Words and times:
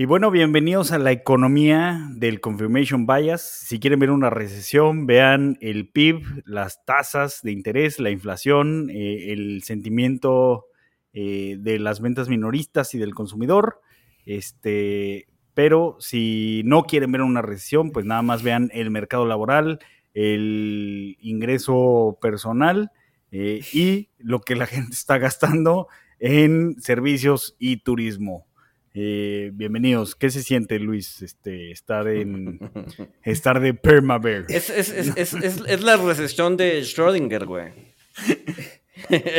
Y 0.00 0.06
bueno, 0.06 0.30
bienvenidos 0.30 0.92
a 0.92 0.98
la 0.98 1.12
economía 1.12 2.08
del 2.14 2.40
Confirmation 2.40 3.04
Bias. 3.06 3.42
Si 3.42 3.78
quieren 3.78 4.00
ver 4.00 4.10
una 4.10 4.30
recesión, 4.30 5.04
vean 5.06 5.58
el 5.60 5.90
PIB, 5.90 6.22
las 6.46 6.82
tasas 6.86 7.40
de 7.42 7.52
interés, 7.52 8.00
la 8.00 8.08
inflación, 8.08 8.88
eh, 8.88 9.30
el 9.30 9.62
sentimiento 9.62 10.64
eh, 11.12 11.58
de 11.60 11.78
las 11.78 12.00
ventas 12.00 12.30
minoristas 12.30 12.94
y 12.94 12.98
del 12.98 13.14
consumidor. 13.14 13.82
Este, 14.24 15.28
pero 15.52 15.96
si 16.00 16.62
no 16.64 16.84
quieren 16.84 17.12
ver 17.12 17.20
una 17.20 17.42
recesión, 17.42 17.90
pues 17.90 18.06
nada 18.06 18.22
más 18.22 18.42
vean 18.42 18.70
el 18.72 18.90
mercado 18.90 19.26
laboral, 19.26 19.80
el 20.14 21.18
ingreso 21.20 22.18
personal 22.22 22.90
eh, 23.32 23.60
y 23.74 24.08
lo 24.16 24.40
que 24.40 24.56
la 24.56 24.64
gente 24.66 24.92
está 24.92 25.18
gastando 25.18 25.88
en 26.18 26.80
servicios 26.80 27.54
y 27.58 27.82
turismo. 27.82 28.46
Eh, 28.92 29.50
bienvenidos. 29.54 30.16
¿Qué 30.16 30.30
se 30.30 30.42
siente, 30.42 30.80
Luis, 30.80 31.22
este, 31.22 31.70
estar 31.70 32.08
en 32.08 32.58
estar 33.22 33.60
de 33.60 33.72
permabear? 33.72 34.46
Es, 34.48 34.68
es, 34.68 34.90
es, 34.90 35.34
es, 35.34 35.82
la 35.82 35.96
recesión 35.96 36.56
de 36.56 36.80
Schrödinger, 36.80 37.46
güey. 37.46 37.68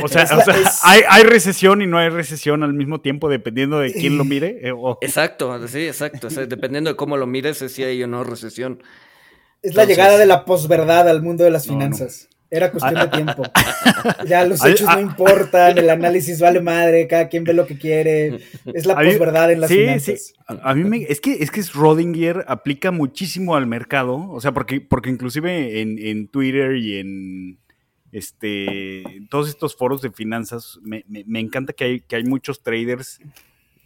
O 0.04 0.08
sea, 0.08 0.24
o 0.38 0.42
sea 0.42 0.56
hay, 0.84 1.02
hay, 1.08 1.24
recesión 1.24 1.82
y 1.82 1.88
no 1.88 1.98
hay 1.98 2.08
recesión 2.08 2.64
al 2.64 2.74
mismo 2.74 3.02
tiempo, 3.02 3.28
dependiendo 3.28 3.80
de 3.80 3.92
quién 3.92 4.18
lo 4.18 4.24
mire. 4.24 4.60
Eh, 4.62 4.74
exacto, 5.02 5.68
sí, 5.68 5.86
exacto. 5.86 6.30
dependiendo 6.30 6.90
de 6.90 6.96
cómo 6.96 7.18
lo 7.18 7.28
mires, 7.28 7.58
si 7.58 7.84
hay 7.84 8.02
o 8.04 8.08
no 8.08 8.24
recesión. 8.24 8.82
Es 9.62 9.76
la 9.76 9.84
llegada 9.84 10.18
de 10.18 10.26
la 10.26 10.46
posverdad 10.46 11.10
al 11.10 11.22
mundo 11.22 11.44
de 11.44 11.52
las 11.52 11.68
finanzas. 11.68 12.30
Era 12.54 12.70
cuestión 12.70 12.96
de 12.96 13.08
tiempo. 13.08 13.44
Ya 14.28 14.46
los 14.46 14.64
hechos 14.66 14.88
no 14.88 15.00
importan, 15.00 15.78
el 15.78 15.90
análisis 15.90 16.40
vale 16.40 16.60
madre, 16.60 17.08
cada 17.08 17.30
quien 17.30 17.44
ve 17.44 17.54
lo 17.54 17.68
que 17.68 17.78
quiere. 17.78 18.40
Es 18.74 18.86
la 18.86 18.96
posverdad 18.96 19.52
en 19.52 19.62
las 19.62 19.70
sí, 19.70 20.00
Sí. 20.00 20.34
A, 20.48 20.74
mí 20.74 20.84
me, 20.84 21.04
es 21.04 21.22
que 21.22 21.34
es 21.34 21.52
que 21.52 21.62
Schrödinger 21.62 22.44
aplica 22.48 22.92
muchísimo 22.92 23.56
al 23.56 23.68
mercado, 23.68 24.28
o 24.30 24.42
sea, 24.42 24.54
porque, 24.54 24.82
porque 24.82 25.10
inclusive 25.10 25.82
en, 25.82 26.28
Twitter 26.28 26.78
y 26.78 26.98
en 26.98 27.60
este 28.12 29.04
todos 29.30 29.50
estos 29.50 29.76
foros 29.76 30.02
de 30.02 30.12
finanzas, 30.12 30.80
me, 30.82 31.04
encanta 31.40 31.74
que 31.74 31.84
hay, 31.84 32.02
que 32.02 32.16
hay 32.16 32.24
muchos 32.24 32.64
traders 32.64 33.20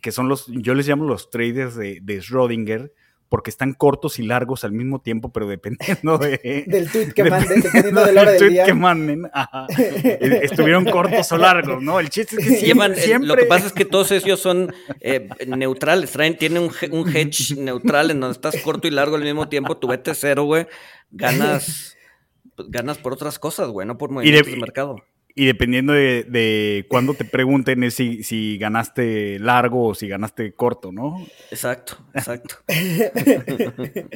que 0.02 0.11
son 0.11 0.29
los, 0.29 0.47
yo 0.47 0.75
les 0.75 0.88
llamo 0.88 1.05
los 1.05 1.29
traders 1.29 1.75
de, 1.75 2.00
de 2.02 2.19
Schrödinger, 2.19 2.91
porque 3.30 3.50
están 3.50 3.73
cortos 3.73 4.20
y 4.20 4.23
largos 4.23 4.64
al 4.64 4.72
mismo 4.72 5.00
tiempo, 5.00 5.30
pero 5.30 5.48
dependiendo 5.48 6.18
de, 6.20 6.66
del 6.68 6.92
tweet 6.92 7.14
que 7.14 7.23
manden, 7.23 7.62
dependiendo 7.62 8.06
de 8.06 8.12
la 8.12 8.22
hora 8.22 8.31
del 8.31 8.50
día. 8.50 8.66
que 8.66 8.73
manden, 8.73 9.30
e, 9.78 10.40
estuvieron 10.44 10.86
cortos 10.86 11.31
o 11.31 11.38
largos, 11.38 11.81
¿no? 11.81 12.00
El 12.00 12.09
chiste 12.09 12.38
es 12.40 12.48
que 12.48 12.66
Llevan, 12.66 12.94
eh, 12.94 12.98
siempre... 12.98 13.28
lo 13.28 13.36
que 13.36 13.46
pasa 13.46 13.68
es 13.68 13.73
que 13.73 13.86
todos 13.86 14.12
ellos 14.12 14.40
son 14.40 14.73
eh, 15.02 15.30
neutrales, 15.48 16.12
traen, 16.12 16.38
tienen 16.38 16.64
un, 16.64 16.72
un, 16.92 17.16
hedge 17.16 17.56
neutral 17.58 18.12
en 18.12 18.19
donde 18.19 18.34
estás 18.34 18.58
corto 18.62 18.88
y 18.88 18.91
largo 18.91 19.16
al 19.16 19.24
mismo 19.24 19.50
tiempo, 19.50 19.78
tu 19.78 19.88
vete 19.88 20.14
cero, 20.14 20.44
güey, 20.44 20.68
ganas, 21.12 21.97
ganas 22.58 22.97
por 22.97 23.14
otras 23.14 23.40
cosas, 23.40 23.69
güey, 23.69 23.88
no 23.88 23.97
por 23.97 24.12
movimientos 24.12 24.52
de, 24.52 24.59
mercado. 24.59 24.97
Y 25.38 25.46
dependiendo 25.46 25.91
de, 25.91 26.23
de 26.23 26.85
cuándo 26.88 27.13
te 27.13 27.25
pregunten 27.25 27.84
es 27.84 27.96
si, 27.96 28.23
si, 28.23 28.57
ganaste 28.57 29.38
largo 29.40 29.88
o 29.88 29.94
si 29.94 30.07
ganaste 30.07 30.53
corto, 30.53 30.94
¿no? 30.94 31.28
Exacto, 31.51 31.97
exacto. 32.13 32.56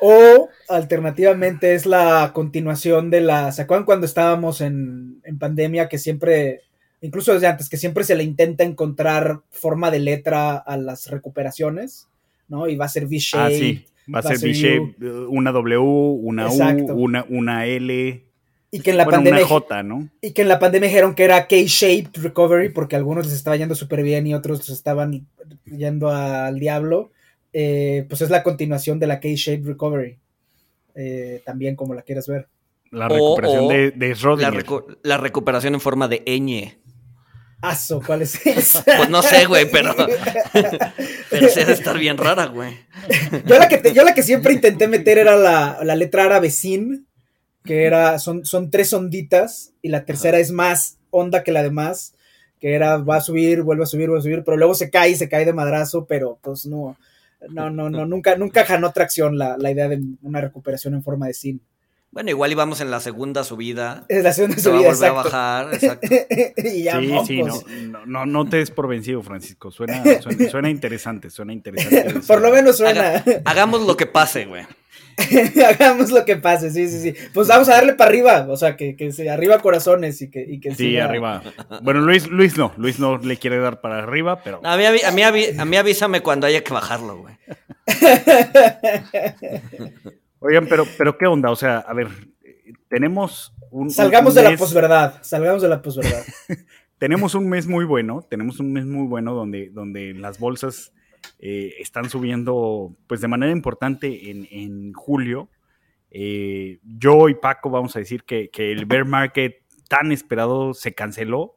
o 0.00 0.48
alternativamente 0.70 1.74
es 1.74 1.84
la 1.84 2.30
continuación 2.32 3.10
de 3.10 3.20
la. 3.20 3.52
¿Se 3.52 3.62
acuerdan 3.62 3.84
cuando 3.84 4.06
estábamos 4.06 4.62
en, 4.62 5.20
en, 5.24 5.38
pandemia 5.38 5.90
que 5.90 5.98
siempre, 5.98 6.62
incluso 7.02 7.34
desde 7.34 7.46
antes, 7.46 7.68
que 7.68 7.76
siempre 7.76 8.04
se 8.04 8.14
le 8.14 8.24
intenta 8.24 8.64
encontrar 8.64 9.42
forma 9.50 9.90
de 9.90 10.00
letra 10.00 10.56
a 10.56 10.78
las 10.78 11.10
recuperaciones, 11.10 12.08
¿no? 12.48 12.66
Y 12.66 12.76
va 12.76 12.86
a 12.86 12.88
ser 12.88 13.04
V-shape. 13.04 13.44
Ah, 13.44 13.50
sí. 13.50 13.84
Va 14.12 14.20
a 14.20 14.22
ser 14.22 14.38
V-shape, 14.38 15.06
una 15.28 15.52
W, 15.52 15.78
una 15.78 16.48
U, 16.48 16.92
una, 16.94 17.26
una 17.28 17.66
L. 17.66 18.29
Y 18.72 18.80
que 18.80 18.90
en 18.90 18.96
la 18.96 19.06
pandemia. 19.06 19.44
Y 20.20 20.32
que 20.32 20.42
en 20.42 20.48
la 20.48 20.58
pandemia 20.60 20.88
dijeron 20.88 21.14
que 21.14 21.24
era 21.24 21.46
K-shaped 21.48 22.22
recovery, 22.22 22.68
porque 22.68 22.94
algunos 22.94 23.26
les 23.26 23.34
estaba 23.34 23.56
yendo 23.56 23.74
súper 23.74 24.02
bien 24.02 24.26
y 24.26 24.34
otros 24.34 24.68
estaban 24.70 25.26
yendo 25.64 26.10
al 26.10 26.58
diablo. 26.60 27.10
Eh, 27.52 28.06
pues 28.08 28.20
es 28.20 28.30
la 28.30 28.44
continuación 28.44 29.00
de 29.00 29.08
la 29.08 29.18
K-shaped 29.18 29.66
recovery. 29.66 30.18
Eh, 30.94 31.42
también, 31.44 31.74
como 31.74 31.94
la 31.94 32.02
quieras 32.02 32.28
ver. 32.28 32.48
La 32.92 33.08
recuperación 33.08 33.68
de, 33.68 33.90
de 33.92 34.16
La, 35.02 35.16
recuperación 35.16 35.74
en 35.74 35.80
forma 35.80 36.06
de 36.06 36.22
ñ. 36.26 36.76
Aso, 37.62 38.00
¿cuál 38.04 38.22
es 38.22 38.46
esa? 38.46 38.84
Pues 38.84 39.10
no 39.10 39.22
sé, 39.22 39.46
güey, 39.46 39.68
pero. 39.70 39.94
pero 41.30 41.48
se 41.48 41.60
debe 41.60 41.72
estar 41.72 41.98
bien 41.98 42.18
rara, 42.18 42.46
güey. 42.46 42.72
Yo 43.46 43.58
la 43.58 43.68
que, 43.68 43.92
yo 43.92 44.04
la 44.04 44.14
que 44.14 44.22
siempre 44.22 44.54
intenté 44.54 44.86
meter 44.86 45.18
era 45.18 45.36
la, 45.36 45.78
la 45.82 45.96
letra 45.96 46.24
árabe 46.24 46.50
sin 46.50 47.06
que 47.64 47.84
era, 47.84 48.18
son, 48.18 48.44
son 48.44 48.70
tres 48.70 48.92
onditas 48.92 49.72
y 49.82 49.88
la 49.88 50.04
tercera 50.04 50.38
es 50.38 50.50
más 50.50 50.98
onda 51.10 51.42
que 51.42 51.52
la 51.52 51.62
demás, 51.62 52.14
que 52.58 52.74
era 52.74 52.98
va 52.98 53.16
a 53.16 53.20
subir, 53.20 53.62
vuelve 53.62 53.84
a 53.84 53.86
subir, 53.86 54.08
vuelve 54.08 54.20
a 54.20 54.22
subir, 54.22 54.44
pero 54.44 54.56
luego 54.56 54.74
se 54.74 54.90
cae 54.90 55.10
y 55.10 55.16
se 55.16 55.28
cae 55.28 55.44
de 55.44 55.52
madrazo, 55.52 56.06
pero 56.06 56.38
pues 56.42 56.66
no, 56.66 56.96
no, 57.48 57.70
no, 57.70 57.90
no, 57.90 58.06
nunca, 58.06 58.36
nunca 58.36 58.64
ganó 58.64 58.92
tracción 58.92 59.38
la, 59.38 59.56
la 59.58 59.70
idea 59.70 59.88
de 59.88 60.00
una 60.22 60.40
recuperación 60.40 60.94
en 60.94 61.02
forma 61.02 61.26
de 61.26 61.34
sim. 61.34 61.60
Bueno, 62.12 62.30
igual 62.30 62.50
íbamos 62.50 62.80
en 62.80 62.90
la 62.90 62.98
segunda 62.98 63.44
subida. 63.44 64.04
Es 64.08 64.24
la 64.24 64.32
segunda 64.32 64.58
subida, 64.58 64.92
va 64.92 65.06
a, 65.06 65.10
a 65.10 65.12
bajar, 65.12 65.74
exacto. 65.74 66.08
y 66.56 66.82
ya 66.82 66.98
sí, 66.98 67.12
sí, 67.24 67.42
no, 67.42 68.04
no, 68.04 68.26
no, 68.26 68.48
te 68.48 68.56
des 68.56 68.72
por 68.72 68.88
vencido, 68.88 69.22
Francisco. 69.22 69.70
Suena, 69.70 70.02
suena, 70.50 70.70
interesante, 70.70 71.30
suena 71.30 71.52
interesante. 71.52 72.18
por 72.26 72.40
lo 72.40 72.50
menos 72.50 72.78
suena. 72.78 73.22
hagamos 73.44 73.86
lo 73.86 73.96
que 73.96 74.06
pase, 74.06 74.46
güey. 74.46 74.66
Hagamos 75.68 76.10
lo 76.10 76.24
que 76.24 76.36
pase, 76.36 76.70
sí, 76.70 76.88
sí, 76.88 77.00
sí. 77.00 77.14
Pues 77.32 77.48
vamos 77.48 77.68
a 77.68 77.72
darle 77.72 77.94
para 77.94 78.10
arriba, 78.10 78.46
o 78.48 78.56
sea, 78.56 78.76
que, 78.76 78.96
que 78.96 79.12
se 79.12 79.30
arriba 79.30 79.58
corazones 79.58 80.20
y 80.22 80.30
que, 80.30 80.44
y 80.46 80.60
que 80.60 80.74
Sí, 80.74 80.98
arriba. 80.98 81.42
Bueno, 81.82 82.00
Luis, 82.00 82.28
Luis 82.28 82.56
no, 82.56 82.72
Luis 82.76 82.98
no 82.98 83.18
le 83.18 83.36
quiere 83.36 83.58
dar 83.58 83.80
para 83.80 83.98
arriba, 83.98 84.42
pero. 84.42 84.60
A 84.64 84.76
mí, 84.76 84.84
a 84.84 84.92
mí, 84.92 85.22
a 85.22 85.64
mí, 85.64 85.76
avísame 85.76 86.22
cuando 86.22 86.46
haya 86.46 86.62
que 86.62 86.72
bajarlo, 86.72 87.18
güey. 87.18 87.34
Oigan, 90.40 90.66
pero, 90.68 90.86
pero 90.96 91.18
¿qué 91.18 91.26
onda? 91.26 91.50
O 91.50 91.56
sea, 91.56 91.78
a 91.78 91.92
ver, 91.92 92.08
tenemos 92.88 93.54
un. 93.70 93.90
Salgamos 93.90 94.34
de 94.34 94.42
la 94.42 94.56
posverdad, 94.56 95.14
salgamos 95.22 95.62
de 95.62 95.68
la 95.68 95.82
posverdad. 95.82 96.22
tenemos 96.98 97.34
un 97.34 97.48
mes 97.48 97.66
muy 97.66 97.84
bueno, 97.84 98.24
tenemos 98.28 98.60
un 98.60 98.72
mes 98.72 98.86
muy 98.86 99.06
bueno 99.06 99.34
donde, 99.34 99.70
donde 99.70 100.14
las 100.14 100.38
bolsas 100.38 100.92
eh, 101.42 101.76
están 101.78 102.10
subiendo 102.10 102.94
pues 103.06 103.22
de 103.22 103.28
manera 103.28 103.50
importante 103.50 104.30
en, 104.30 104.92
julio. 104.92 105.48
Eh, 106.10 106.80
yo 106.82 107.30
y 107.30 107.34
Paco 107.34 107.70
vamos 107.70 107.96
a 107.96 108.00
decir 108.00 108.24
que, 108.24 108.50
que, 108.50 108.72
el 108.72 108.84
bear 108.84 109.06
market 109.06 109.62
tan 109.88 110.12
esperado 110.12 110.74
se 110.74 110.92
canceló, 110.92 111.56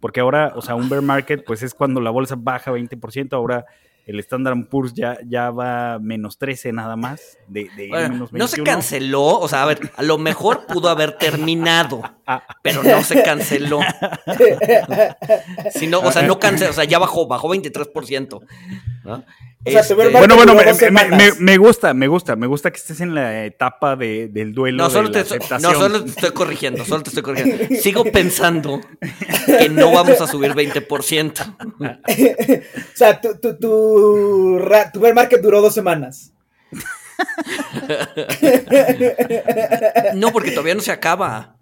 porque 0.00 0.20
ahora, 0.20 0.52
o 0.54 0.60
sea, 0.60 0.74
un 0.74 0.90
bear 0.90 1.00
market 1.00 1.44
pues 1.46 1.62
es 1.62 1.72
cuando 1.72 2.02
la 2.02 2.10
bolsa 2.10 2.34
baja 2.36 2.72
20%, 2.72 3.32
ahora 3.32 3.64
el 4.04 4.18
Standard 4.18 4.68
Poor's 4.68 4.94
ya, 4.94 5.18
ya 5.26 5.50
va 5.50 5.98
menos 6.00 6.38
13 6.38 6.72
nada 6.72 6.96
más. 6.96 7.38
De, 7.46 7.68
No 8.32 8.48
se 8.48 8.62
canceló, 8.62 9.38
o 9.38 9.48
sea, 9.48 9.62
a 9.62 9.66
ver, 9.66 9.92
a 9.96 10.02
lo 10.02 10.18
mejor 10.18 10.66
pudo 10.66 10.88
haber 10.88 11.18
terminado, 11.18 12.02
pero 12.62 12.82
no 12.82 13.02
se 13.02 13.22
canceló. 13.22 13.80
Si 15.70 15.92
o 15.92 16.12
sea, 16.12 16.22
no 16.22 16.38
canceló, 16.38 16.70
o 16.70 16.74
sea, 16.74 16.84
ya 16.84 16.98
bajó, 16.98 17.26
bajó 17.26 17.48
23%. 17.48 18.40
Este, 19.64 19.94
bueno, 19.94 20.34
bueno, 20.34 20.54
me, 21.38 21.56
gusta, 21.56 21.94
me 21.94 22.08
gusta, 22.08 22.34
me 22.34 22.46
gusta 22.48 22.70
que 22.72 22.78
estés 22.78 23.00
en 23.00 23.14
la 23.14 23.44
etapa 23.44 23.94
del 23.94 24.52
duelo. 24.52 24.82
No, 24.82 24.90
solo, 24.90 25.10
te, 25.10 25.24
no, 25.60 25.72
solo 25.72 26.02
te 26.02 26.10
estoy 26.10 26.30
corrigiendo, 26.32 26.84
solo 26.84 27.02
te 27.04 27.10
estoy 27.10 27.22
corrigiendo. 27.22 27.76
Sigo 27.80 28.04
pensando 28.04 28.80
que 29.46 29.68
no 29.68 29.92
vamos 29.92 30.20
a 30.20 30.26
subir 30.26 30.52
20%. 30.52 31.56
o 32.92 32.96
sea, 32.96 33.20
tu, 33.20 33.38
tu, 33.38 33.56
tu, 33.56 34.60
tu 34.92 35.00
bear 35.00 35.14
market 35.14 35.40
duró 35.40 35.60
dos 35.60 35.74
semanas. 35.74 36.32
No, 40.14 40.32
porque 40.32 40.50
todavía 40.50 40.74
no 40.74 40.80
se 40.80 40.92
acaba. 40.92 41.56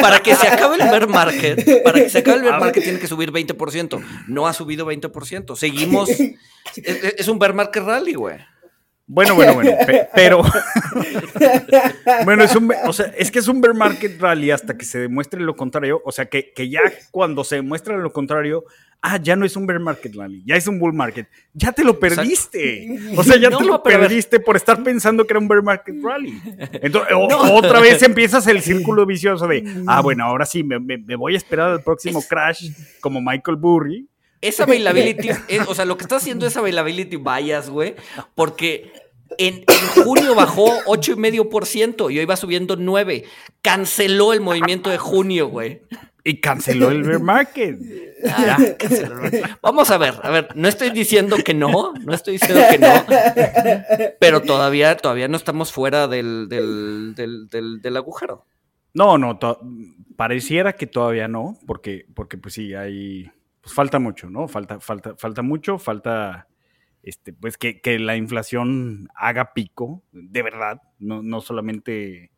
para, 0.00 0.20
que 0.20 0.34
se 0.34 0.46
acabe 0.48 0.76
el 0.76 0.88
bear 0.90 1.08
market, 1.08 1.82
para 1.82 2.00
que 2.00 2.10
se 2.10 2.18
acabe 2.18 2.38
el 2.38 2.42
bear 2.44 2.60
market 2.60 2.82
tiene 2.82 2.98
que 2.98 3.06
subir 3.06 3.32
20%. 3.32 4.04
No 4.28 4.46
ha 4.46 4.52
subido 4.52 4.86
20%. 4.86 5.56
Seguimos. 5.56 6.10
Es, 6.76 7.28
un 7.28 7.38
bear 7.38 7.52
market 7.52 7.84
rally, 7.84 8.14
güey. 8.14 8.38
Bueno, 9.06 9.34
bueno, 9.34 9.54
bueno, 9.54 9.72
pero 10.14 10.42
bueno, 12.24 12.44
es 12.44 12.56
un, 12.56 12.72
o 12.86 12.92
sea, 12.92 13.12
es 13.18 13.30
que 13.30 13.38
es 13.38 13.48
un 13.48 13.60
bear 13.60 13.74
market 13.74 14.18
rally 14.18 14.50
hasta 14.50 14.78
que 14.78 14.84
se 14.86 14.98
demuestre 14.98 15.40
lo 15.40 15.56
contrario, 15.56 16.00
o 16.04 16.12
sea, 16.12 16.26
que, 16.26 16.52
que 16.52 16.70
ya 16.70 16.80
cuando 17.10 17.44
se 17.44 17.56
demuestra 17.56 17.98
lo 17.98 18.10
contrario, 18.14 18.64
ah, 19.02 19.18
ya 19.18 19.36
no 19.36 19.44
es 19.44 19.56
un 19.56 19.66
bear 19.66 19.78
market 19.78 20.14
rally, 20.16 20.42
ya 20.46 20.56
es 20.56 20.66
un 20.68 20.78
bull 20.78 20.94
market, 20.94 21.28
ya 21.52 21.72
te 21.72 21.84
lo 21.84 22.00
perdiste, 22.00 22.98
o 23.14 23.22
sea, 23.22 23.36
ya 23.36 23.50
te 23.50 23.64
lo 23.64 23.82
perdiste 23.82 24.40
por 24.40 24.56
estar 24.56 24.82
pensando 24.82 25.26
que 25.26 25.34
era 25.34 25.40
un 25.40 25.48
bear 25.48 25.62
market 25.62 25.96
rally. 26.02 26.40
Entonces, 26.80 27.14
otra 27.52 27.80
vez 27.80 28.02
empiezas 28.02 28.46
el 28.46 28.62
círculo 28.62 29.04
vicioso 29.06 29.46
de, 29.46 29.82
ah, 29.86 30.00
bueno, 30.00 30.24
ahora 30.24 30.46
sí, 30.46 30.64
me, 30.64 30.80
me 30.80 31.16
voy 31.16 31.34
a 31.34 31.36
esperar 31.36 31.72
al 31.72 31.82
próximo 31.82 32.22
crash 32.26 32.70
como 33.02 33.20
Michael 33.20 33.58
Burry 33.58 34.08
esa 34.48 34.64
availability, 34.64 35.30
o 35.66 35.74
sea, 35.74 35.84
lo 35.84 35.96
que 35.96 36.04
está 36.04 36.16
haciendo 36.16 36.46
es 36.46 36.56
availability 36.56 37.16
bias, 37.16 37.70
güey, 37.70 37.94
porque 38.34 38.92
en, 39.38 39.64
junio 40.04 40.34
bajó 40.34 40.66
8,5% 40.86 42.12
y 42.12 42.18
hoy 42.18 42.24
va 42.24 42.36
subiendo 42.36 42.76
9. 42.76 43.24
Canceló 43.62 44.32
el 44.32 44.40
movimiento 44.40 44.90
de 44.90 44.98
junio, 44.98 45.48
güey. 45.48 45.82
Y 46.22 46.40
canceló 46.40 46.90
el 46.90 47.02
bear 47.02 47.20
market. 47.20 47.78
Ah, 48.28 48.56
Vamos 49.62 49.90
a 49.90 49.98
ver, 49.98 50.14
a 50.22 50.30
ver, 50.30 50.48
no 50.54 50.68
estoy 50.68 50.90
diciendo 50.90 51.36
que 51.44 51.52
no, 51.52 51.92
no 51.92 52.14
estoy 52.14 52.34
diciendo 52.34 52.62
que 52.70 52.78
no, 52.78 53.04
pero 54.20 54.40
todavía, 54.40 54.96
todavía 54.96 55.28
no 55.28 55.36
estamos 55.36 55.72
fuera 55.72 56.08
del, 56.08 56.48
del, 56.48 57.14
del, 57.14 57.80
del 57.82 57.96
agujero. 57.96 58.46
No, 58.94 59.18
no, 59.18 59.38
pareciera 60.16 60.74
que 60.74 60.86
todavía 60.86 61.28
no, 61.28 61.58
porque, 61.66 62.06
porque 62.14 62.38
pues 62.38 62.54
sí, 62.54 62.74
hay 62.74 63.30
pues 63.64 63.74
falta 63.74 63.98
mucho, 63.98 64.28
¿no? 64.28 64.46
Falta, 64.46 64.78
falta, 64.78 65.16
falta 65.16 65.40
mucho, 65.40 65.78
falta 65.78 66.48
este, 67.02 67.32
pues 67.32 67.56
que, 67.56 67.80
la 67.98 68.16
inflación 68.16 69.08
haga 69.14 69.54
pico, 69.54 70.02
de 70.12 70.42
verdad, 70.42 70.82
no, 70.98 71.22
no 71.22 71.40
solamente 71.40 72.30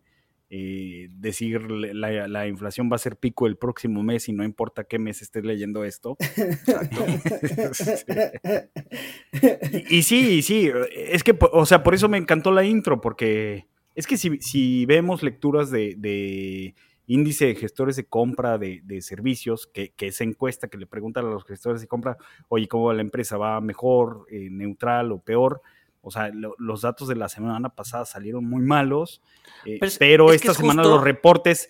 eh, 0.50 1.08
decir 1.10 1.68
la, 1.68 2.46
inflación 2.46 2.88
va 2.90 2.94
a 2.94 3.00
ser 3.00 3.16
pico 3.16 3.48
el 3.48 3.56
próximo 3.56 4.04
mes 4.04 4.28
y 4.28 4.32
no 4.32 4.44
importa 4.44 4.84
qué 4.84 5.00
mes 5.00 5.20
estés 5.20 5.44
leyendo 5.44 5.82
esto. 5.82 6.16
y, 9.90 10.02
sí, 10.02 10.42
sí, 10.42 10.70
es 10.94 11.24
que, 11.24 11.36
o 11.40 11.66
sea, 11.66 11.82
por 11.82 11.94
eso 11.94 12.08
me 12.08 12.18
encantó 12.18 12.52
la 12.52 12.62
intro, 12.62 13.00
porque 13.00 13.66
es 13.96 14.06
que 14.06 14.16
si, 14.16 14.38
si 14.38 14.86
vemos 14.86 15.24
lecturas 15.24 15.72
de 15.72 16.76
índice 17.06 17.46
de 17.46 17.54
gestores 17.54 17.96
de 17.96 18.06
compra 18.06 18.58
de, 18.58 19.00
servicios, 19.00 19.66
que, 19.66 19.92
que, 19.92 20.08
esa 20.08 20.24
encuesta 20.24 20.68
que 20.68 20.78
le 20.78 20.86
preguntan 20.86 21.26
a 21.26 21.30
los 21.30 21.44
gestores 21.44 21.80
de 21.80 21.86
compra, 21.86 22.16
oye, 22.48 22.68
¿cómo 22.68 22.86
va 22.86 22.94
la 22.94 23.02
empresa? 23.02 23.36
¿Va 23.36 23.60
mejor, 23.60 24.26
eh, 24.30 24.48
neutral 24.50 25.12
o 25.12 25.20
peor? 25.20 25.62
O 26.00 26.10
sea, 26.10 26.30
los 26.32 26.82
datos 26.82 27.08
de 27.08 27.16
la 27.16 27.28
semana 27.28 27.68
pasada 27.70 28.04
salieron 28.04 28.44
muy 28.44 28.62
malos, 28.62 29.22
eh, 29.64 29.80
pero, 29.98 30.32
esta 30.32 30.54
semana 30.54 30.84
los 30.84 31.02
reportes, 31.02 31.68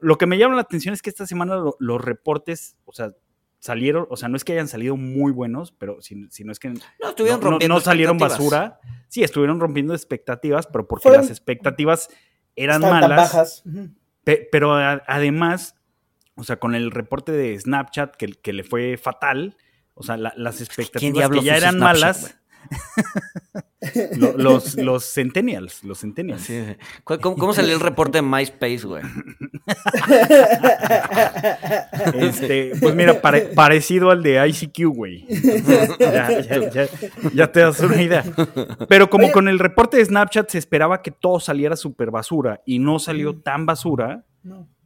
lo 0.00 0.18
que 0.18 0.26
me 0.26 0.38
llama 0.38 0.56
la 0.56 0.62
atención 0.62 0.92
es 0.92 1.02
que 1.02 1.10
esta 1.10 1.26
semana 1.26 1.56
los 1.78 2.04
reportes, 2.04 2.76
o 2.84 2.92
sea, 2.92 3.12
salieron, 3.60 4.06
o 4.10 4.16
sea, 4.16 4.28
no 4.28 4.36
es 4.36 4.44
que 4.44 4.54
hayan 4.54 4.66
salido 4.66 4.96
muy 4.96 5.30
buenos, 5.30 5.70
pero 5.70 6.00
si, 6.00 6.16
no 6.16 6.50
es 6.50 6.58
que 6.58 6.72
no, 7.68 7.80
salieron 7.80 8.18
basura. 8.18 8.80
Sí, 9.08 9.22
estuvieron 9.22 9.60
rompiendo 9.60 9.94
expectativas, 9.94 10.66
pero 10.66 10.88
porque 10.88 11.10
las 11.10 11.30
expectativas 11.30 12.08
eran 12.56 12.80
malas. 12.80 13.32
Bajas 13.32 13.64
pero 14.50 14.74
además, 14.74 15.76
o 16.34 16.44
sea, 16.44 16.58
con 16.58 16.74
el 16.74 16.90
reporte 16.90 17.32
de 17.32 17.58
Snapchat 17.58 18.16
que, 18.16 18.28
que 18.28 18.52
le 18.52 18.64
fue 18.64 18.96
fatal, 18.96 19.56
o 19.94 20.02
sea, 20.02 20.16
las 20.16 20.60
expectativas 20.60 21.28
que 21.28 21.42
ya 21.42 21.56
eran 21.56 21.78
malas. 21.78 22.39
Los, 24.36 24.74
los 24.76 25.04
centennials, 25.04 25.82
los 25.84 26.00
centennials. 26.00 26.50
¿Cómo, 27.04 27.52
salió 27.54 27.74
el 27.74 27.80
reporte 27.80 28.18
de 28.18 28.22
MySpace, 28.22 28.86
güey? 28.86 29.02
Este, 32.14 32.72
pues 32.80 32.94
mira, 32.94 33.20
parecido 33.20 34.10
al 34.10 34.22
de 34.22 34.46
ICQ, 34.48 34.94
güey. 34.94 35.26
Ya, 37.34 37.52
te 37.52 37.60
das 37.60 37.80
una 37.80 38.02
idea. 38.02 38.24
Pero 38.88 39.10
como 39.10 39.30
con 39.32 39.48
el 39.48 39.58
reporte 39.58 39.96
de 39.96 40.04
Snapchat 40.04 40.50
se 40.50 40.58
esperaba 40.58 41.02
que 41.02 41.10
todo 41.10 41.40
saliera 41.40 41.76
súper 41.76 42.10
basura 42.10 42.62
y 42.64 42.78
no 42.78 42.98
salió 42.98 43.36
tan 43.36 43.66
basura, 43.66 44.24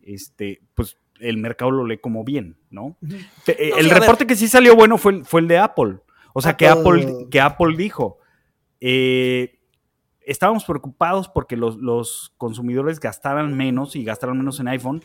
este, 0.03 0.62
pues 0.75 0.99
el 1.20 1.38
mercado 1.38 1.70
lo 1.70 1.87
lee 1.87 1.99
como 1.99 2.25
bien, 2.25 2.56
¿no? 2.70 2.97
el 3.47 3.91
reporte 3.91 4.27
que 4.27 4.37
sí 4.37 4.49
salió 4.49 4.75
bueno 4.77 4.99
fue, 4.99 5.25
fue 5.25 5.41
el 5.41 5.49
de 5.49 5.59
Apple. 5.59 5.99
O 6.34 6.42
sea, 6.42 6.56
que 6.56 6.66
Apple, 6.66 7.28
que 7.31 7.40
Apple 7.40 7.76
dijo, 7.76 8.19
eh, 8.81 9.60
estábamos 10.26 10.64
preocupados 10.64 11.28
porque 11.28 11.56
los, 11.56 12.34
consumidores 12.36 12.98
gastaran 12.98 13.56
menos 13.56 13.94
y 13.96 14.04
gastaran 14.04 14.36
menos 14.36 14.58
en 14.58 14.69
iPhone. 14.69 15.00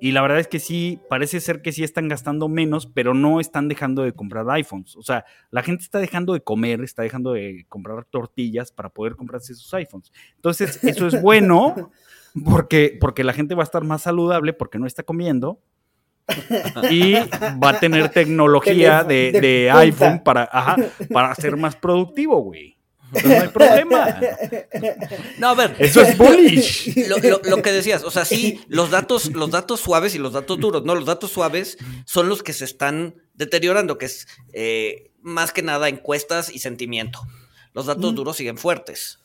Y 0.00 0.12
la 0.12 0.22
verdad 0.22 0.40
es 0.40 0.48
que 0.48 0.58
sí, 0.58 0.98
parece 1.10 1.38
ser 1.40 1.60
que 1.60 1.72
sí 1.72 1.84
están 1.84 2.08
gastando 2.08 2.48
menos, 2.48 2.86
pero 2.86 3.12
no 3.12 3.38
están 3.38 3.68
dejando 3.68 4.02
de 4.02 4.14
comprar 4.14 4.48
iPhones. 4.48 4.96
O 4.96 5.02
sea, 5.02 5.26
la 5.50 5.62
gente 5.62 5.84
está 5.84 5.98
dejando 5.98 6.32
de 6.32 6.40
comer, 6.40 6.80
está 6.80 7.02
dejando 7.02 7.34
de 7.34 7.66
comprar 7.68 8.06
tortillas 8.06 8.72
para 8.72 8.88
poder 8.88 9.16
comprarse 9.16 9.54
sus 9.54 9.72
iPhones. 9.74 10.10
Entonces, 10.36 10.82
eso 10.82 11.06
es 11.06 11.20
bueno 11.20 11.92
porque, 12.46 12.96
porque 12.98 13.22
la 13.22 13.34
gente 13.34 13.54
va 13.54 13.62
a 13.62 13.64
estar 13.64 13.84
más 13.84 14.00
saludable 14.00 14.54
porque 14.54 14.78
no 14.78 14.86
está 14.86 15.02
comiendo 15.02 15.60
y 16.90 17.14
va 17.62 17.70
a 17.70 17.80
tener 17.80 18.08
tecnología 18.10 19.04
de, 19.04 19.70
iPhone 19.72 20.22
para, 20.24 20.48
para 21.12 21.34
ser 21.34 21.56
más 21.56 21.76
productivo, 21.76 22.42
güey. 22.42 22.76
no 23.24 23.40
hay 23.40 23.48
problema. 23.48 24.20
No, 25.38 25.48
a 25.48 25.54
ver. 25.54 25.76
Eso 25.78 26.00
es 26.00 26.16
bullish. 26.16 27.08
Lo, 27.08 27.62
que 27.62 27.72
decías, 27.72 28.04
o 28.04 28.10
sea, 28.10 28.24
sí, 28.24 28.60
los 28.68 28.90
datos, 28.90 29.32
los 29.32 29.50
datos 29.50 29.80
suaves 29.80 30.14
y 30.14 30.18
los 30.18 30.32
datos 30.32 30.58
duros. 30.58 30.84
No, 30.84 30.94
los 30.94 31.06
datos 31.06 31.32
suaves 31.32 31.78
son 32.04 32.28
los 32.28 32.42
que 32.42 32.52
se 32.52 32.64
están 32.64 33.16
deteriorando, 33.34 33.98
que 33.98 34.06
es 34.06 34.28
eh, 34.52 35.10
más 35.22 35.52
que 35.52 35.62
nada 35.62 35.88
encuestas 35.88 36.54
y 36.54 36.60
sentimiento. 36.60 37.20
Los 37.72 37.86
datos 37.86 38.14
duros 38.14 38.36
siguen 38.36 38.58
fuertes. 38.58 39.20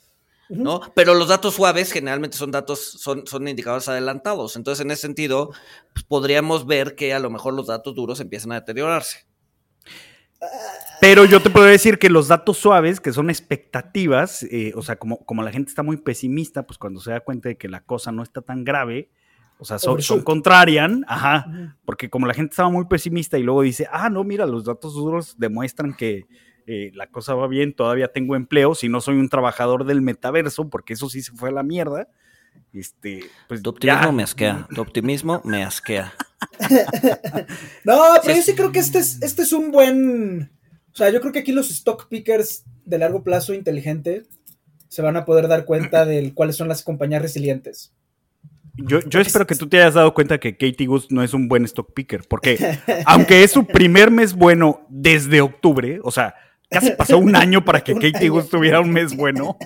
¿No? 0.49 0.81
Pero 0.93 1.13
los 1.13 1.29
datos 1.29 1.55
suaves 1.55 1.91
generalmente 1.91 2.37
son 2.37 2.51
datos, 2.51 2.79
son, 2.99 3.25
son 3.27 3.47
indicadores 3.47 3.87
adelantados. 3.87 4.55
Entonces, 4.55 4.85
en 4.85 4.91
ese 4.91 5.01
sentido, 5.01 5.51
pues, 5.93 6.03
podríamos 6.05 6.65
ver 6.65 6.95
que 6.95 7.13
a 7.13 7.19
lo 7.19 7.29
mejor 7.29 7.53
los 7.53 7.67
datos 7.67 7.95
duros 7.95 8.19
empiezan 8.19 8.51
a 8.51 8.59
deteriorarse. 8.59 9.25
Pero 11.01 11.25
yo 11.25 11.41
te 11.41 11.49
puedo 11.49 11.65
decir 11.65 11.99
que 11.99 12.09
los 12.09 12.27
datos 12.27 12.57
suaves, 12.57 12.99
que 12.99 13.13
son 13.13 13.29
expectativas, 13.29 14.43
eh, 14.43 14.73
o 14.75 14.81
sea, 14.81 14.97
como, 14.97 15.25
como 15.25 15.43
la 15.43 15.51
gente 15.51 15.69
está 15.69 15.83
muy 15.83 15.97
pesimista, 15.97 16.65
pues 16.65 16.77
cuando 16.77 16.99
se 16.99 17.11
da 17.11 17.19
cuenta 17.19 17.49
de 17.49 17.57
que 17.57 17.67
la 17.67 17.81
cosa 17.81 18.11
no 18.11 18.23
está 18.23 18.41
tan 18.41 18.63
grave, 18.63 19.09
o 19.57 19.65
sea, 19.65 19.79
son, 19.79 20.01
son 20.01 20.21
contrarian, 20.21 21.05
ajá, 21.07 21.77
porque 21.85 22.09
como 22.09 22.27
la 22.27 22.33
gente 22.33 22.51
estaba 22.51 22.69
muy 22.69 22.85
pesimista 22.85 23.37
y 23.37 23.43
luego 23.43 23.61
dice, 23.61 23.87
ah, 23.91 24.09
no, 24.09 24.23
mira, 24.23 24.45
los 24.45 24.65
datos 24.65 24.93
duros 24.93 25.35
demuestran 25.37 25.93
que, 25.93 26.25
eh, 26.67 26.91
la 26.95 27.07
cosa 27.07 27.35
va 27.35 27.47
bien, 27.47 27.73
todavía 27.73 28.07
tengo 28.07 28.35
empleo, 28.35 28.73
si 28.75 28.89
no 28.89 29.01
soy 29.01 29.15
un 29.15 29.29
trabajador 29.29 29.85
del 29.85 30.01
metaverso, 30.01 30.69
porque 30.69 30.93
eso 30.93 31.09
sí 31.09 31.21
se 31.21 31.31
fue 31.31 31.49
a 31.49 31.53
la 31.53 31.63
mierda. 31.63 32.07
Este, 32.73 33.23
pues 33.47 33.61
tu 33.61 33.69
optimismo 33.69 34.11
me 34.11 34.23
asquea, 34.23 34.67
tu 34.73 34.81
optimismo 34.81 35.41
me 35.45 35.63
asquea. 35.63 36.13
no, 37.83 38.01
pero 38.23 38.35
yo 38.35 38.41
sí 38.41 38.53
creo 38.53 38.71
que 38.71 38.79
este 38.79 38.99
es, 38.99 39.21
este 39.21 39.43
es 39.43 39.53
un 39.53 39.71
buen, 39.71 40.51
o 40.91 40.95
sea, 40.95 41.09
yo 41.09 41.21
creo 41.21 41.31
que 41.31 41.39
aquí 41.39 41.51
los 41.51 41.69
stock 41.69 42.07
pickers 42.09 42.65
de 42.83 42.97
largo 42.97 43.23
plazo 43.23 43.53
inteligente 43.53 44.23
se 44.89 45.01
van 45.01 45.17
a 45.17 45.25
poder 45.25 45.47
dar 45.47 45.65
cuenta 45.65 46.05
de 46.05 46.33
cuáles 46.33 46.55
son 46.55 46.67
las 46.67 46.83
compañías 46.83 47.21
resilientes. 47.21 47.93
Yo, 48.77 48.99
yo, 49.07 49.21
espero 49.21 49.47
que 49.47 49.55
tú 49.55 49.69
te 49.69 49.77
hayas 49.77 49.93
dado 49.93 50.13
cuenta 50.13 50.37
que 50.37 50.57
Katie 50.57 50.87
Goose 50.87 51.07
no 51.09 51.23
es 51.23 51.33
un 51.33 51.47
buen 51.47 51.63
stock 51.63 51.93
picker, 51.93 52.23
porque 52.27 52.79
aunque 53.05 53.43
es 53.43 53.51
su 53.51 53.65
primer 53.65 54.11
mes 54.11 54.33
bueno 54.33 54.85
desde 54.89 55.39
octubre, 55.39 55.99
o 56.03 56.11
sea, 56.11 56.35
Casi 56.69 56.91
pasó 56.91 57.17
un 57.17 57.35
año 57.35 57.63
para 57.63 57.83
que 57.83 57.93
Katie 57.99 58.29
Goose 58.29 58.49
tuviera 58.49 58.81
un 58.81 58.91
mes 58.91 59.15
bueno. 59.15 59.57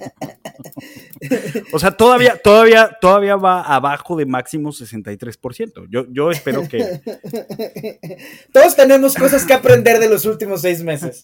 o 1.73 1.79
sea, 1.79 1.91
todavía, 1.91 2.37
todavía, 2.41 2.97
todavía 2.99 3.35
va 3.35 3.61
abajo 3.61 4.15
de 4.15 4.25
máximo 4.25 4.71
63%. 4.71 5.87
Yo, 5.89 6.05
yo 6.09 6.31
espero 6.31 6.67
que. 6.67 7.01
Todos 8.53 8.75
tenemos 8.75 9.15
cosas 9.15 9.45
que 9.45 9.53
aprender 9.53 9.99
de 9.99 10.09
los 10.09 10.25
últimos 10.25 10.61
seis 10.61 10.83
meses. 10.83 11.23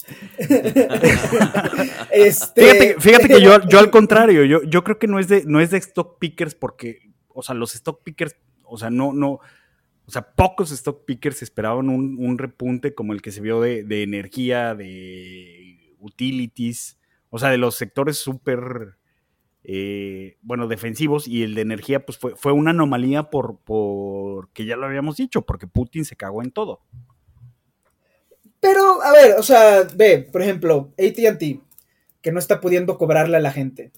Este, 2.11 2.95
fíjate, 2.99 3.27
que 3.27 3.41
yo, 3.41 3.61
yo 3.67 3.79
al 3.79 3.91
contrario, 3.91 4.45
yo, 4.45 4.63
yo 4.63 4.83
creo 4.83 4.97
que 4.97 5.07
no 5.07 5.19
es 5.19 5.27
de, 5.27 5.43
no 5.45 5.59
es 5.59 5.71
de 5.71 5.77
stock 5.77 6.17
pickers 6.19 6.55
porque, 6.55 7.11
o 7.29 7.41
sea, 7.41 7.55
los 7.55 7.75
stock 7.75 8.01
pickers, 8.03 8.35
o 8.63 8.77
sea, 8.77 8.89
no, 8.89 9.13
no. 9.13 9.39
O 10.07 10.11
sea, 10.11 10.33
pocos 10.33 10.71
stock 10.71 11.03
pickers 11.05 11.41
esperaban 11.41 11.89
un, 11.89 12.37
repunte 12.37 12.93
como 12.93 13.13
el 13.13 13.21
que 13.21 13.31
se 13.31 13.41
vio 13.41 13.59
de, 13.59 13.83
de 13.83 14.03
energía, 14.03 14.75
de 14.75 15.95
utilities, 15.99 16.99
o 17.29 17.39
sea, 17.39 17.49
de 17.49 17.57
los 17.57 17.75
sectores 17.75 18.17
súper, 18.17 18.97
eh, 19.63 20.37
bueno, 20.41 20.67
defensivos 20.67 21.27
y 21.27 21.43
el 21.43 21.55
de 21.55 21.61
energía, 21.61 22.05
pues 22.05 22.17
fue, 22.17 22.35
fue 22.35 22.51
una 22.51 22.71
anomalía 22.71 23.23
por, 23.29 23.57
porque 23.63 24.65
ya 24.65 24.75
lo 24.75 24.85
habíamos 24.85 25.17
dicho, 25.17 25.41
porque 25.41 25.67
Putin 25.67 26.05
se 26.05 26.15
cagó 26.15 26.43
en 26.43 26.51
todo. 26.51 26.81
Pero, 28.59 29.01
a 29.01 29.11
ver, 29.11 29.35
o 29.37 29.43
sea, 29.43 29.87
ve, 29.95 30.27
por 30.31 30.41
ejemplo, 30.41 30.93
ATT, 30.97 31.61
que 32.21 32.31
no 32.31 32.39
está 32.39 32.61
pudiendo 32.61 32.97
cobrarle 32.97 33.37
a 33.37 33.41
la 33.41 33.51
gente. 33.51 33.91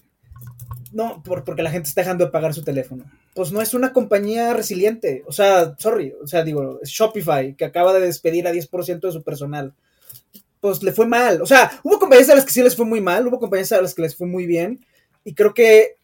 No, 0.92 1.22
por, 1.22 1.44
porque 1.44 1.62
la 1.62 1.70
gente 1.70 1.88
está 1.88 2.00
dejando 2.00 2.24
de 2.24 2.30
pagar 2.30 2.54
su 2.54 2.62
teléfono. 2.62 3.04
Pues 3.34 3.52
no 3.52 3.60
es 3.60 3.74
una 3.74 3.92
compañía 3.92 4.54
resiliente. 4.54 5.22
O 5.26 5.32
sea, 5.32 5.74
sorry, 5.78 6.14
o 6.22 6.26
sea, 6.26 6.42
digo, 6.44 6.80
Shopify, 6.82 7.54
que 7.54 7.64
acaba 7.64 7.92
de 7.92 8.00
despedir 8.00 8.46
a 8.46 8.52
10% 8.52 9.00
de 9.00 9.12
su 9.12 9.22
personal. 9.22 9.74
Pues 10.60 10.82
le 10.82 10.92
fue 10.92 11.06
mal. 11.06 11.42
O 11.42 11.46
sea, 11.46 11.70
hubo 11.82 11.98
compañías 11.98 12.30
a 12.30 12.34
las 12.34 12.44
que 12.44 12.52
sí 12.52 12.62
les 12.62 12.76
fue 12.76 12.86
muy 12.86 13.00
mal, 13.00 13.26
hubo 13.26 13.38
compañías 13.38 13.72
a 13.72 13.82
las 13.82 13.94
que 13.94 14.02
les 14.02 14.16
fue 14.16 14.26
muy 14.26 14.46
bien. 14.46 14.84
Y 15.24 15.34
creo 15.34 15.54
que 15.54 15.96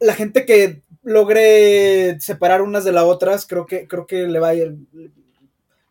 la 0.00 0.14
gente 0.14 0.44
que 0.44 0.82
logre 1.02 2.20
separar 2.20 2.62
unas 2.62 2.84
de 2.84 2.92
las 2.92 3.04
otras, 3.04 3.46
creo 3.46 3.66
que, 3.66 3.86
creo 3.86 4.06
que 4.06 4.26
le 4.26 4.38
va 4.40 4.48
a 4.48 4.54
ir, 4.54 4.76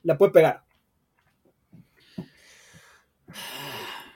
la 0.04 0.18
puede 0.18 0.32
pegar. 0.32 0.64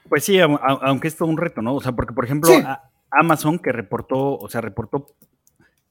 Pues 0.10 0.26
sí, 0.26 0.40
aunque 0.40 1.08
es 1.08 1.16
todo 1.16 1.30
un 1.30 1.38
reto, 1.38 1.62
¿no? 1.62 1.76
O 1.76 1.82
sea, 1.82 1.94
porque 1.94 2.14
por 2.14 2.26
ejemplo, 2.26 2.52
Amazon 3.12 3.60
que 3.60 3.72
reportó, 3.72 4.38
o 4.38 4.50
sea, 4.50 4.62
reportó, 4.62 5.16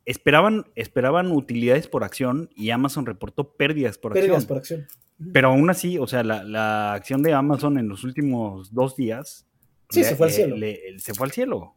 esperaban, 0.04 0.66
esperaban 0.74 1.30
utilidades 1.32 1.86
por 1.86 2.04
acción 2.04 2.50
y 2.54 2.70
Amazon 2.70 3.06
reportó 3.06 3.52
pérdidas 3.52 3.98
por 3.98 4.12
pérdidas 4.12 4.46
por 4.46 4.58
acción. 4.58 4.86
Pero 5.32 5.48
aún 5.48 5.68
así, 5.68 5.98
o 5.98 6.06
sea, 6.06 6.22
la, 6.22 6.94
acción 6.94 7.22
de 7.22 7.34
Amazon 7.34 7.78
en 7.78 7.88
los 7.88 8.04
últimos 8.04 8.72
dos 8.72 8.96
días. 8.96 9.46
Sí, 9.90 10.02
se 10.02 10.16
fue 10.16 10.28
al 10.28 10.32
cielo. 10.32 10.56
se 10.98 11.14
fue 11.14 11.26
al 11.26 11.32
cielo. 11.32 11.74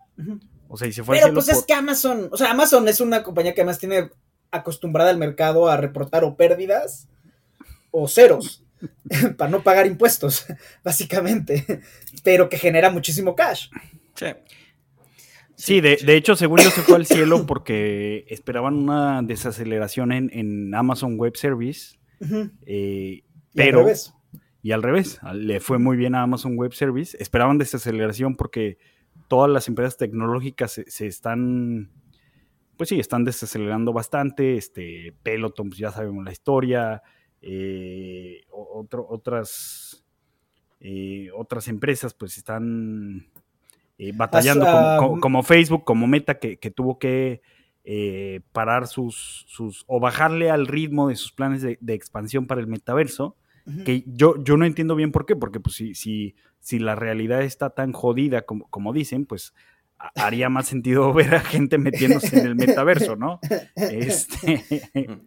O 0.69 0.77
sea, 0.77 0.87
y 0.87 0.93
se 0.93 1.03
fue 1.03 1.17
Pero 1.17 1.25
al 1.25 1.31
cielo. 1.31 1.45
pues 1.45 1.57
es 1.57 1.65
que 1.65 1.73
Amazon, 1.73 2.29
o 2.31 2.37
sea, 2.37 2.51
Amazon 2.51 2.87
es 2.87 3.01
una 3.01 3.21
compañía 3.21 3.53
que 3.53 3.61
además 3.61 3.79
tiene 3.79 4.09
acostumbrada 4.51 5.09
al 5.09 5.17
mercado 5.17 5.67
a 5.67 5.75
reportar 5.77 6.23
o 6.23 6.37
pérdidas 6.37 7.09
o 7.91 8.07
ceros. 8.07 8.63
para 9.37 9.49
no 9.49 9.63
pagar 9.63 9.85
impuestos, 9.85 10.45
básicamente, 10.83 11.81
pero 12.23 12.49
que 12.49 12.57
genera 12.57 12.89
muchísimo 12.89 13.35
cash. 13.35 13.69
Sí. 14.15 14.27
Sí, 15.63 15.79
de, 15.79 15.97
hecho, 16.17 16.35
según 16.35 16.59
yo 16.59 16.69
se 16.69 16.81
fue 16.81 16.97
al 16.97 17.05
cielo 17.05 17.45
porque 17.45 18.25
esperaban 18.27 18.75
una 18.75 19.21
desaceleración 19.21 20.11
en, 20.11 20.75
Amazon 20.75 21.17
Web 21.17 21.37
Service. 21.37 21.97
Eh, 22.65 23.23
pero, 23.53 23.79
y 23.79 23.81
al 23.81 23.85
revés. 23.85 24.13
Y 24.61 24.71
al 24.73 24.83
revés, 24.83 25.21
le 25.33 25.61
fue 25.61 25.79
muy 25.79 25.95
bien 25.95 26.15
a 26.15 26.23
Amazon 26.23 26.57
Web 26.57 26.73
Service. 26.73 27.15
Esperaban 27.17 27.57
desaceleración 27.57 28.35
porque 28.35 28.77
todas 29.29 29.49
las 29.49 29.69
empresas 29.69 29.95
tecnológicas 29.95 30.73
se, 30.73 30.91
se 30.91 31.07
están, 31.07 31.93
pues 32.75 32.89
sí, 32.89 32.99
están 32.99 33.23
desacelerando 33.23 33.93
bastante. 33.93 34.57
Este, 34.57 35.15
Peloton, 35.23 35.69
pues 35.69 35.79
ya 35.79 35.91
sabemos 35.91 36.25
la 36.25 36.33
historia. 36.33 37.03
Eh, 37.41 38.41
otras, 38.51 40.05
eh, 40.81 41.29
otras 41.33 41.69
empresas 41.69 42.13
pues 42.13 42.37
están 42.37 43.31
eh, 43.97 44.11
batallando 44.13 44.65
como, 45.19 45.43
Facebook, 45.43 45.83
como 45.83 46.07
Meta, 46.07 46.39
que, 46.39 46.57
tuvo 46.71 46.99
que 46.99 47.41
parar 48.51 48.87
sus, 48.87 49.45
sus, 49.47 49.83
o 49.87 49.99
bajarle 49.99 50.49
al 50.49 50.67
ritmo 50.67 51.09
de 51.09 51.15
sus 51.15 51.31
planes 51.31 51.61
de, 51.61 51.93
expansión 51.93 52.47
para 52.47 52.61
el 52.61 52.67
metaverso, 52.67 53.35
que 53.85 54.03
yo, 54.07 54.43
yo 54.43 54.57
no 54.57 54.65
entiendo 54.65 54.95
bien 54.95 55.11
por 55.11 55.25
qué, 55.25 55.35
porque 55.35 55.59
pues 55.59 55.75
si, 55.75 55.95
si, 55.95 56.35
si 56.59 56.79
la 56.79 56.95
realidad 56.95 57.41
está 57.41 57.69
tan 57.69 57.93
jodida 57.93 58.41
como, 58.41 58.67
como 58.69 58.91
dicen, 58.91 59.25
pues 59.25 59.53
haría 60.15 60.49
más 60.49 60.67
sentido 60.67 61.13
ver 61.13 61.35
a 61.35 61.39
gente 61.39 61.77
metiéndose 61.77 62.39
en 62.39 62.47
el 62.47 62.55
metaverso, 62.55 63.15
¿no? 63.15 63.39
Este... 63.75 64.63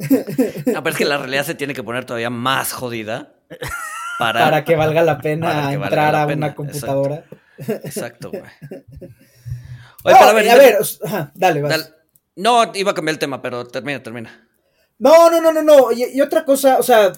No, 0.66 0.82
pero 0.82 0.90
es 0.90 0.96
que 0.96 1.04
la 1.04 1.18
realidad 1.18 1.44
se 1.44 1.54
tiene 1.54 1.74
que 1.74 1.82
poner 1.82 2.04
todavía 2.04 2.30
más 2.30 2.72
jodida 2.72 3.34
para, 4.18 4.64
que 4.64 4.76
valga 4.76 5.02
la 5.02 5.18
pena 5.18 5.72
entrar 5.72 6.14
a 6.14 6.26
una 6.26 6.54
computadora. 6.54 7.16
Exacto, 7.16 7.38
güey. 7.56 8.42
Oye, 10.04 10.14
a 10.14 10.32
ver, 10.32 10.78
dale, 11.34 11.62
vas. 11.62 11.92
No, 12.36 12.70
iba 12.74 12.90
a 12.90 12.94
cambiar 12.94 13.14
el 13.14 13.18
tema, 13.18 13.40
pero 13.40 13.66
termina, 13.66 14.02
termina. 14.02 14.48
No, 14.98 15.30
no, 15.30 15.40
no, 15.40 15.52
no, 15.52 15.62
no. 15.62 15.92
Y, 15.92 16.20
otra 16.20 16.44
cosa, 16.44 16.78
o 16.78 16.82
sea, 16.82 17.12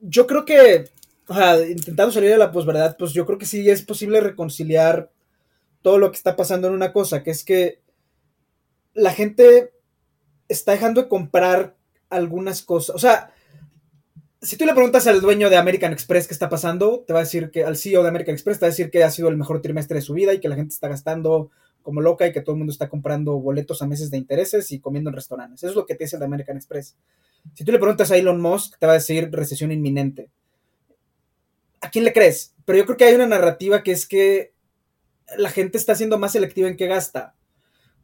yo 0.00 0.26
creo 0.26 0.44
que, 0.44 0.86
o 1.26 1.34
sea, 1.34 1.60
intentando 1.66 2.12
salir 2.12 2.30
de 2.30 2.38
la 2.38 2.52
posverdad, 2.52 2.96
pues 2.96 3.12
yo 3.12 3.26
creo 3.26 3.38
que 3.38 3.46
sí 3.46 3.68
es 3.68 3.82
posible 3.82 4.20
reconciliar 4.20 5.10
todo 5.82 5.98
lo 5.98 6.10
que 6.10 6.16
está 6.16 6.36
pasando 6.36 6.68
en 6.68 6.74
una 6.74 6.92
cosa, 6.92 7.22
que 7.22 7.30
es 7.30 7.44
que 7.44 7.80
la 8.94 9.12
gente 9.12 9.72
está 10.48 10.72
dejando 10.72 11.02
de 11.02 11.08
comprar 11.08 11.76
algunas 12.08 12.62
cosas. 12.62 12.96
O 12.96 12.98
sea, 12.98 13.32
si 14.42 14.56
tú 14.56 14.66
le 14.66 14.74
preguntas 14.74 15.06
al 15.06 15.20
dueño 15.20 15.50
de 15.50 15.56
American 15.56 15.92
Express 15.92 16.26
qué 16.28 16.34
está 16.34 16.48
pasando, 16.48 17.04
te 17.06 17.12
va 17.12 17.20
a 17.20 17.22
decir 17.22 17.50
que, 17.50 17.64
al 17.64 17.76
CEO 17.76 18.02
de 18.02 18.08
American 18.08 18.34
Express, 18.34 18.58
te 18.58 18.66
va 18.66 18.68
a 18.68 18.70
decir 18.70 18.90
que 18.90 19.02
ha 19.02 19.10
sido 19.10 19.28
el 19.28 19.36
mejor 19.36 19.62
trimestre 19.62 19.96
de 19.96 20.02
su 20.02 20.14
vida 20.14 20.34
y 20.34 20.40
que 20.40 20.48
la 20.48 20.56
gente 20.56 20.74
está 20.74 20.88
gastando 20.88 21.50
como 21.82 22.00
loca 22.00 22.26
y 22.26 22.32
que 22.32 22.40
todo 22.40 22.52
el 22.52 22.58
mundo 22.58 22.72
está 22.72 22.88
comprando 22.88 23.38
boletos 23.38 23.80
a 23.80 23.86
meses 23.86 24.10
de 24.10 24.18
intereses 24.18 24.72
y 24.72 24.80
comiendo 24.80 25.10
en 25.10 25.14
restaurantes. 25.14 25.62
Eso 25.62 25.70
es 25.70 25.76
lo 25.76 25.86
que 25.86 25.94
te 25.94 26.04
dice 26.04 26.16
el 26.16 26.20
de 26.20 26.26
American 26.26 26.56
Express. 26.56 26.96
Si 27.54 27.64
tú 27.64 27.72
le 27.72 27.78
preguntas 27.78 28.10
a 28.10 28.16
Elon 28.16 28.40
Musk, 28.40 28.78
te 28.78 28.86
va 28.86 28.92
a 28.92 28.96
decir 28.96 29.30
recesión 29.30 29.70
inminente. 29.70 30.28
¿A 31.80 31.90
quién 31.90 32.04
le 32.04 32.12
crees? 32.12 32.54
Pero 32.64 32.78
yo 32.78 32.86
creo 32.86 32.96
que 32.96 33.04
hay 33.04 33.14
una 33.14 33.26
narrativa 33.26 33.82
que 33.82 33.92
es 33.92 34.06
que 34.06 34.52
la 35.38 35.50
gente 35.50 35.78
está 35.78 35.94
siendo 35.94 36.18
más 36.18 36.32
selectiva 36.32 36.68
en 36.68 36.76
qué 36.76 36.86
gasta. 36.86 37.36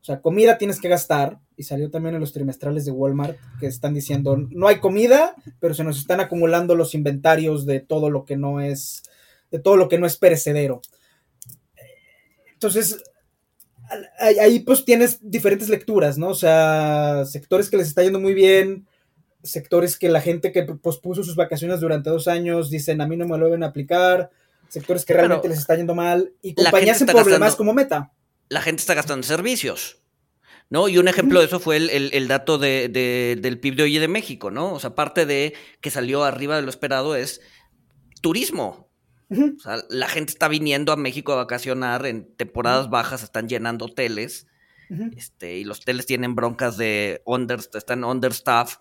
O 0.02 0.04
sea, 0.04 0.20
comida 0.20 0.58
tienes 0.58 0.80
que 0.80 0.88
gastar, 0.88 1.38
y 1.56 1.62
salió 1.62 1.88
también 1.88 2.16
en 2.16 2.20
los 2.20 2.32
trimestrales 2.32 2.84
de 2.84 2.90
Walmart 2.90 3.38
que 3.60 3.68
están 3.68 3.94
diciendo, 3.94 4.36
no 4.36 4.66
hay 4.66 4.80
comida, 4.80 5.36
pero 5.60 5.74
se 5.74 5.84
nos 5.84 5.96
están 5.96 6.18
acumulando 6.18 6.74
los 6.74 6.96
inventarios 6.96 7.66
de 7.66 7.78
todo 7.78 8.10
lo 8.10 8.24
que 8.24 8.36
no 8.36 8.60
es, 8.60 9.04
de 9.52 9.60
todo 9.60 9.76
lo 9.76 9.88
que 9.88 9.98
no 9.98 10.06
es 10.06 10.16
perecedero. 10.16 10.82
Entonces, 12.52 13.00
ahí 14.18 14.58
pues 14.60 14.84
tienes 14.84 15.18
diferentes 15.22 15.68
lecturas, 15.68 16.18
¿no? 16.18 16.30
O 16.30 16.34
sea, 16.34 17.24
sectores 17.24 17.70
que 17.70 17.76
les 17.76 17.86
está 17.86 18.02
yendo 18.02 18.18
muy 18.18 18.34
bien, 18.34 18.88
sectores 19.44 19.96
que 19.96 20.08
la 20.08 20.20
gente 20.20 20.50
que 20.50 20.64
pospuso 20.64 21.22
sus 21.22 21.36
vacaciones 21.36 21.78
durante 21.78 22.10
dos 22.10 22.26
años 22.26 22.70
dicen, 22.70 23.00
a 23.00 23.06
mí 23.06 23.16
no 23.16 23.28
me 23.28 23.38
lo 23.38 23.44
deben 23.44 23.62
aplicar, 23.62 24.30
sectores 24.66 25.04
que 25.04 25.14
realmente 25.14 25.48
les 25.48 25.58
está 25.58 25.76
yendo 25.76 25.94
mal 25.94 26.32
y 26.42 26.54
compañías 26.54 27.00
en 27.00 27.06
problemas 27.06 27.54
como 27.54 27.72
Meta. 27.72 28.10
La 28.52 28.60
gente 28.60 28.80
está 28.80 28.94
gastando 28.94 29.20
en 29.20 29.28
servicios. 29.28 30.02
¿no? 30.72 30.88
Y 30.88 30.96
un 30.96 31.06
ejemplo 31.06 31.40
de 31.40 31.46
eso 31.46 31.60
fue 31.60 31.76
el, 31.76 32.28
dato 32.28 32.56
de, 32.56 32.88
del 33.38 33.60
PIB 33.60 33.76
de 33.76 33.82
hoy 33.82 33.98
de 33.98 34.08
México, 34.08 34.50
¿no? 34.50 34.72
O 34.72 34.80
sea, 34.80 34.94
parte 34.94 35.26
de 35.26 35.52
que 35.82 35.90
salió 35.90 36.24
arriba 36.24 36.56
de 36.56 36.62
lo 36.62 36.70
esperado 36.70 37.14
es 37.14 37.42
turismo. 38.22 38.90
O 39.30 39.60
sea, 39.60 39.82
la 39.90 40.08
gente 40.08 40.32
está 40.32 40.48
viniendo 40.48 40.90
a 40.92 40.96
México 40.96 41.34
a 41.34 41.36
vacacionar 41.36 42.06
en 42.06 42.34
temporadas 42.36 42.88
bajas, 42.88 43.22
están 43.22 43.50
llenando 43.50 43.84
hoteles, 43.84 44.46
este, 45.14 45.58
y 45.58 45.64
los 45.64 45.80
hoteles 45.80 46.06
tienen 46.06 46.34
broncas 46.34 46.78
de 46.78 47.20
under, 47.26 47.60
están 47.74 48.02
understaff. 48.04 48.78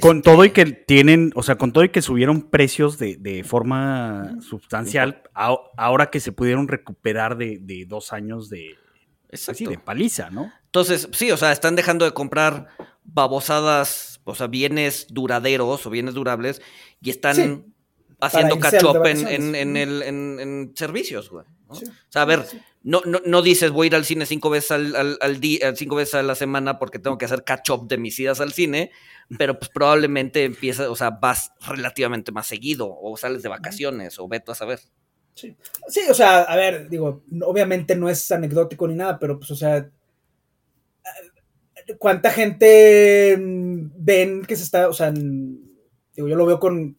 Con 0.00 0.22
todo 0.22 0.44
y 0.44 0.48
este 0.48 0.64
que 0.64 0.72
tienen, 0.72 1.32
o 1.34 1.42
sea, 1.42 1.56
con 1.56 1.72
todo 1.72 1.82
y 1.82 1.88
que 1.88 2.02
subieron 2.02 2.42
precios 2.42 2.98
de, 2.98 3.44
forma 3.44 4.36
sustancial, 4.40 5.22
ahora 5.34 6.10
que 6.10 6.20
se 6.20 6.32
pudieron 6.32 6.68
recuperar 6.68 7.36
de, 7.36 7.84
dos 7.88 8.12
años 8.12 8.48
de, 8.48 8.76
de 9.30 9.78
paliza, 9.78 10.30
¿no? 10.30 10.52
Entonces, 10.66 11.08
sí, 11.12 11.32
o 11.32 11.36
sea, 11.36 11.50
están 11.50 11.74
dejando 11.74 12.04
de 12.04 12.12
comprar 12.12 12.68
babosadas, 13.02 14.20
o 14.24 14.34
sea, 14.36 14.46
bienes 14.46 15.08
duraderos 15.10 15.84
o 15.84 15.90
bienes 15.90 16.14
durables 16.14 16.62
y 17.00 17.10
están 17.10 17.74
haciendo 18.20 18.58
catch 18.58 18.84
up 18.84 19.04
en, 19.06 19.66
en, 19.76 20.72
servicios, 20.74 21.30
güey. 21.30 21.44
O 21.68 21.74
sea, 22.08 22.22
a 22.22 22.24
ver, 22.24 22.44
no, 22.82 23.00
no, 23.04 23.20
no, 23.24 23.42
dices 23.42 23.70
voy 23.70 23.86
a 23.86 23.88
ir 23.88 23.94
al 23.94 24.04
cine 24.04 24.26
cinco 24.26 24.50
veces 24.50 24.72
al, 24.72 25.18
al, 25.20 25.40
día, 25.40 25.74
cinco 25.76 25.96
veces 25.96 26.14
a 26.14 26.22
la 26.22 26.34
semana 26.34 26.78
porque 26.78 26.98
tengo 26.98 27.16
que 27.16 27.26
hacer 27.26 27.44
catch 27.44 27.70
up 27.70 27.86
de 27.86 27.98
mis 27.98 28.18
idas 28.18 28.40
al 28.40 28.52
cine, 28.52 28.90
pero 29.38 29.58
pues 29.58 29.70
probablemente 29.70 30.44
empiezas, 30.44 30.88
o 30.88 30.96
sea, 30.96 31.10
vas 31.10 31.52
relativamente 31.60 32.32
más 32.32 32.46
seguido, 32.46 32.92
o 33.00 33.16
sales 33.16 33.42
de 33.42 33.48
vacaciones, 33.48 34.18
o 34.18 34.26
veto 34.26 34.52
a 34.52 34.54
saber. 34.54 34.80
Sí. 35.34 35.56
sí, 35.88 36.00
o 36.10 36.14
sea, 36.14 36.42
a 36.42 36.56
ver, 36.56 36.88
digo, 36.88 37.22
obviamente 37.42 37.94
no 37.94 38.08
es 38.08 38.30
anecdótico 38.32 38.88
ni 38.88 38.94
nada, 38.94 39.18
pero 39.18 39.38
pues, 39.38 39.50
o 39.52 39.56
sea, 39.56 39.88
¿cuánta 41.98 42.30
gente 42.30 43.36
ven 43.38 44.44
que 44.44 44.56
se 44.56 44.64
está, 44.64 44.88
o 44.88 44.92
sea, 44.92 45.12
digo, 46.14 46.28
yo 46.28 46.36
lo 46.36 46.46
veo 46.46 46.60
con, 46.60 46.96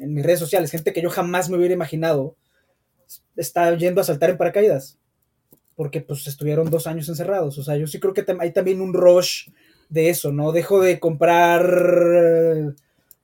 en 0.00 0.14
mis 0.14 0.24
redes 0.24 0.38
sociales, 0.38 0.70
gente 0.70 0.92
que 0.92 1.02
yo 1.02 1.10
jamás 1.10 1.50
me 1.50 1.56
hubiera 1.56 1.74
imaginado 1.74 2.36
está 3.36 3.74
yendo 3.76 4.00
a 4.00 4.04
saltar 4.04 4.30
en 4.30 4.38
paracaídas, 4.38 4.98
porque 5.74 6.00
pues 6.00 6.26
estuvieron 6.26 6.70
dos 6.70 6.86
años 6.86 7.08
encerrados, 7.08 7.58
o 7.58 7.62
sea, 7.62 7.76
yo 7.76 7.86
sí 7.86 8.00
creo 8.00 8.14
que 8.14 8.24
hay 8.40 8.52
también 8.52 8.80
un 8.80 8.94
rush 8.94 9.48
de 9.88 10.10
eso, 10.10 10.32
¿no? 10.32 10.52
Dejo 10.52 10.80
de 10.80 10.98
comprar 10.98 12.74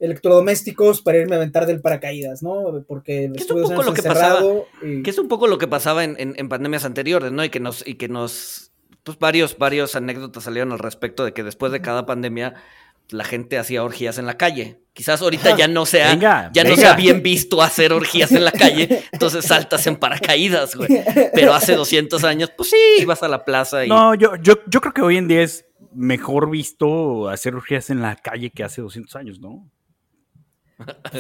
electrodomésticos 0.03 1.01
para 1.01 1.19
irme 1.19 1.37
a 1.37 1.39
aventar 1.39 1.65
del 1.65 1.81
paracaídas, 1.81 2.43
¿no? 2.43 2.85
Porque 2.89 3.31
es 3.35 3.51
un 3.51 3.63
poco 3.63 3.83
lo 3.85 3.95
que 3.95 4.03
pasaba, 4.03 4.43
que 4.81 5.11
es 5.11 5.19
un 5.19 5.29
poco 5.29 5.47
lo 5.47 5.59
que 5.59 5.69
pasaba 5.69 6.05
en, 6.05 6.49
pandemias 6.49 6.85
anteriores, 6.85 7.31
¿no? 7.31 7.45
Y 7.45 7.51
que 7.51 7.61
nos, 7.61 7.87
y 7.87 7.95
que 7.95 8.09
nos, 8.09 8.73
pues 9.05 9.19
varios, 9.19 9.57
varios 9.59 9.95
anécdotas 9.95 10.45
salieron 10.45 10.73
al 10.73 10.81
respecto 10.81 11.25
de 11.25 11.33
que 11.33 11.45
después 11.45 11.71
de 11.71 11.81
cada 11.81 12.05
pandemia 12.05 12.55
la 13.11 13.25
gente 13.25 13.59
hacía 13.59 13.83
orgías 13.83 14.19
en 14.19 14.27
la 14.27 14.37
calle. 14.37 14.81
Quizás 14.93 15.23
ahorita 15.23 15.57
ya 15.57 15.69
no 15.69 15.87
sea, 15.87 16.11
Venga, 16.11 16.51
ya 16.53 16.65
no 16.65 16.77
sea 16.77 16.95
bien 16.95 17.23
visto 17.23 17.63
hacer 17.63 17.93
orgías 17.95 18.31
en 18.33 18.45
la 18.45 18.53
calle, 18.53 19.05
entonces 19.11 19.47
saltas 19.47 19.87
en 19.87 19.97
paracaídas, 19.97 20.75
güey. 20.75 21.03
Pero 21.35 21.55
hace 21.55 21.75
200 21.75 22.23
años, 22.25 22.53
pues 22.55 22.71
sí, 22.71 22.77
ibas 23.01 23.23
a 23.23 23.29
la 23.29 23.45
plaza 23.45 23.87
y... 23.87 23.89
No, 23.89 24.15
yo, 24.15 24.37
yo, 24.37 24.57
yo 24.67 24.81
creo 24.83 24.93
que 24.93 25.01
hoy 25.01 25.17
en 25.17 25.29
día 25.29 25.43
es 25.43 25.65
mejor 25.95 26.51
visto 26.51 27.31
hacer 27.31 27.55
orgías 27.55 27.89
en 27.89 28.03
la 28.03 28.17
calle 28.17 28.51
que 28.51 28.65
hace 28.65 28.83
200 28.83 29.17
años, 29.17 29.41
¿no? 29.41 29.67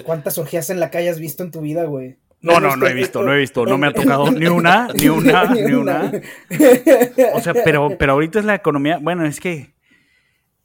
¿Cuántas 0.05 0.37
orgías 0.39 0.69
en 0.71 0.79
la 0.79 0.91
calle 0.91 1.09
has 1.09 1.19
visto 1.19 1.43
en 1.43 1.51
tu 1.51 1.61
vida, 1.61 1.85
güey? 1.85 2.19
No, 2.43 2.59
no, 2.59 2.75
no 2.75 2.87
he 2.89 2.93
visto, 2.93 3.23
no 3.23 3.33
he 3.33 3.39
visto, 3.39 3.65
no 3.65 3.79
me 3.79 3.87
ha 3.87 3.93
tocado 3.93 4.31
ni 4.33 4.47
una, 4.47 4.89
ni 4.95 5.09
una, 5.09 5.45
ni 5.55 5.73
una. 5.73 6.11
O 7.35 7.41
sea, 7.41 7.55
pero, 7.65 7.97
pero 7.97 8.13
ahorita 8.13 8.41
es 8.41 8.45
la 8.45 8.57
economía, 8.57 8.99
bueno, 9.01 9.25
es 9.25 9.39
que, 9.39 9.72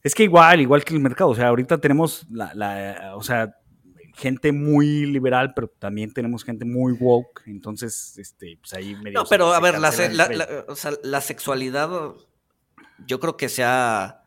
es 0.04 0.16
que 0.16 0.24
igual, 0.24 0.62
igual 0.62 0.84
que 0.84 0.94
el 0.94 1.00
mercado, 1.00 1.32
o 1.32 1.36
sea, 1.36 1.48
ahorita 1.48 1.78
tenemos 1.80 2.26
la, 2.30 2.54
la 2.54 3.16
o 3.16 3.24
sea, 3.24 3.56
gente 4.16 4.52
muy 4.52 5.06
liberal, 5.06 5.54
pero 5.56 5.68
también 5.68 6.14
tenemos 6.14 6.44
gente 6.44 6.66
muy 6.66 6.94
woke, 6.94 7.44
entonces, 7.46 8.18
este, 8.18 8.58
pues 8.60 8.74
ahí 8.74 8.96
medio 8.96 9.20
No, 9.20 9.26
se- 9.26 9.30
pero 9.30 9.54
a 9.54 9.60
ver, 9.60 9.80
la, 9.80 9.92
la- 10.12 10.66
o 10.68 10.76
sea, 10.76 10.92
la 11.04 11.22
sexualidad, 11.22 11.90
yo 13.06 13.20
creo 13.20 13.38
que 13.38 13.48
se 13.50 13.64
ha, 13.64 14.24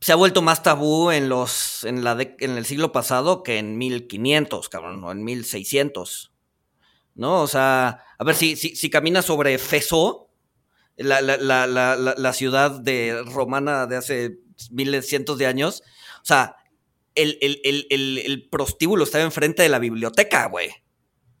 se 0.00 0.12
ha 0.12 0.16
vuelto 0.16 0.40
más 0.42 0.62
tabú 0.62 1.10
en 1.10 1.28
los, 1.28 1.84
en 1.84 2.04
la 2.04 2.14
de- 2.14 2.36
en 2.40 2.52
el 2.52 2.64
siglo 2.66 2.92
pasado 2.92 3.42
que 3.42 3.58
en 3.58 3.76
1500, 3.78 4.68
cabrón, 4.68 5.02
o 5.04 5.12
en 5.12 5.24
1600. 5.24 6.30
¿No? 7.16 7.42
O 7.42 7.46
sea, 7.46 8.00
a 8.18 8.24
ver, 8.24 8.34
si, 8.34 8.56
si, 8.56 8.74
si 8.74 8.90
caminas 8.90 9.24
sobre 9.26 9.56
Feso, 9.58 10.23
la, 10.96 11.20
la, 11.20 11.36
la, 11.66 11.96
la, 11.96 12.32
ciudad 12.32 12.70
de 12.80 13.22
romana 13.32 13.86
de 13.86 13.96
hace 13.96 14.38
miles, 14.70 15.06
cientos 15.08 15.38
de 15.38 15.46
años, 15.46 15.82
o 16.22 16.24
sea, 16.24 16.56
el, 17.14 17.38
el, 17.40 17.60
el, 17.64 17.86
el, 17.90 18.18
el 18.18 18.48
prostíbulo 18.48 19.04
estaba 19.04 19.24
enfrente 19.24 19.62
de 19.62 19.68
la 19.68 19.78
biblioteca, 19.78 20.46
güey. 20.46 20.70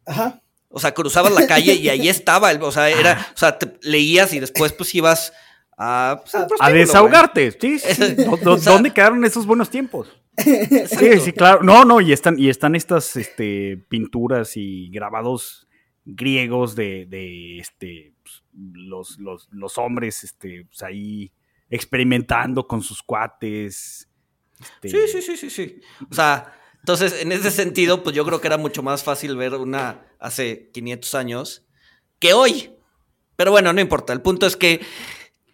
Ajá. 0.06 0.40
O 0.68 0.80
sea, 0.80 0.92
cruzabas 0.92 1.32
la 1.32 1.46
calle 1.46 1.74
y 1.74 1.88
ahí 1.88 2.08
estaba, 2.08 2.50
el- 2.50 2.62
o 2.62 2.72
sea, 2.72 2.90
era, 2.90 3.28
o 3.34 3.36
sea, 3.38 3.58
te 3.58 3.78
leías 3.82 4.32
y 4.34 4.40
después 4.40 4.72
pues 4.72 4.94
ibas 4.94 5.32
a, 5.76 6.22
pues, 6.22 6.34
A 6.60 6.70
desahogarte, 6.70 7.52
sí, 7.60 7.78
sí. 7.78 8.14
¿Dó- 8.16 8.36
dó- 8.38 8.54
O 8.54 8.58
sea- 8.58 8.72
¿Dónde 8.72 8.92
quedaron 8.92 9.24
esos 9.24 9.46
buenos 9.46 9.70
tiempos? 9.70 10.08
Sí, 10.36 11.20
sí, 11.20 11.32
claro. 11.32 11.62
No, 11.62 11.84
no, 11.84 12.00
y 12.00 12.12
están, 12.12 12.38
y 12.40 12.48
están 12.48 12.74
estas 12.74 13.14
este, 13.14 13.76
pinturas 13.88 14.56
y 14.56 14.88
grabados 14.90 15.68
griegos 16.04 16.74
de, 16.74 17.06
de 17.06 17.58
este, 17.60 18.13
los, 18.56 19.18
los, 19.18 19.48
los 19.52 19.78
hombres 19.78 20.24
este, 20.24 20.64
pues, 20.66 20.82
ahí 20.82 21.32
experimentando 21.70 22.66
con 22.66 22.82
sus 22.82 23.02
cuates. 23.02 24.08
este, 24.60 24.88
Sí, 24.88 24.98
sí, 25.08 25.22
sí, 25.22 25.36
sí, 25.36 25.50
sí. 25.50 25.80
O 26.10 26.14
sea, 26.14 26.52
entonces, 26.78 27.20
en 27.22 27.32
ese 27.32 27.50
sentido, 27.50 28.02
pues 28.02 28.14
yo 28.14 28.24
creo 28.24 28.40
que 28.40 28.46
era 28.46 28.58
mucho 28.58 28.82
más 28.82 29.02
fácil 29.02 29.36
ver 29.36 29.54
una 29.54 30.06
hace 30.20 30.70
500 30.72 31.14
años 31.14 31.66
que 32.18 32.32
hoy. 32.34 32.70
Pero 33.36 33.50
bueno, 33.50 33.72
no 33.72 33.80
importa. 33.80 34.12
El 34.12 34.20
punto 34.22 34.46
es 34.46 34.56
que 34.56 34.80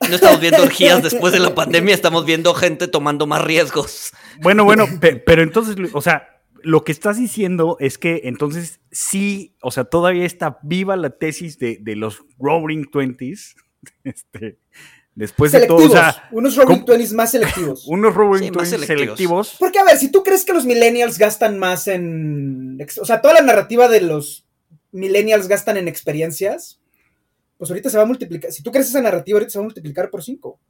no 0.08 0.14
estamos 0.14 0.40
viendo 0.40 0.62
orgías 0.62 1.02
después 1.02 1.32
de 1.32 1.38
la 1.38 1.54
pandemia, 1.54 1.94
estamos 1.94 2.24
viendo 2.26 2.52
gente 2.54 2.88
tomando 2.88 3.26
más 3.26 3.42
riesgos. 3.42 4.12
Bueno, 4.42 4.64
bueno, 4.64 4.86
pe- 5.00 5.16
pero 5.16 5.42
entonces, 5.42 5.76
o 5.92 6.00
sea, 6.02 6.39
lo 6.62 6.84
que 6.84 6.92
estás 6.92 7.18
diciendo 7.18 7.76
es 7.80 7.98
que 7.98 8.22
entonces 8.24 8.80
sí, 8.90 9.56
o 9.62 9.70
sea, 9.70 9.84
todavía 9.84 10.24
está 10.26 10.58
viva 10.62 10.96
la 10.96 11.10
tesis 11.10 11.58
de, 11.58 11.78
de 11.80 11.96
los 11.96 12.22
Roaring 12.38 12.90
Twenties. 12.90 13.56
Este, 14.04 14.58
después 15.14 15.52
de 15.52 15.66
todo, 15.66 15.78
selectivos. 15.78 15.98
o 16.08 16.12
sea, 16.12 16.28
unos 16.32 16.56
¿cómo? 16.58 16.84
Twenties 16.84 17.12
más 17.14 17.30
selectivos. 17.30 17.84
unos 17.88 18.14
Roaring 18.14 18.48
Sí, 18.48 18.50
Twenties 18.50 18.70
selectivos. 18.70 19.06
selectivos. 19.16 19.56
Porque, 19.58 19.78
a 19.78 19.84
ver, 19.84 19.96
si 19.96 20.10
tú 20.10 20.22
crees 20.22 20.44
que 20.44 20.52
los 20.52 20.66
millennials 20.66 21.16
gastan 21.18 21.58
más 21.58 21.88
en. 21.88 22.78
O 23.00 23.04
sea, 23.06 23.22
toda 23.22 23.34
la 23.34 23.40
narrativa 23.40 23.88
de 23.88 24.02
los 24.02 24.46
millennials 24.92 25.48
gastan 25.48 25.78
en 25.78 25.88
experiencias, 25.88 26.78
pues 27.56 27.70
ahorita 27.70 27.88
se 27.88 27.96
va 27.96 28.02
a 28.02 28.06
multiplicar. 28.06 28.52
Si 28.52 28.62
tú 28.62 28.70
crees 28.70 28.88
esa 28.88 29.00
narrativa, 29.00 29.36
ahorita 29.36 29.50
se 29.50 29.58
va 29.58 29.62
a 29.62 29.68
multiplicar 29.68 30.10
por 30.10 30.22
5. 30.22 30.60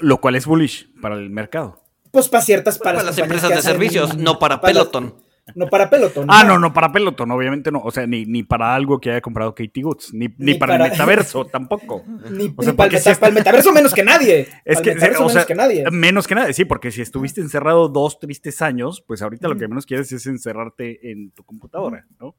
Lo 0.00 0.20
cual 0.20 0.36
es 0.36 0.46
bullish 0.46 0.90
para 1.00 1.16
el 1.16 1.30
mercado. 1.30 1.82
Pues 2.10 2.28
para 2.28 2.42
ciertas. 2.42 2.78
Para, 2.78 2.98
Para 2.98 3.10
las 3.10 3.18
empresas 3.18 3.50
de 3.50 3.62
servicios, 3.62 4.16
no 4.16 4.38
para 4.38 4.60
para 4.60 4.72
las- 4.74 4.82
Peloton. 4.88 5.14
No 5.56 5.66
para 5.66 5.90
Peloton. 5.90 6.26
Ah, 6.28 6.44
no, 6.44 6.60
no 6.60 6.72
para 6.72 6.92
Peloton, 6.92 7.28
obviamente 7.32 7.72
no. 7.72 7.80
O 7.80 7.90
sea, 7.90 8.06
ni, 8.06 8.24
ni 8.24 8.44
para 8.44 8.72
algo 8.72 9.00
que 9.00 9.10
haya 9.10 9.20
comprado 9.20 9.52
Katie 9.52 9.82
Goods, 9.82 10.12
ni, 10.14 10.28
ni 10.28 10.52
Ni 10.52 10.54
para, 10.54 10.74
para- 10.74 10.84
el 10.86 10.90
metaverso 10.92 11.44
tampoco. 11.52 12.04
Ni, 12.30 12.52
O 12.56 12.62
sea, 12.62 12.70
ni 12.72 12.76
para, 12.76 12.86
el 12.86 12.90
si 12.92 12.96
meta- 12.98 13.10
está- 13.10 13.14
para 13.20 13.28
el 13.30 13.34
metaverso 13.34 13.72
menos 13.72 13.92
que 13.92 14.04
nadie. 14.04 14.46
Es 14.64 14.80
que, 14.80 14.90
el 14.90 14.96
metaverso 14.96 15.24
o 15.24 15.28
menos 15.28 15.46
que 15.46 15.54
nadie. 15.56 15.84
menos 15.90 16.26
que 16.28 16.34
nada, 16.36 16.52
sí, 16.52 16.64
porque 16.64 16.92
si 16.92 17.02
estuviste 17.02 17.40
encerrado 17.40 17.88
dos 17.88 18.20
tristes 18.20 18.62
años, 18.62 19.02
pues 19.04 19.22
ahorita 19.22 19.48
lo 19.48 19.56
que 19.56 19.66
menos 19.66 19.86
quieres 19.86 20.12
es 20.12 20.24
encerrarte 20.26 21.10
en 21.10 21.32
tu 21.32 21.42
computadora, 21.42 22.06
¿no? 22.20 22.36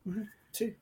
Sí. 0.51 0.77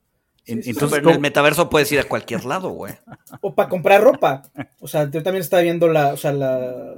En- 0.46 0.58
Sí, 0.58 0.64
sí, 0.64 0.70
entonces, 0.72 0.98
Pero 0.98 1.04
en 1.04 1.10
el 1.10 1.16
¿cómo- 1.16 1.22
metaverso 1.22 1.70
puedes 1.70 1.92
ir 1.92 2.00
a 2.00 2.04
cualquier 2.04 2.46
lado, 2.46 2.70
güey. 2.70 2.94
O 3.42 3.56
para 3.56 3.70
comprar 3.70 4.02
ropa. 4.04 4.44
O 4.80 4.88
sea, 4.88 5.10
yo 5.10 5.24
también 5.24 5.42
estaba 5.42 5.64
viendo 5.64 5.88
la, 5.88 6.14
o 6.14 6.18
sea, 6.18 6.32
la, 6.32 6.94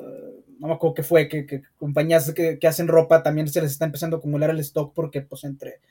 no 0.61 0.67
me 0.67 0.73
acuerdo 0.75 0.93
qué 0.93 1.03
fue, 1.03 1.27
que, 1.27 1.45
que 1.45 1.63
compañías 1.77 2.31
que, 2.33 2.57
que 2.59 2.67
hacen 2.67 2.87
ropa 2.87 3.23
también 3.23 3.47
se 3.49 3.61
les 3.61 3.71
está 3.71 3.83
empezando 3.85 4.15
a 4.15 4.19
acumular 4.19 4.49
el 4.51 4.59
stock 4.59 4.93
porque 4.93 5.21
pues 5.21 5.43
entre 5.43 5.81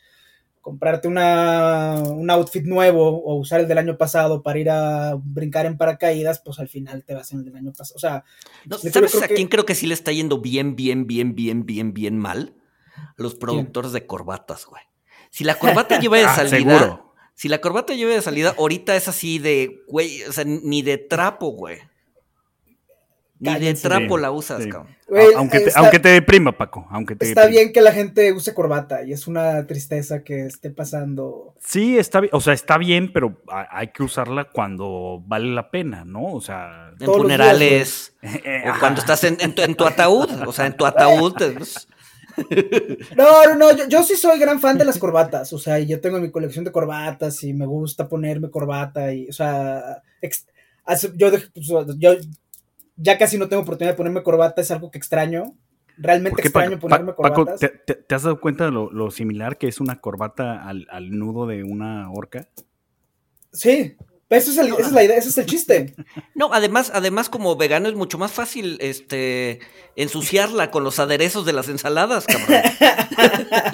comprarte 0.63 1.09
una, 1.09 1.95
un 2.07 2.31
outfit 2.31 2.65
nuevo 2.65 3.09
o 3.25 3.35
usar 3.37 3.61
el 3.61 3.69
del 3.69 3.79
año 3.79 3.97
pasado 3.97 4.43
para 4.43 4.59
ir 4.59 4.71
a 4.71 5.15
brincar 5.23 5.65
en 5.67 5.77
paracaídas, 5.79 6.41
pues 6.45 6.59
al 6.59 6.69
final 6.69 7.03
te 7.05 7.15
vas 7.15 7.33
en 7.33 7.39
el 7.41 7.45
del 7.47 7.57
año 7.57 7.73
pasado. 7.73 7.97
O 7.97 7.99
sea, 7.99 8.25
No, 8.67 8.77
¿Sabes 8.79 9.11
creo 9.13 9.25
a 9.25 9.29
que- 9.29 9.35
quién 9.35 9.49
creo 9.49 9.65
que 9.67 9.75
sí 9.75 9.87
le 9.87 9.95
está 9.95 10.13
yendo 10.13 10.41
bien, 10.41 10.77
bien, 10.77 11.07
bien, 11.07 11.35
bien, 11.35 11.65
bien, 11.67 11.93
bien 11.95 12.19
mal? 12.19 12.55
Los 13.17 13.35
productores 13.35 13.93
de 13.93 14.07
corbatas, 14.07 14.67
güey. 14.67 14.83
Si 15.31 15.45
la 15.45 15.55
corbata 15.59 15.99
lleva 16.01 16.19
de 16.19 16.25
Ah, 16.25 16.35
salida, 16.37 16.79
seguro. 16.79 17.15
si 17.35 17.49
la 17.49 17.61
corbata 17.61 17.95
lleva 17.95 18.13
de 18.13 18.21
salida, 18.23 18.55
ahorita 18.59 18.95
es 18.97 19.09
así 19.09 19.39
de, 19.39 19.83
güey, 19.89 20.23
o 20.25 20.33
sea, 20.33 20.45
ni 20.45 20.83
de 20.83 20.99
trapo, 20.99 21.49
güey. 21.53 21.79
Ni 23.41 23.59
de 23.59 23.75
trapo 23.75 24.17
Sí, 24.17 24.23
la 24.23 24.31
usas, 24.31 24.63
sí. 24.63 24.69
cabrón. 24.69 24.95
aunque, 25.37 25.61
te, 25.61 25.69
está- 25.69 25.81
aunque 25.81 25.99
te 25.99 26.09
deprima, 26.11 26.53
Paco, 26.53 26.87
aunque 26.91 27.17
te 27.17 27.25
está 27.27 27.41
deprima. 27.43 27.61
bien 27.63 27.73
que 27.73 27.81
la 27.81 27.93
gente 27.93 28.33
use 28.33 28.53
corbata 28.55 29.03
y 29.03 29.13
es 29.13 29.27
una 29.27 29.67
tristeza 29.67 30.23
que 30.23 30.45
esté 30.47 30.71
pasando. 30.71 31.55
Sí, 31.59 31.99
está 31.99 32.21
bien, 32.21 32.31
o 32.35 32.41
sea, 32.41 32.53
está 32.53 32.77
bien, 32.79 33.13
pero 33.13 33.41
ha- 33.49 33.67
hay 33.79 33.89
que 33.89 34.03
usarla 34.03 34.45
cuando 34.45 35.23
vale 35.27 35.53
la 35.55 35.71
pena, 35.71 36.05
¿no? 36.05 36.25
O 36.35 36.41
sea, 36.41 36.91
En 36.93 37.07
Todos 37.07 37.19
los 37.19 37.27
días, 37.29 37.39
funerales, 37.39 38.15
o 38.23 38.79
cuando 38.79 39.01
estás 39.01 39.25
en, 39.25 39.39
en 39.41 39.55
tu, 39.55 39.63
en 39.63 39.75
tu 39.75 39.87
ataúd, 39.87 40.29
o 40.47 40.53
sea, 40.53 40.67
en 40.67 40.77
tu 40.77 40.85
ataúd. 40.85 41.33
te- 41.35 41.51
pues, 41.53 41.89
No, 43.17 43.45
no, 43.47 43.55
no, 43.57 43.77
yo, 43.77 43.89
yo 43.89 44.03
sí 44.03 44.17
soy 44.17 44.39
gran 44.39 44.61
fan 44.61 44.79
de 44.79 44.85
las 44.85 44.99
corbatas, 44.99 45.53
o 45.53 45.59
sea, 45.59 45.79
yo 45.81 46.01
tengo 46.01 46.19
mi 46.21 46.31
colección 46.31 46.65
de 46.65 46.73
corbatas 46.73 47.43
y 47.43 47.53
me 47.53 47.67
gusta 47.67 48.09
ponerme 48.09 48.51
corbata 48.51 49.13
y, 49.13 49.29
o 49.29 49.33
sea, 49.33 50.03
ex- 50.21 50.47
yo, 51.17 51.31
pues, 51.31 51.51
yo 51.99 52.17
ya 53.03 53.17
casi 53.19 53.39
no 53.39 53.49
tengo 53.49 53.63
oportunidad 53.63 53.93
de 53.95 53.97
ponerme 53.97 54.23
corbata, 54.23 54.61
es 54.61 54.71
algo 54.71 54.91
que 54.91 54.99
extraño, 54.99 55.55
realmente 55.97 56.31
¿Por 56.37 56.43
qué, 56.43 56.49
extraño 56.49 56.71
Paco? 56.73 56.81
ponerme 56.83 57.13
Pa- 57.13 57.23
Paco, 57.23 57.35
corbatas. 57.47 57.61
¿te, 57.61 57.69
te- 57.69 57.95
te 57.95 58.15
has 58.15 58.23
dado 58.23 58.41
cuenta 58.41 58.67
de 58.67 58.71
lo, 58.73 58.91
lo 58.91 59.11
similar 59.11 59.57
que 59.59 59.69
es 59.69 59.81
una 59.81 60.01
corbata 60.01 60.69
al, 60.69 60.87
al 60.91 61.11
nudo 61.19 61.47
de 61.47 61.65
una 61.65 62.11
orca? 62.11 62.49
Sí, 63.53 63.97
eso 64.31 64.51
es, 64.53 64.59
el- 64.59 64.69
esa 64.75 64.87
es 64.87 64.93
la 64.93 65.03
idea, 65.05 65.17
ese 65.17 65.29
es 65.31 65.39
el 65.39 65.47
chiste. 65.47 65.95
No, 66.35 66.51
además, 66.53 66.91
además, 66.95 67.29
como 67.29 67.57
vegano 67.57 67.89
es 67.89 67.95
mucho 67.95 68.17
más 68.19 68.31
fácil 68.33 68.79
este 68.81 69.59
ensuciarla 69.97 70.71
con 70.71 70.85
los 70.85 70.99
aderezos 70.99 71.45
de 71.45 71.53
las 71.53 71.69
ensaladas, 71.69 72.25
cabrón. 72.27 72.63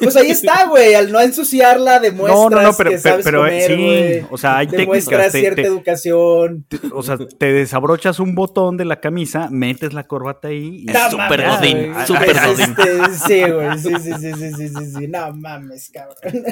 Pues 0.00 0.16
ahí 0.16 0.30
está, 0.30 0.66
güey, 0.66 0.94
al 0.94 1.10
no 1.12 1.20
ensuciarla 1.20 1.98
demuestras 2.00 2.40
No, 2.40 2.50
no, 2.50 2.62
no, 2.62 2.76
pero, 2.76 2.90
que 2.90 2.98
sabes 2.98 3.24
pero, 3.24 3.46
eh, 3.46 3.66
comer, 3.66 4.20
sí, 4.22 4.26
o 4.30 4.38
sea, 4.38 4.58
hay 4.58 4.66
Demuestras 4.66 5.32
técnicas. 5.32 5.32
cierta 5.40 5.62
te- 5.62 5.68
educación. 5.68 6.64
te- 6.68 6.80
o 6.92 7.02
sea, 7.02 7.16
te 7.18 7.52
desabrochas 7.52 8.18
un 8.20 8.34
botón 8.34 8.76
de 8.76 8.84
la 8.84 9.00
camisa, 9.00 9.48
metes 9.50 9.92
la 9.94 10.04
corbata 10.06 10.48
ahí 10.48 10.84
y 10.86 10.90
Es 10.90 10.94
No 10.94 11.10
súper 11.10 11.46
mames, 11.46 11.58
godín, 11.58 11.92
güey. 11.92 12.06
súper 12.06 12.30
Es 12.36 12.46
godín. 12.46 12.74
este, 12.78 13.18
Sí, 13.26 13.50
güey, 13.50 13.78
sí, 13.78 13.90
sí, 14.02 14.12
sí, 14.20 14.32
sí, 14.34 14.52
sí, 14.56 14.68
sí, 14.68 14.92
sí, 14.98 15.08
no 15.08 15.32
mames, 15.34 15.90
cabrón. 15.92 16.44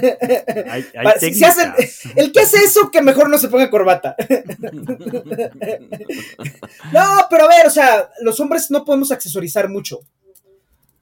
hay, 0.71 0.87
hay 0.95 1.33
si- 1.35 1.45
hacen- 1.45 1.75
el 2.17 2.33
que 2.33 2.41
hace 2.41 2.59
eso, 2.77 2.91
que 2.91 3.03
mejor 3.03 3.29
no 3.31 3.39
se 3.39 3.49
ponga 3.49 3.71
corbata. 3.71 4.17
No, 6.93 7.07
pero 7.31 7.45
a 7.45 7.49
ver, 7.49 7.67
o 7.67 7.71
sea, 7.71 8.11
los 8.23 8.39
hombres 8.41 8.71
no 8.71 8.85
podemos 8.85 9.13
accesorizar 9.13 9.69
mucho. 9.69 10.01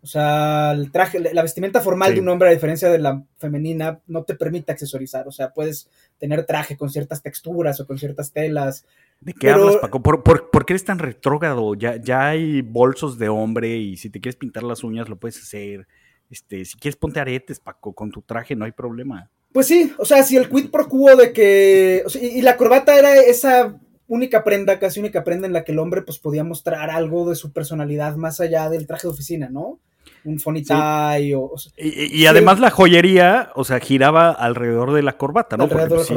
O 0.02 0.06
sea, 0.06 0.72
el 0.72 0.90
traje, 0.90 1.18
la 1.20 1.42
vestimenta 1.42 1.80
formal 1.80 2.08
Sí. 2.10 2.14
de 2.14 2.20
un 2.22 2.28
hombre, 2.30 2.48
a 2.48 2.52
diferencia 2.52 2.88
de 2.88 2.98
la 2.98 3.22
femenina, 3.36 4.00
no 4.06 4.24
te 4.24 4.34
permite 4.34 4.72
accesorizar. 4.72 5.28
O 5.28 5.32
sea, 5.32 5.52
puedes 5.52 5.88
tener 6.18 6.46
traje 6.46 6.76
con 6.76 6.88
ciertas 6.88 7.22
texturas 7.22 7.80
o 7.80 7.86
con 7.86 7.98
ciertas 7.98 8.32
telas. 8.32 8.86
¿De 9.20 9.32
qué 9.34 9.48
pero- 9.48 9.54
hablas, 9.56 9.76
Paco? 9.76 10.02
¿Por, 10.02 10.22
por, 10.22 10.50
por 10.50 10.64
qué 10.64 10.72
eres 10.72 10.84
tan 10.84 10.98
retrógrado? 10.98 11.74
Ya, 11.74 11.96
ya 11.96 12.28
hay 12.28 12.62
bolsos 12.62 13.18
de 13.18 13.28
hombre 13.28 13.76
y 13.76 13.96
si 13.98 14.08
te 14.08 14.20
quieres 14.20 14.36
pintar 14.36 14.62
las 14.62 14.82
uñas 14.84 15.08
lo 15.10 15.16
puedes 15.18 15.36
hacer. 15.42 15.86
Este, 16.30 16.64
si 16.64 16.78
quieres 16.78 16.96
ponte 16.96 17.20
aretes, 17.20 17.60
Paco, 17.60 17.92
con 17.92 18.10
tu 18.10 18.22
traje 18.22 18.56
no 18.56 18.64
hay 18.64 18.72
problema. 18.72 19.28
Pues 19.52 19.66
sí, 19.66 19.92
o 19.98 20.04
sea, 20.04 20.22
si 20.22 20.36
el 20.36 20.48
quid 20.48 20.70
pro 20.70 20.88
quo 20.88 21.16
de 21.16 21.32
que. 21.32 22.02
o 22.06 22.08
sea, 22.08 22.22
y, 22.22 22.38
y 22.38 22.42
la 22.42 22.56
corbata 22.56 22.96
era 22.96 23.14
esa 23.16 23.80
única 24.10 24.42
prenda, 24.42 24.80
casi 24.80 24.98
única 24.98 25.22
prenda 25.22 25.46
en 25.46 25.52
la 25.52 25.64
que 25.64 25.70
el 25.72 25.78
hombre 25.78 26.02
pues 26.02 26.18
podía 26.18 26.42
mostrar 26.42 26.90
algo 26.90 27.30
de 27.30 27.36
su 27.36 27.52
personalidad 27.52 28.16
más 28.16 28.40
allá 28.40 28.68
del 28.68 28.86
traje 28.86 29.06
de 29.06 29.12
oficina, 29.12 29.48
¿no? 29.48 29.78
Un 30.24 30.40
funny 30.40 30.62
tie 30.62 31.34
o... 31.36 31.54
Y, 31.76 32.26
además 32.26 32.58
la 32.58 32.70
joyería, 32.70 33.52
o 33.54 33.64
sea, 33.64 33.78
giraba 33.78 34.30
alrededor 34.32 34.92
de 34.92 35.02
la 35.02 35.16
corbata, 35.16 35.56
¿no? 35.56 35.68
Porque 35.68 35.86
pues, 35.86 36.08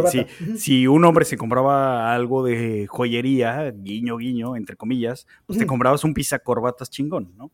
si, 0.58 0.88
un 0.88 1.06
hombre 1.06 1.24
se 1.24 1.38
compraba 1.38 2.14
algo 2.14 2.44
de 2.44 2.88
joyería, 2.88 3.72
guiño, 3.78 4.18
guiño, 4.18 4.56
entre 4.58 4.76
comillas, 4.76 5.28
pues 5.46 5.60
te 5.60 5.68
comprabas 5.68 6.04
un 6.04 6.16
corbatas 6.44 6.90
chingón, 6.90 7.34
¿no? 7.38 7.52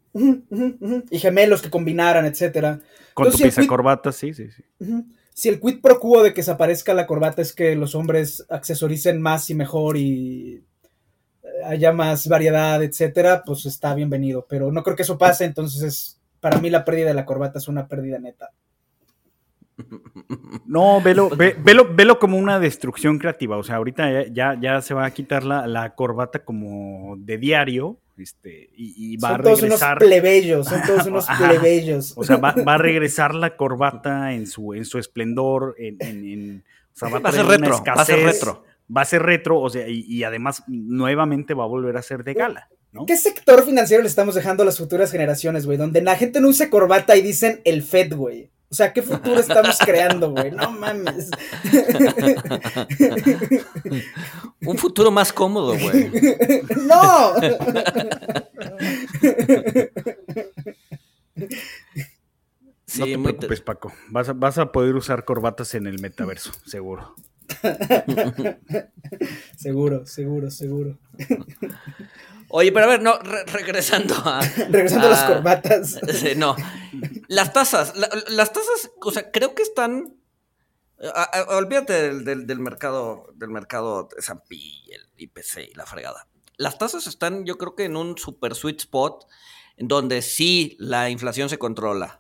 Y 1.12 1.20
gemelos 1.20 1.62
que 1.62 1.70
combinaran, 1.70 2.26
etcétera. 2.26 2.80
Con 3.13 3.30
tu 3.30 3.38
tu 3.38 3.68
corbatas, 3.68 4.15
sí, 4.15 4.34
sí, 4.34 4.50
sí 4.50 4.63
si 5.39 5.47
el 5.47 5.62
quid 5.62 5.80
pro 5.80 6.02
quo 6.02 6.21
de 6.21 6.34
que 6.34 6.43
se 6.43 6.52
aparezca 6.52 6.93
la 6.93 7.08
corbata 7.08 7.41
es 7.41 7.54
que 7.54 7.73
los 7.73 7.95
hombres 7.95 8.45
accesoricen 8.49 9.21
más 9.21 9.49
y 9.49 9.56
mejor 9.56 9.95
y 9.95 10.65
eh, 11.41 11.47
haya 11.65 11.93
más 11.93 12.28
variedad, 12.28 12.84
etcétera, 12.84 13.43
pues 13.45 13.65
está 13.65 13.95
bienvenido. 13.95 14.45
Pero 14.49 14.69
no 14.69 14.84
creo 14.84 14.97
que 14.97 15.04
eso 15.04 15.17
pase, 15.17 15.45
entonces 15.45 16.19
para 16.41 16.60
mí 16.60 16.69
la 16.69 16.84
pérdida 16.84 17.08
de 17.08 17.13
la 17.13 17.25
corbata 17.25 17.58
es 17.58 17.69
una 17.69 17.88
pérdida 17.88 18.19
neta. 18.19 18.49
No, 20.65 21.02
velo, 21.02 21.32
velo, 21.32 22.19
como 22.19 22.38
una 22.38 22.60
destrucción 22.60 23.17
creativa. 23.17 23.58
O 23.58 23.63
sea, 23.63 23.78
ahorita 23.78 24.28
ya, 24.28 24.56
ya 24.60 24.82
se 24.82 24.93
va 24.93 25.06
a 25.06 25.12
quitar 25.12 25.43
la, 25.43 25.65
la 25.65 25.95
corbata 25.95 26.43
como 26.43 27.15
de 27.17 27.39
diario 27.39 27.97
este, 28.19 28.69
y, 28.75 29.17
va 29.17 29.29
a 29.29 29.38
regresar. 29.38 29.43
Todos 29.43 29.63
unos 29.63 29.99
plebeyos, 29.99 30.67
son 30.67 30.82
todos 30.86 31.05
unos 31.08 31.27
plebeyos. 31.38 32.13
O 32.15 32.23
sea, 32.23 32.38
va, 32.38 32.49
a 32.49 32.77
regresar 32.77 33.36
la 33.36 33.55
corbata 33.55 34.34
en 34.34 34.47
su, 34.47 34.73
en 34.73 34.86
su 34.86 34.97
esplendor, 34.97 35.75
en, 35.77 36.63
va, 37.01 37.29
a 37.29 37.32
ser 37.32 37.45
retro, 37.45 37.84
va 37.86 38.01
a 38.01 38.05
ser 38.05 38.19
retro. 38.23 38.63
Va 38.95 39.01
a 39.01 39.05
ser 39.05 39.21
retro, 39.21 39.60
o 39.60 39.69
sea, 39.69 39.88
y, 39.88 40.23
además 40.23 40.63
nuevamente 40.67 41.53
va 41.53 41.63
a 41.63 41.67
volver 41.67 41.95
a 41.97 42.01
ser 42.01 42.23
de 42.23 42.34
gala. 42.34 42.69
¿No? 42.91 43.06
¿Qué 43.06 43.17
sector 43.17 43.63
financiero 43.65 44.04
le 44.04 44.10
estamos 44.10 44.36
dejando 44.36 44.63
a 44.63 44.65
las 44.65 44.78
futuras 44.78 45.12
generaciones, 45.12 45.65
güey? 45.65 45.78
Donde 45.78 46.02
la 46.02 46.15
gente 46.15 46.41
no 46.41 46.47
usa 46.47 46.69
corbata 46.69 47.15
y 47.15 47.21
dicen 47.21 47.62
el 47.65 47.84
FED, 47.84 48.15
güey. 48.15 48.52
O 48.71 48.75
sea, 48.75 48.93
¿qué 48.93 49.02
futuro 49.02 49.39
estamos 49.39 49.78
creando, 49.86 50.32
güey? 50.32 50.52
No 50.52 50.71
mames. 50.71 51.32
Un 54.62 54.78
futuro 54.78 55.10
más 55.10 55.34
cómodo, 55.34 55.75
güey. 55.78 56.12
¡No! 56.86 57.34
no 62.97 63.06
te 63.06 63.17
preocupes, 63.17 63.62
Paco. 63.62 63.91
Vas 64.10 64.30
a, 64.30 64.34
vas 64.34 64.60
a 64.60 64.71
poder 64.71 64.95
usar 64.95 65.25
corbatas 65.25 65.73
en 65.73 65.88
el 65.88 65.99
metaverso, 65.99 66.52
seguro. 66.65 67.15
seguro, 69.58 70.06
seguro, 70.06 70.52
seguro. 70.52 70.99
Oye, 72.52 72.72
pero 72.72 72.86
a 72.86 72.90
ver, 72.90 73.02
no, 73.02 73.20
regresando 73.20 74.16
a. 74.16 74.42
regresando 74.70 75.08
a, 75.08 75.12
las 75.12 75.24
corbatas. 75.24 76.00
no. 76.36 76.56
Las 77.28 77.54
tasas. 77.54 77.94
las 77.96 78.52
tasas, 78.54 78.92
o 79.00 79.12
sea, 79.12 79.32
creo 79.32 79.54
que 79.54 79.62
están. 79.62 80.18
olvídate 81.50 82.16
del, 82.24 82.60
mercado, 82.60 83.28
del 83.36 83.50
mercado 83.50 84.10
de 84.16 84.22
Zampi, 84.22 84.84
el 84.92 85.10
IPC 85.18 85.70
y 85.72 85.76
la 85.76 85.86
fregada. 85.86 86.28
Las 86.58 86.78
tasas 86.78 87.06
están, 87.06 87.46
yo 87.46 87.58
creo 87.58 87.76
que 87.76 87.86
en 87.86 87.96
un 87.96 88.18
super 88.18 88.56
sweet 88.56 88.80
spot, 88.80 89.28
en 89.78 89.88
donde 89.88 90.22
sí 90.24 90.76
la 90.80 91.10
inflación 91.12 91.50
se 91.50 91.60
controla. 91.60 92.20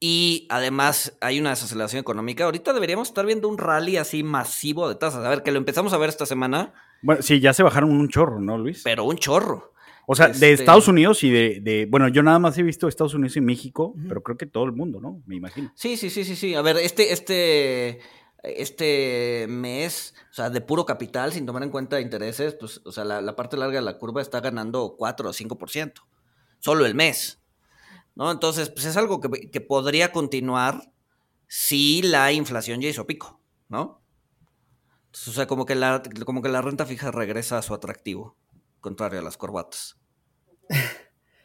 Y 0.00 0.48
además 0.50 1.16
hay 1.20 1.38
una 1.38 1.50
desaceleración 1.50 2.00
económica. 2.00 2.44
Ahorita 2.44 2.72
deberíamos 2.72 3.08
estar 3.08 3.24
viendo 3.24 3.48
un 3.48 3.56
rally 3.56 3.96
así 3.98 4.24
masivo 4.24 4.88
de 4.88 4.96
tasas. 4.96 5.24
A 5.24 5.28
ver, 5.28 5.44
que 5.44 5.52
lo 5.52 5.58
empezamos 5.58 5.92
a 5.92 5.96
ver 5.96 6.08
esta 6.08 6.26
semana 6.26 6.74
bueno, 7.02 7.22
sí, 7.22 7.40
ya 7.40 7.52
se 7.52 7.62
bajaron 7.62 7.90
un 7.90 8.08
chorro, 8.08 8.40
¿no, 8.40 8.58
Luis? 8.58 8.82
Pero 8.84 9.04
un 9.04 9.16
chorro. 9.16 9.72
O 10.06 10.14
sea, 10.14 10.28
de 10.28 10.32
este 10.32 10.52
Estados 10.52 10.86
Unidos 10.86 11.24
y 11.24 11.30
de, 11.30 11.86
Bueno, 11.90 12.08
yo 12.08 12.22
nada 12.22 12.38
más 12.38 12.56
he 12.58 12.62
visto 12.62 12.86
Estados 12.86 13.14
Unidos 13.14 13.36
y 13.36 13.40
México, 13.40 13.94
pero 14.08 14.22
creo 14.22 14.36
que 14.36 14.46
todo 14.46 14.64
el 14.64 14.72
mundo, 14.72 15.00
¿no? 15.00 15.20
Me 15.26 15.34
imagino. 15.34 15.72
Sí, 15.74 15.96
sí, 15.96 16.10
sí, 16.10 16.24
sí, 16.24 16.36
sí. 16.36 16.54
A 16.54 16.62
ver, 16.62 16.76
este, 16.76 17.12
este, 17.12 17.98
este 18.44 19.46
mes, 19.48 20.14
o 20.30 20.34
sea, 20.34 20.48
de 20.48 20.60
puro 20.60 20.86
capital, 20.86 21.32
sin 21.32 21.44
tomar 21.44 21.64
en 21.64 21.70
cuenta 21.70 22.00
intereses, 22.00 22.54
pues, 22.54 22.80
o 22.84 22.92
sea, 22.92 23.04
la, 23.04 23.34
parte 23.34 23.56
larga 23.56 23.80
de 23.80 23.84
la 23.84 23.98
curva 23.98 24.22
está 24.22 24.40
ganando 24.40 24.94
4 24.96 25.28
o 25.28 25.32
5%. 25.32 25.92
Solo 26.60 26.86
el 26.86 26.94
mes. 26.94 27.42
¿No? 28.14 28.30
Entonces, 28.30 28.70
pues 28.70 28.86
es 28.86 28.96
algo 28.96 29.20
que, 29.20 29.50
que 29.50 29.60
podría 29.60 30.12
continuar 30.12 30.92
si 31.48 32.02
la 32.02 32.32
inflación 32.32 32.80
ya 32.80 32.88
hizo 32.88 33.06
pico, 33.06 33.40
¿no? 33.68 34.00
O 35.28 35.32
sea, 35.32 35.46
como 35.46 35.64
que 35.64 35.74
la, 35.74 36.02
como 36.24 36.42
que 36.42 36.48
la 36.48 36.60
renta 36.60 36.84
fija 36.84 37.10
regresa 37.10 37.58
a 37.58 37.62
su 37.62 37.72
atractivo, 37.72 38.36
contrario 38.80 39.20
a 39.20 39.22
las 39.22 39.36
corbatas. 39.36 39.96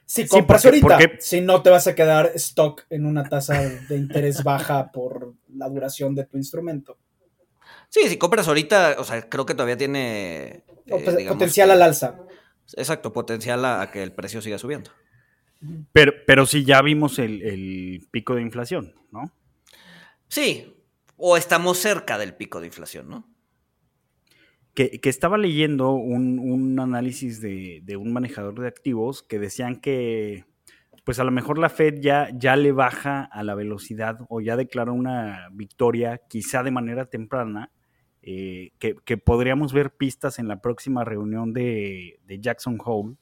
Si 0.05 0.27
compras 0.27 0.65
ahorita, 0.65 0.99
si 1.19 1.39
no 1.39 1.61
te 1.61 1.69
vas 1.69 1.87
a 1.87 1.95
quedar 1.95 2.33
stock 2.35 2.85
en 2.89 3.05
una 3.05 3.23
tasa 3.23 3.61
de 3.61 3.95
interés 3.95 4.43
baja 4.43 4.91
por 4.91 5.35
la 5.55 5.69
duración 5.69 6.15
de 6.15 6.25
tu 6.25 6.35
instrumento. 6.35 6.97
Sí, 7.87 8.09
si 8.09 8.17
compras 8.17 8.47
ahorita, 8.49 8.97
o 8.99 9.05
sea, 9.05 9.29
creo 9.29 9.45
que 9.45 9.53
todavía 9.53 9.77
tiene... 9.77 10.65
Eh, 10.85 11.27
potencial 11.29 11.71
al 11.71 11.81
alza. 11.81 12.19
Exacto, 12.75 13.13
potencial 13.13 13.63
a, 13.63 13.89
que 13.89 14.03
el 14.03 14.11
precio 14.11 14.41
siga 14.41 14.57
subiendo. 14.57 14.91
Pero, 15.93 16.11
pero 16.27 16.45
sí 16.45 16.65
ya 16.65 16.81
vimos 16.81 17.19
el, 17.19 17.41
el 17.41 18.07
pico 18.11 18.35
de 18.35 18.41
inflación, 18.41 18.95
¿no? 19.11 19.31
Sí, 20.27 20.75
o 21.15 21.37
estamos 21.37 21.77
cerca 21.77 22.17
del 22.17 22.35
pico 22.35 22.59
de 22.59 22.67
inflación, 22.67 23.07
¿no? 23.07 23.31
Que, 24.73 24.99
estaba 25.03 25.37
leyendo 25.37 25.91
un, 25.91 26.79
análisis 26.79 27.41
de, 27.41 27.97
un 27.97 28.13
manejador 28.13 28.59
de 28.59 28.67
activos 28.67 29.23
que 29.23 29.39
decían 29.39 29.77
que, 29.77 30.45
pues 31.03 31.19
a 31.19 31.23
lo 31.23 31.31
mejor 31.31 31.57
la 31.57 31.69
Fed 31.69 31.99
ya, 31.99 32.29
ya 32.33 32.55
le 32.55 32.71
baja 32.71 33.23
a 33.23 33.43
la 33.43 33.55
velocidad 33.55 34.19
o 34.29 34.41
ya 34.41 34.55
declara 34.55 34.91
una 34.91 35.47
victoria, 35.51 36.21
quizá 36.29 36.63
de 36.63 36.71
manera 36.71 37.05
temprana, 37.05 37.71
eh, 38.21 38.71
que, 38.79 39.17
podríamos 39.17 39.73
ver 39.73 39.95
pistas 39.95 40.39
en 40.39 40.47
la 40.47 40.61
próxima 40.61 41.03
reunión 41.03 41.53
de, 41.53 42.19
Jackson 42.27 42.77
Hole, 42.83 43.15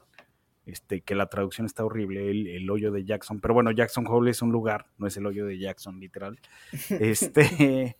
este, 0.66 1.02
que 1.02 1.16
la 1.16 1.28
traducción 1.28 1.66
está 1.66 1.84
horrible, 1.84 2.30
el, 2.30 2.48
el, 2.48 2.70
hoyo 2.70 2.92
de 2.92 3.06
Jackson, 3.06 3.40
pero 3.40 3.56
bueno, 3.56 3.72
Jackson 3.72 4.06
Hole 4.08 4.30
es 4.30 4.44
un 4.44 4.52
lugar, 4.52 4.86
no 4.98 5.08
es 5.08 5.18
el 5.18 5.26
hoyo 5.26 5.46
de 5.46 5.58
Jackson, 5.58 6.00
literal. 6.00 6.40
Este, 6.90 7.96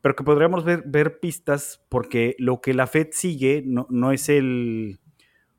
pero 0.00 0.14
que 0.14 0.24
podríamos 0.24 0.64
ver, 0.64 0.82
ver 0.86 1.18
pistas 1.20 1.80
porque 1.88 2.36
lo 2.38 2.60
que 2.60 2.74
la 2.74 2.86
Fed 2.86 3.08
sigue 3.12 3.62
no, 3.64 3.86
no 3.90 4.12
es 4.12 4.28
el... 4.28 5.00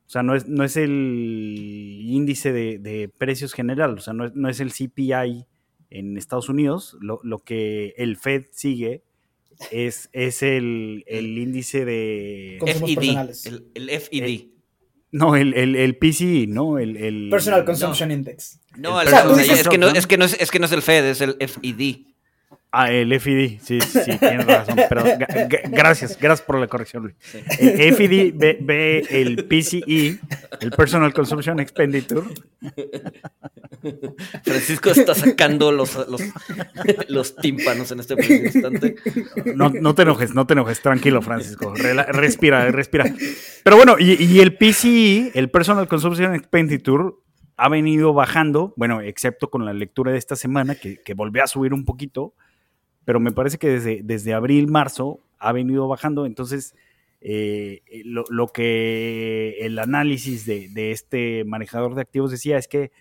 O 0.06 0.12
sea, 0.12 0.24
no 0.24 0.34
es, 0.34 0.48
no 0.48 0.64
es 0.64 0.76
el 0.76 2.02
índice 2.08 2.52
de, 2.52 3.12
precios 3.16 3.54
general, 3.54 3.94
o 3.94 4.02
sea, 4.02 4.14
no 4.14 4.26
es, 4.26 4.34
no 4.34 4.50
es 4.50 4.60
el 4.60 4.72
CPI 4.72 5.46
en 5.92 6.18
Estados 6.18 6.50
Unidos. 6.50 6.98
Lo, 7.00 7.20
lo, 7.22 7.44
que 7.44 7.94
el 7.96 8.18
Fed 8.18 8.46
sigue 8.52 9.04
es, 9.70 10.10
es 10.12 10.42
el, 10.42 11.04
el 11.06 11.38
índice 11.38 11.86
de... 11.86 12.58
FED, 12.66 13.30
el, 13.46 13.72
el 13.76 14.02
FED. 14.02 14.48
no, 15.12 15.36
el, 15.36 15.54
el, 15.54 15.76
el 15.76 15.96
PCE, 15.98 16.48
¿no? 16.48 16.80
El, 16.80 16.98
el 16.98 17.30
Personal 17.30 17.64
Consumption 17.64 18.10
Index. 18.10 18.62
No, 18.78 19.00
es, 19.00 19.10
que 19.70 19.78
no, 19.78 19.90
es, 19.90 20.08
que 20.08 20.18
no 20.18 20.26
es, 20.26 20.34
es 20.40 20.50
que 20.50 20.58
no 20.58 20.66
es 20.66 20.72
el 20.72 20.82
Fed, 20.82 21.06
es 21.06 21.22
el 21.22 21.36
FED. 21.36 22.09
Ah, 22.72 22.92
el 22.92 23.20
FID, 23.20 23.60
sí, 23.62 23.82
sí, 23.82 24.18
tienes 24.20 24.46
razón. 24.46 24.80
Pero 24.88 25.04
gracias, 25.72 26.20
gracias 26.20 26.42
por 26.46 26.60
la 26.60 26.68
corrección, 26.68 27.04
Luis. 27.04 27.16
El 27.60 27.96
FID 27.96 28.36
ve, 28.62 29.08
el 29.10 29.46
PCE, 29.46 30.20
el 30.62 30.72
Personal 30.78 31.12
Consumption 31.12 31.60
Expenditure. 31.60 32.28
Francisco 34.44 34.92
está 34.92 35.16
sacando 35.16 35.72
los, 35.72 35.98
los, 37.08 37.36
tímpanos 37.38 37.92
en 37.92 38.02
este 38.02 38.14
instante. 38.36 38.96
No, 39.56 39.70
no, 39.70 39.96
te 39.96 40.04
enojes, 40.04 40.36
no 40.36 40.46
te 40.46 40.54
enojes, 40.54 40.80
tranquilo, 40.80 41.24
Francisco. 41.24 41.74
respira, 41.74 42.70
respira. 42.70 43.12
Pero 43.64 43.78
bueno, 43.78 43.96
y, 43.98 44.40
el 44.42 44.56
PCE, 44.56 45.32
el 45.34 45.50
Personal 45.50 45.88
Consumption 45.88 46.36
Expenditure, 46.36 47.16
ha 47.58 47.68
venido 47.68 48.14
bajando, 48.14 48.74
bueno, 48.78 49.02
excepto 49.02 49.50
con 49.50 49.66
la 49.66 49.74
lectura 49.74 50.12
de 50.12 50.20
esta 50.20 50.36
semana, 50.36 50.76
que, 50.76 51.02
que 51.02 51.16
volvió 51.16 51.44
a 51.44 51.48
subir 51.48 51.74
un 51.74 51.84
poquito 51.84 52.36
pero 53.10 53.20
me 53.20 53.32
parece 53.32 53.58
que 53.58 53.70
desde, 53.70 54.02
desde 54.04 54.36
abril, 54.36 54.68
marzo 54.68 55.20
ha 55.40 55.52
venido 55.52 55.88
bajando, 55.88 56.28
entonces 56.28 56.76
eh, 57.22 57.82
eh, 57.88 58.04
lo, 58.06 58.48
que 58.50 59.58
el 59.62 59.80
análisis 59.80 60.46
de, 60.46 60.92
este 60.92 61.44
manejador 61.44 61.96
de 61.96 62.04
activos 62.04 62.30
decía 62.30 62.60
es 62.60 62.68
que 62.68 62.92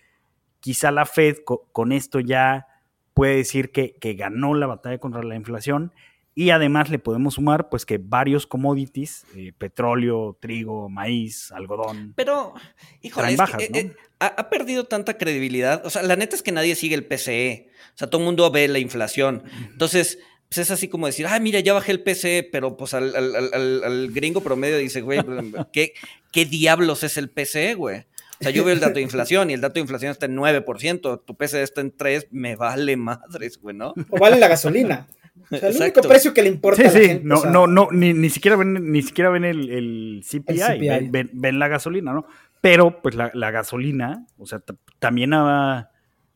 quizá 0.61 0.89
la 0.89 1.05
Fed 1.05 1.37
con, 1.45 1.91
esto 1.91 2.21
ya 2.21 2.65
puede 3.13 3.35
decir 3.35 3.69
que, 3.69 3.99
ganó 4.17 4.55
la 4.55 4.65
batalla 4.65 4.97
contra 4.97 5.21
la 5.21 5.35
inflación 5.35 5.93
y 6.39 6.51
además 6.51 6.89
le 6.89 6.99
podemos 6.99 7.33
sumar 7.33 7.67
pues 7.67 7.85
que 7.85 7.97
varios 7.97 8.47
commodities, 8.47 9.25
eh, 9.35 9.51
petróleo, 9.57 10.37
trigo, 10.39 10.87
maíz, 10.87 11.51
algodón. 11.51 12.13
Pero, 12.15 12.53
híjole, 13.01 13.35
bajas, 13.35 13.61
¿no? 13.69 13.91
ha, 14.19 14.49
perdido 14.49 14.85
tanta 14.85 15.17
credibilidad. 15.17 15.85
O 15.85 15.89
sea, 15.89 16.01
la 16.01 16.15
neta 16.15 16.37
es 16.37 16.41
que 16.41 16.53
nadie 16.53 16.75
sigue 16.75 16.95
el 16.95 17.05
PCE. 17.05 17.69
O 17.93 17.97
sea, 17.97 18.09
todo 18.09 18.21
el 18.21 18.25
mundo 18.25 18.49
ve 18.51 18.69
la 18.69 18.79
inflación. 18.79 19.43
Entonces, 19.69 20.19
pues 20.47 20.59
es 20.59 20.71
así 20.71 20.87
como 20.87 21.07
decir, 21.07 21.27
ah, 21.27 21.37
mira, 21.41 21.59
ya 21.59 21.73
bajé 21.73 21.91
el 21.91 22.03
PC, 22.03 22.47
pero 22.49 22.77
pues 22.77 22.93
al, 22.93 23.13
al- 23.17 23.35
al- 23.35 23.83
al 23.83 24.11
gringo 24.11 24.39
promedio 24.39 24.77
dice, 24.77 25.01
güey, 25.01 25.19
¿qué, 25.73 25.91
¿qué 26.31 26.45
diablos 26.45 27.03
es 27.03 27.17
el 27.17 27.29
PC, 27.29 27.73
güey? 27.73 28.05
O 28.39 28.43
sea, 28.43 28.51
yo 28.51 28.63
veo 28.63 28.73
el 28.73 28.79
dato 28.79 28.93
de 28.93 29.01
inflación 29.01 29.49
y 29.49 29.53
el 29.55 29.59
dato 29.59 29.73
de 29.73 29.81
inflación 29.81 30.11
está 30.13 30.25
en 30.25 30.37
9%, 30.37 31.23
tu 31.25 31.35
PC 31.35 31.61
está 31.63 31.81
en 31.81 31.91
3, 31.97 32.27
me 32.31 32.55
vale 32.55 32.95
madres, 32.95 33.57
güey, 33.59 33.75
¿no? 33.75 33.93
O 34.09 34.17
vale 34.17 34.37
la 34.39 34.47
gasolina. 34.47 35.05
O 35.51 35.57
sea, 35.57 35.69
el 35.69 35.75
único 35.77 36.01
precio 36.01 36.33
que 36.33 36.41
le 36.41 36.49
importa 36.49 36.81
Sí, 36.81 36.87
a 36.87 36.91
la 36.91 36.99
sí, 36.99 37.05
gente. 37.07 37.23
no, 37.25 37.35
o 37.35 37.41
sea, 37.41 37.51
no, 37.51 37.67
no, 37.67 37.87
ni, 37.91 38.13
ni 38.13 38.29
siquiera 38.29 38.55
ven, 38.57 38.91
ni 38.91 39.01
siquiera 39.01 39.29
ven 39.29 39.45
el, 39.45 39.69
el 39.69 40.23
CPI, 40.23 40.59
El 40.61 40.77
CPI. 40.77 40.87
Ven, 40.89 41.11
ven- 41.11 41.29
ven 41.33 41.59
la 41.59 41.67
gasolina, 41.67 42.13
¿no? 42.13 42.25
Pero, 42.61 43.01
pues, 43.01 43.15
la, 43.15 43.31
la 43.33 43.51
gasolina, 43.51 44.25
o 44.37 44.45
sea, 44.45 44.61
también 44.99 45.33
ha 45.33 45.91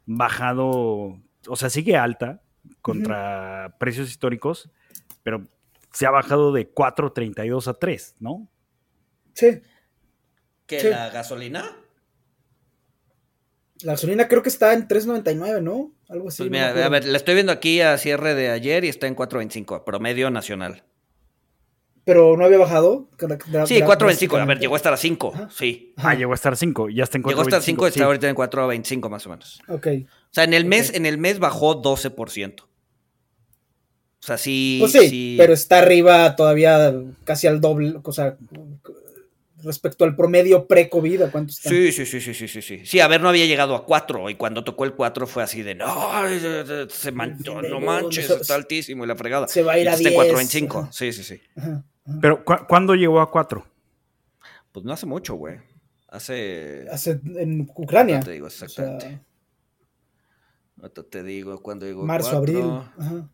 bajado, 0.05 1.19
o 1.47 1.55
sea, 1.55 1.69
sigue 1.69 1.97
alta 1.97 2.41
contra 2.81 3.75
precios 3.79 4.09
históricos, 4.09 4.69
pero 5.23 5.43
se 5.91 6.05
ha 6.05 6.11
bajado 6.11 6.51
de 6.53 6.73
4.32 6.73 7.67
a 7.67 7.73
3, 7.73 8.15
¿no? 8.19 8.47
Sí. 9.33 9.61
¿Que 10.65 10.79
Sí. 10.79 10.87
la 10.89 11.09
gasolina? 11.09 11.65
La 13.81 13.93
gasolina 13.93 14.27
creo 14.27 14.43
que 14.43 14.49
está 14.49 14.73
en 14.73 14.87
3.99, 14.87 15.61
¿no? 15.61 15.91
Algo 16.07 16.29
así. 16.29 16.43
Pues 16.43 16.51
no 16.51 16.51
mira, 16.51 16.69
acuerdo. 16.69 16.85
a 16.85 16.89
ver, 16.89 17.05
la 17.05 17.17
estoy 17.17 17.33
viendo 17.33 17.51
aquí 17.51 17.81
a 17.81 17.97
cierre 17.97 18.35
de 18.35 18.49
ayer 18.49 18.85
y 18.85 18.89
está 18.89 19.07
en 19.07 19.15
4.25, 19.15 19.83
promedio 19.83 20.29
nacional. 20.29 20.83
Pero 22.05 22.35
no 22.37 22.43
había 22.45 22.57
bajado. 22.57 23.09
Sí, 23.65 23.79
4.25, 23.81 24.41
a 24.41 24.45
ver, 24.45 24.59
llegó 24.59 24.73
a 24.75 24.77
estar 24.77 24.93
a 24.93 24.97
5, 24.97 25.31
Ajá. 25.33 25.49
sí. 25.51 25.93
Ah, 25.97 26.13
llegó 26.15 26.33
a 26.33 26.35
estar 26.35 26.55
5, 26.55 26.89
ya 26.89 27.03
está 27.03 27.17
en 27.17 27.23
4.25. 27.23 27.29
Llegó 27.29 27.41
a 27.41 27.43
estar 27.43 27.61
5, 27.61 27.83
sí. 27.85 27.89
está 27.89 28.05
ahorita 28.05 28.29
en 28.29 28.35
4.25 28.35 29.09
más 29.09 29.25
o 29.25 29.29
menos. 29.29 29.61
Ok. 29.69 29.87
O 30.05 30.07
sea, 30.31 30.43
en 30.43 30.53
el 30.53 30.65
mes, 30.65 30.89
Ok. 30.89 30.95
en 30.97 31.05
el 31.05 31.17
mes 31.17 31.39
bajó 31.39 31.81
12%. 31.81 32.61
O 32.63 32.65
sea, 34.25 34.37
sí. 34.37 34.77
Pues 34.79 34.91
sí, 34.93 35.35
pero 35.37 35.53
está 35.53 35.79
arriba 35.79 36.35
todavía 36.35 36.93
casi 37.25 37.47
al 37.47 37.59
doble, 37.59 37.95
o 38.03 38.11
sea, 38.13 38.37
respecto 39.63 40.03
al 40.05 40.15
promedio 40.15 40.67
pre-COVID, 40.67 41.23
¿a 41.23 41.31
cuánto 41.31 41.51
está? 41.51 41.69
Sí, 41.69 41.91
sí, 41.91 42.05
sí, 42.05 42.19
sí, 42.21 42.33
sí, 42.33 42.47
sí, 42.47 42.61
sí. 42.61 42.85
Sí, 42.85 42.99
a 42.99 43.07
ver, 43.07 43.21
no 43.21 43.29
había 43.29 43.45
llegado 43.45 43.75
a 43.75 43.85
4 43.85 44.29
y 44.29 44.35
cuando 44.35 44.63
tocó 44.63 44.85
el 44.85 44.93
4 44.93 45.25
fue 45.27 45.43
así 45.43 45.61
de, 45.63 45.75
no, 45.75 45.87
se 46.89 47.11
manchó, 47.11 47.61
no 47.61 47.79
manches, 47.79 48.29
está 48.29 48.55
altísimo 48.55 49.03
y 49.03 49.07
la 49.07 49.15
fregada. 49.15 49.47
Se 49.47 49.63
va 49.63 49.73
a 49.73 49.79
ir 49.79 49.85
Y 49.85 49.87
a 49.87 49.93
está 49.93 50.09
10. 50.09 50.21
en 50.21 50.67
4.25. 50.69 50.79
Ajá. 50.83 50.91
Sí, 50.91 51.11
sí, 51.13 51.23
sí. 51.23 51.41
Ajá, 51.55 51.83
ajá. 52.05 52.17
Pero, 52.21 52.43
¿cu- 52.45 52.65
¿cuándo 52.67 52.95
llegó 52.95 53.19
a 53.21 53.31
4? 53.31 53.65
Pues 54.71 54.85
no 54.85 54.93
hace 54.93 55.05
mucho, 55.05 55.35
güey. 55.35 55.57
Hace... 56.09 56.85
Hace 56.91 57.19
en 57.37 57.61
Ucrania. 57.75 58.19
No 58.19 58.23
te 58.25 58.31
digo 58.31 58.47
o 58.47 58.49
sea, 58.49 58.65
exactamente. 58.67 59.19
Ahorita 60.81 61.03
te 61.03 61.23
digo 61.23 61.61
cuándo 61.61 61.85
llegó. 61.85 62.03
a 62.03 62.05
marzo, 62.05 62.31
cuatro. 62.31 62.39
abril. 62.59 62.89
Ajá. 62.99 63.29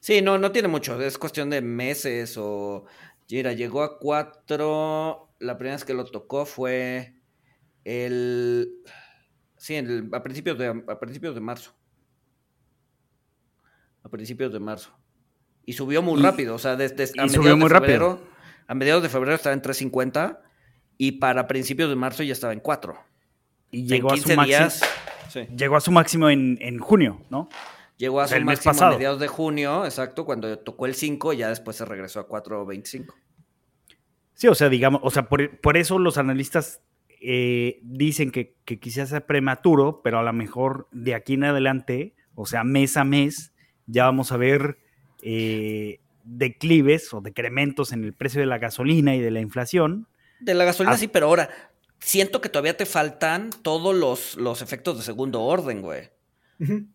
Sí, 0.00 0.22
no, 0.22 0.38
no 0.38 0.52
tiene 0.52 0.68
mucho. 0.68 1.00
Es 1.00 1.18
cuestión 1.18 1.50
de 1.50 1.60
meses 1.60 2.36
o. 2.38 2.84
Mira, 3.30 3.52
llegó 3.52 3.82
a 3.82 3.98
cuatro. 3.98 5.25
La 5.38 5.56
primera 5.58 5.76
vez 5.76 5.84
que 5.84 5.94
lo 5.94 6.04
tocó 6.04 6.46
fue 6.46 7.14
el. 7.84 8.72
Sí, 9.56 9.74
el- 9.76 10.08
a, 10.12 10.22
principios 10.22 10.58
de, 10.58 10.66
a 10.88 10.98
principios 11.00 11.34
de 11.34 11.40
marzo. 11.40 11.72
A 14.02 14.08
principios 14.08 14.52
de 14.52 14.60
marzo. 14.60 14.90
Y 15.64 15.72
subió 15.72 16.02
muy 16.02 16.20
Y- 16.20 16.22
rápido. 16.22 16.54
O 16.54 16.58
sea, 16.58 16.76
desde 16.76 17.04
y 17.24 17.28
subió 17.28 17.56
muy 17.56 17.68
rápido. 17.68 18.20
A 18.68 18.74
mediados 18.74 19.02
de 19.02 19.08
febrero 19.08 19.34
estaba 19.36 19.52
en 19.54 19.62
3.50 19.62 20.40
y 20.98 21.12
para 21.12 21.46
principios 21.46 21.88
de 21.88 21.96
marzo 21.96 22.22
ya 22.22 22.32
estaba 22.32 22.52
en 22.52 22.60
4. 22.60 22.96
Y 23.70 23.80
En 23.82 23.86
llegó 23.88 24.10
a 24.10 24.14
15 24.14 24.30
su 24.32 24.36
máximo. 24.36 24.58
días. 24.58 24.82
Sí. 25.28 25.40
Llegó 25.56 25.76
a 25.76 25.80
su 25.80 25.90
máximo 25.90 26.30
en, 26.30 26.56
en 26.60 26.78
junio, 26.78 27.20
¿no? 27.30 27.48
Llegó 27.96 28.20
a 28.20 28.28
su 28.28 28.34
El 28.34 28.44
mes 28.44 28.64
máximo 28.64 28.86
a 28.86 28.90
mediados 28.92 29.18
de 29.20 29.26
junio, 29.28 29.84
exacto, 29.84 30.24
cuando 30.24 30.56
tocó 30.58 30.86
el 30.86 30.94
5 30.94 31.32
y 31.32 31.38
ya 31.38 31.48
después 31.48 31.76
se 31.76 31.84
regresó 31.84 32.20
a 32.20 32.28
4.25. 32.28 33.12
Sí, 34.36 34.48
o 34.48 34.54
sea, 34.54 34.68
digamos, 34.68 35.00
o 35.02 35.10
sea, 35.10 35.28
por, 35.28 35.58
por 35.60 35.76
eso 35.78 35.98
los 35.98 36.18
analistas 36.18 36.82
eh, 37.22 37.80
dicen 37.82 38.30
que, 38.30 38.54
que 38.66 38.78
quizás 38.78 39.08
sea 39.08 39.26
prematuro, 39.26 40.02
pero 40.04 40.18
a 40.18 40.22
lo 40.22 40.32
mejor 40.34 40.88
de 40.92 41.14
aquí 41.14 41.34
en 41.34 41.44
adelante, 41.44 42.14
o 42.34 42.44
sea, 42.44 42.62
mes 42.62 42.98
a 42.98 43.04
mes, 43.04 43.52
ya 43.86 44.04
vamos 44.04 44.32
a 44.32 44.36
ver 44.36 44.78
eh, 45.22 46.00
declives 46.24 47.14
o 47.14 47.22
decrementos 47.22 47.92
en 47.92 48.04
el 48.04 48.12
precio 48.12 48.40
de 48.40 48.46
la 48.46 48.58
gasolina 48.58 49.16
y 49.16 49.20
de 49.20 49.30
la 49.30 49.40
inflación. 49.40 50.06
De 50.40 50.52
la 50.52 50.64
gasolina 50.64 50.94
Ah. 50.94 50.98
sí, 50.98 51.08
pero 51.08 51.28
ahora 51.28 51.48
siento 51.98 52.42
que 52.42 52.50
todavía 52.50 52.76
te 52.76 52.84
faltan 52.84 53.48
todos 53.62 53.94
los, 53.96 54.36
los 54.36 54.60
efectos 54.60 54.98
de 54.98 55.02
segundo 55.02 55.42
orden, 55.42 55.80
güey. 55.80 56.10
Ujú. 56.60 56.86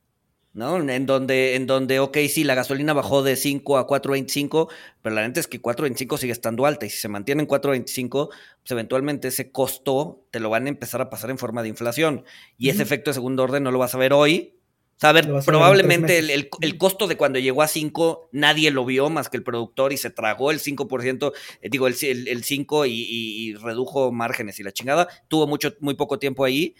¿No? 0.53 0.77
En 0.77 1.05
donde, 1.05 1.55
en 1.55 1.65
donde, 1.65 1.99
ok, 2.01 2.17
sí, 2.29 2.43
la 2.43 2.55
gasolina 2.55 2.91
bajó 2.91 3.23
de 3.23 3.37
5 3.37 3.77
a 3.77 3.87
4.25, 3.87 4.67
pero 5.01 5.15
la 5.15 5.25
neta 5.25 5.39
es 5.39 5.47
que 5.47 5.61
4.25 5.61 6.17
sigue 6.17 6.33
estando 6.33 6.65
alta 6.65 6.85
y 6.85 6.89
si 6.89 6.97
se 6.97 7.07
mantiene 7.07 7.41
en 7.43 7.47
4.25, 7.47 8.27
pues 8.29 8.71
eventualmente 8.71 9.29
ese 9.29 9.49
costo 9.51 10.25
te 10.29 10.41
lo 10.41 10.49
van 10.49 10.65
a 10.65 10.69
empezar 10.69 10.99
a 10.99 11.09
pasar 11.09 11.29
en 11.29 11.37
forma 11.37 11.63
de 11.63 11.69
inflación. 11.69 12.25
Y 12.57 12.67
ese 12.67 12.83
efecto 12.83 13.11
de 13.11 13.13
segundo 13.13 13.43
orden 13.43 13.63
no 13.63 13.71
lo 13.71 13.79
vas 13.79 13.95
a 13.95 13.97
ver 13.97 14.11
hoy. 14.11 14.55
O 14.97 14.99
sea, 15.01 15.11
a 15.11 15.13
ver, 15.13 15.23
a 15.23 15.41
probablemente 15.45 16.17
el, 16.19 16.29
el- 16.29 16.49
el 16.59 16.77
costo 16.77 17.07
de 17.07 17.15
cuando 17.15 17.39
llegó 17.39 17.61
a 17.61 17.67
5 17.69 18.27
nadie 18.33 18.71
lo 18.71 18.83
vio 18.83 19.09
más 19.09 19.29
que 19.29 19.37
el 19.37 19.43
productor 19.43 19.93
y 19.93 19.97
se 19.97 20.09
tragó 20.09 20.51
el 20.51 20.59
5%, 20.59 21.31
eh, 21.61 21.69
digo, 21.71 21.87
el, 21.87 21.95
el, 22.01 22.27
el 22.27 22.43
5 22.43 22.85
y, 22.85 22.91
y- 22.91 23.47
y 23.49 23.53
redujo 23.55 24.11
márgenes 24.11 24.59
y 24.59 24.63
la 24.63 24.73
chingada. 24.73 25.07
Tuvo 25.29 25.47
mucho, 25.47 25.73
muy 25.79 25.93
poco 25.95 26.19
tiempo 26.19 26.43
ahí, 26.43 26.75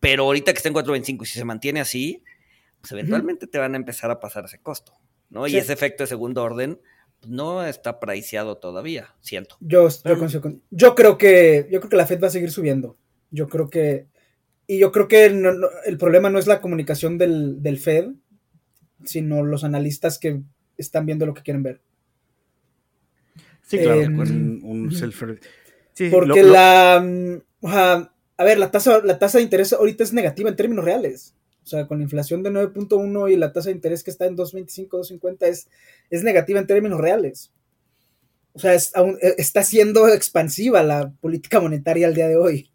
pero 0.00 0.24
ahorita 0.24 0.52
que 0.52 0.56
está 0.56 0.68
en 0.68 0.74
4.25 0.74 1.22
y 1.22 1.26
si 1.26 1.38
se 1.38 1.44
mantiene 1.44 1.80
así, 1.80 2.22
pues 2.82 2.92
eventualmente 2.92 3.46
te 3.46 3.58
van 3.58 3.72
a 3.72 3.78
empezar 3.78 4.10
a 4.10 4.20
pasar 4.20 4.44
ese 4.44 4.58
costo, 4.60 4.92
¿no? 5.30 5.46
Sí. 5.46 5.54
Y 5.54 5.56
ese 5.58 5.72
efecto 5.72 6.02
de 6.02 6.08
segundo 6.08 6.42
orden 6.42 6.78
pues, 7.20 7.30
no 7.30 7.64
está 7.64 7.98
priceado 8.00 8.58
todavía, 8.58 9.14
siento. 9.20 9.56
Yo, 9.60 9.88
yo, 9.88 10.40
con- 10.42 10.62
yo 10.70 10.94
creo 10.94 11.16
que 11.16 11.66
yo 11.70 11.80
creo 11.80 11.88
que 11.90 11.96
la 11.96 12.06
Fed 12.06 12.20
va 12.22 12.26
a 12.26 12.30
seguir 12.30 12.50
subiendo. 12.50 12.98
Yo 13.30 13.48
creo 13.48 13.70
que 13.70 14.06
y 14.66 14.78
yo 14.78 14.92
creo 14.92 15.08
que 15.08 15.30
no- 15.30 15.52
no- 15.54 15.68
el 15.86 15.96
problema 15.96 16.28
no 16.30 16.38
es 16.38 16.46
la 16.46 16.60
comunicación 16.60 17.16
del, 17.18 17.62
del 17.62 17.78
Fed, 17.78 18.10
sino 19.04 19.42
los 19.44 19.64
analistas 19.64 20.18
que 20.18 20.40
están 20.76 21.06
viendo 21.06 21.24
lo 21.26 21.34
que 21.34 21.42
quieren 21.42 21.62
ver. 21.62 21.80
Sí, 23.62 23.78
claro, 23.78 24.00
Eh, 24.02 24.06
un, 24.06 24.60
un 24.64 24.90
self- 24.90 25.38
sí, 25.94 26.08
Porque 26.10 26.42
lo- 26.42 26.48
lo- 26.48 26.52
la 26.52 27.00
mm, 27.04 27.42
a 28.36 28.44
ver, 28.44 28.58
la 28.58 28.70
tasa 28.70 29.00
la 29.04 29.18
tasa 29.18 29.38
de 29.38 29.44
interés 29.44 29.72
ahorita 29.72 30.02
es 30.04 30.12
negativa 30.12 30.50
en 30.50 30.56
términos 30.56 30.84
reales. 30.84 31.34
O 31.62 31.66
sea, 31.66 31.86
con 31.86 31.98
la 31.98 32.04
inflación 32.04 32.42
de 32.42 32.50
9.1 32.50 33.30
y 33.32 33.36
la 33.36 33.52
tasa 33.52 33.68
de 33.70 33.76
interés 33.76 34.02
que 34.02 34.10
está 34.10 34.26
en 34.26 34.36
2.25, 34.36 34.88
2.50 34.88 35.46
es, 35.46 35.68
es 36.10 36.24
negativa 36.24 36.58
en 36.58 36.66
términos 36.66 37.00
reales. 37.00 37.52
O 38.54 38.58
sea, 38.58 38.74
es 38.74 38.94
aún- 38.94 39.18
eh, 39.22 39.34
está 39.38 39.62
siendo 39.62 40.08
expansiva 40.08 40.82
la 40.82 41.12
política 41.20 41.60
monetaria 41.60 42.06
al 42.06 42.14
día 42.14 42.28
de 42.28 42.36
hoy. 42.36 42.70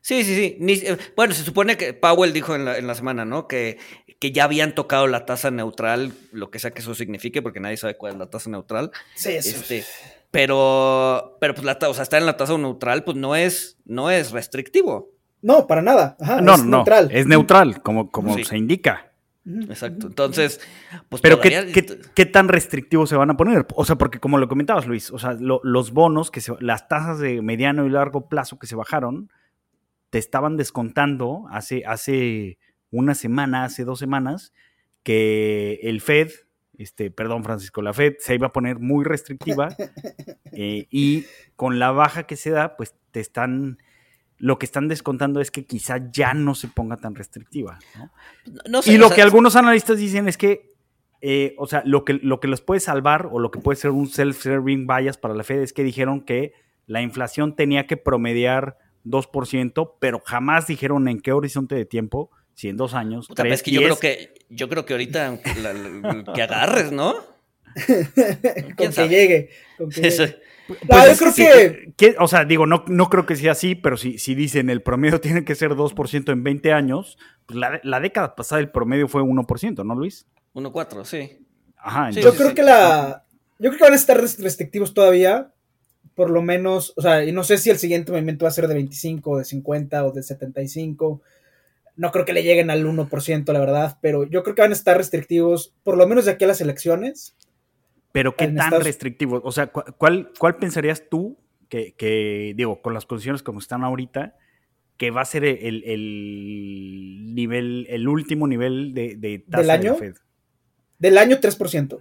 Sí, 0.00 0.22
sí, 0.22 0.34
sí. 0.36 0.56
Ni- 0.60 0.72
eh, 0.74 0.96
bueno, 1.16 1.34
se 1.34 1.42
supone 1.42 1.76
que 1.76 1.92
Powell 1.92 2.32
dijo 2.32 2.54
en 2.54 2.64
la, 2.64 2.78
en 2.78 2.86
la 2.86 2.94
semana, 2.94 3.24
¿no? 3.24 3.48
Que, 3.48 3.78
que 4.20 4.30
ya 4.32 4.44
habían 4.44 4.74
tocado 4.74 5.06
la 5.08 5.26
tasa 5.26 5.50
neutral, 5.50 6.12
lo 6.32 6.50
que 6.50 6.58
sea 6.58 6.70
que 6.70 6.80
eso 6.80 6.94
signifique, 6.94 7.42
porque 7.42 7.60
nadie 7.60 7.76
sabe 7.76 7.96
cuál 7.96 8.12
es 8.14 8.18
la 8.18 8.30
tasa 8.30 8.48
neutral. 8.50 8.90
Sí, 9.16 9.32
eso. 9.32 9.56
Este, 9.56 9.84
pero, 10.30 11.36
pero 11.40 11.54
pues 11.54 11.64
la, 11.64 11.78
o 11.88 11.94
sea, 11.94 12.04
estar 12.04 12.20
en 12.20 12.26
la 12.26 12.36
tasa 12.36 12.56
neutral, 12.56 13.02
pues 13.04 13.16
no 13.16 13.34
es, 13.36 13.78
no 13.84 14.10
es 14.10 14.30
restrictivo. 14.30 15.10
No, 15.46 15.66
para 15.68 15.80
nada. 15.82 16.16
Ajá, 16.20 16.40
no, 16.40 16.54
es 16.56 16.64
no, 16.64 16.78
neutral. 16.78 17.08
es 17.12 17.26
neutral, 17.26 17.80
como, 17.82 18.10
como 18.10 18.34
Sí. 18.34 18.44
se 18.44 18.58
indica. 18.58 19.12
Exacto. 19.46 20.08
Entonces, 20.08 20.60
pues 21.08 21.22
Pero 21.22 21.40
¿qué, 21.40 21.70
qué- 21.72 22.00
qué 22.14 22.26
tan 22.26 22.48
restrictivos 22.48 23.08
se 23.08 23.14
van 23.14 23.30
a 23.30 23.36
poner? 23.36 23.64
O 23.76 23.84
sea, 23.84 23.94
porque 23.94 24.18
como 24.18 24.38
lo 24.38 24.48
comentabas, 24.48 24.88
Luis, 24.88 25.12
o 25.12 25.20
sea, 25.20 25.34
lo- 25.34 25.60
los 25.62 25.92
bonos, 25.92 26.32
que 26.32 26.40
se- 26.40 26.54
las 26.58 26.88
tasas 26.88 27.20
de 27.20 27.42
mediano 27.42 27.86
y 27.86 27.90
largo 27.90 28.28
plazo 28.28 28.58
que 28.58 28.66
se 28.66 28.74
bajaron, 28.74 29.30
te 30.10 30.18
estaban 30.18 30.56
descontando 30.56 31.44
hace, 31.50 31.84
hace 31.86 32.58
una 32.90 33.14
semana, 33.14 33.62
hace 33.62 33.84
dos 33.84 34.00
semanas, 34.00 34.52
que 35.04 35.78
el 35.84 36.00
Fed, 36.00 36.30
este, 36.76 37.12
perdón, 37.12 37.44
Francisco, 37.44 37.82
la 37.82 37.92
Fed 37.92 38.14
se 38.18 38.34
iba 38.34 38.48
a 38.48 38.52
poner 38.52 38.80
muy 38.80 39.04
restrictiva 39.04 39.68
eh, 40.52 40.88
y 40.90 41.24
con 41.54 41.78
la 41.78 41.92
baja 41.92 42.24
que 42.24 42.34
se 42.34 42.50
da, 42.50 42.76
pues 42.76 42.94
te 43.12 43.20
están, 43.20 43.78
lo 44.38 44.58
que 44.58 44.66
están 44.66 44.88
descontando 44.88 45.40
es 45.40 45.50
que 45.50 45.64
quizá 45.64 46.10
ya 46.12 46.34
no 46.34 46.54
se 46.54 46.68
ponga 46.68 46.96
tan 46.96 47.14
restrictiva. 47.14 47.78
¿no? 47.96 48.10
no 48.68 48.82
sé, 48.82 48.92
Y 48.92 48.96
o 48.96 48.98
lo 48.98 49.06
sea, 49.08 49.16
que 49.16 49.22
algunos 49.22 49.56
analistas 49.56 49.98
dicen 49.98 50.28
es 50.28 50.36
que, 50.36 50.74
eh, 51.22 51.54
o 51.58 51.66
sea, 51.66 51.82
lo 51.86 52.04
que, 52.04 52.14
lo 52.14 52.38
que 52.40 52.48
los 52.48 52.60
puede 52.60 52.80
salvar 52.80 53.28
o 53.32 53.38
lo 53.38 53.50
que 53.50 53.58
puede 53.60 53.76
ser 53.76 53.90
un 53.92 54.08
self-serving 54.08 54.86
bias 54.86 55.16
para 55.16 55.34
la 55.34 55.42
Fed 55.44 55.60
es 55.62 55.72
que 55.72 55.82
dijeron 55.82 56.20
que 56.20 56.52
la 56.86 57.00
inflación 57.02 57.56
tenía 57.56 57.86
que 57.86 57.96
promediar 57.96 58.76
2%, 59.06 59.94
pero 60.00 60.20
jamás 60.24 60.66
dijeron 60.66 61.08
en 61.08 61.20
qué 61.20 61.32
horizonte 61.32 61.74
de 61.74 61.84
tiempo, 61.86 62.30
si 62.54 62.68
en 62.68 62.76
dos 62.76 62.94
años, 62.94 63.28
puta, 63.28 63.42
tres, 63.42 63.54
es 63.54 63.62
que 63.62 63.70
yo 63.70 63.80
creo 63.82 63.98
que, 63.98 64.34
yo 64.50 64.68
creo 64.68 64.84
que 64.84 64.94
ahorita 64.94 65.38
la- 65.62 65.72
la- 65.72 66.32
que 66.32 66.42
agarres, 66.42 66.92
¿no? 66.92 67.14
con 68.76 68.92
que 68.92 69.08
llegue. 69.08 69.50
con 69.78 69.90
que 69.90 70.06
Eso- 70.08 70.24
llegue. 70.26 70.40
Pues 70.66 70.80
No, 70.88 71.04
yo 71.04 71.10
es 71.12 71.18
creo 71.18 71.32
sí, 71.32 71.42
que- 71.44 71.92
que- 71.96 72.16
O 72.18 72.26
sea, 72.28 72.44
digo, 72.44 72.66
no, 72.66 72.84
no 72.88 73.08
creo 73.08 73.24
que 73.26 73.36
sea 73.36 73.52
así, 73.52 73.74
pero 73.74 73.96
si, 73.96 74.18
si 74.18 74.34
dicen 74.34 74.68
el 74.70 74.82
promedio 74.82 75.20
tiene 75.20 75.44
que 75.44 75.54
ser 75.54 75.72
2% 75.74 76.32
en 76.32 76.42
20 76.42 76.72
años, 76.72 77.18
pues 77.46 77.58
la, 77.58 77.80
la 77.84 78.00
década 78.00 78.34
pasada 78.34 78.60
el 78.60 78.70
promedio 78.70 79.06
fue 79.08 79.22
1%, 79.22 79.84
¿no, 79.84 79.94
Luis? 79.94 80.26
1.4, 80.54 81.04
sí. 81.04 81.38
Ajá, 81.78 82.08
Sí, 82.12 82.20
Yo 82.20 82.30
entonces, 82.30 82.40
creo 82.42 82.54
que 82.54 82.62
la. 82.62 83.24
Yo 83.58 83.70
creo 83.70 83.78
que 83.78 83.84
van 83.84 83.92
a 83.92 83.96
estar 83.96 84.18
rest- 84.20 84.40
restrictivos 84.42 84.92
todavía. 84.94 85.52
Por 86.14 86.30
lo 86.30 86.40
menos. 86.42 86.94
O 86.96 87.02
sea, 87.02 87.24
y 87.24 87.30
no 87.32 87.44
sé 87.44 87.58
si 87.58 87.70
el 87.70 87.78
siguiente 87.78 88.10
movimiento 88.10 88.44
va 88.44 88.48
a 88.48 88.52
ser 88.52 88.66
de 88.68 88.74
25, 88.74 89.30
o 89.32 89.38
de 89.38 89.44
50 89.44 90.04
o 90.04 90.12
de 90.12 90.22
75. 90.22 91.20
No 91.96 92.10
creo 92.10 92.24
que 92.24 92.32
le 92.32 92.42
lleguen 92.42 92.70
al 92.70 92.84
1%, 92.86 93.52
la 93.52 93.60
verdad. 93.60 93.98
Pero 94.02 94.24
yo 94.24 94.42
creo 94.42 94.54
que 94.54 94.62
van 94.62 94.70
a 94.72 94.74
estar 94.74 94.96
restrictivos, 94.96 95.74
por 95.84 95.96
lo 95.96 96.06
menos 96.08 96.24
de 96.24 96.32
aquí 96.32 96.44
a 96.44 96.48
las 96.48 96.60
elecciones. 96.60 97.36
Pero 98.16 98.34
qué 98.34 98.46
tan 98.46 98.56
Estados- 98.58 98.84
restrictivo, 98.84 99.42
o 99.44 99.52
sea, 99.52 99.66
¿cu- 99.66 99.84
¿cuál, 99.98 100.32
cuál 100.38 100.56
pensarías 100.56 101.02
tú 101.10 101.36
que, 101.68 101.94
que, 101.96 102.54
digo, 102.56 102.80
con 102.80 102.94
las 102.94 103.04
condiciones 103.04 103.42
como 103.42 103.58
están 103.58 103.84
ahorita, 103.84 104.36
que 104.96 105.10
va 105.10 105.20
a 105.20 105.24
ser 105.26 105.44
el, 105.44 105.84
el 105.84 107.34
nivel, 107.34 107.86
el 107.90 108.08
último 108.08 108.46
nivel 108.48 108.94
de, 108.94 109.16
de 109.16 109.40
tasa 109.40 109.58
¿Del 109.58 109.66
de 109.66 109.72
año? 109.72 109.92
la 109.92 109.98
Fed? 109.98 110.14
Del 110.98 111.18
año, 111.18 111.36
3%. 111.36 111.98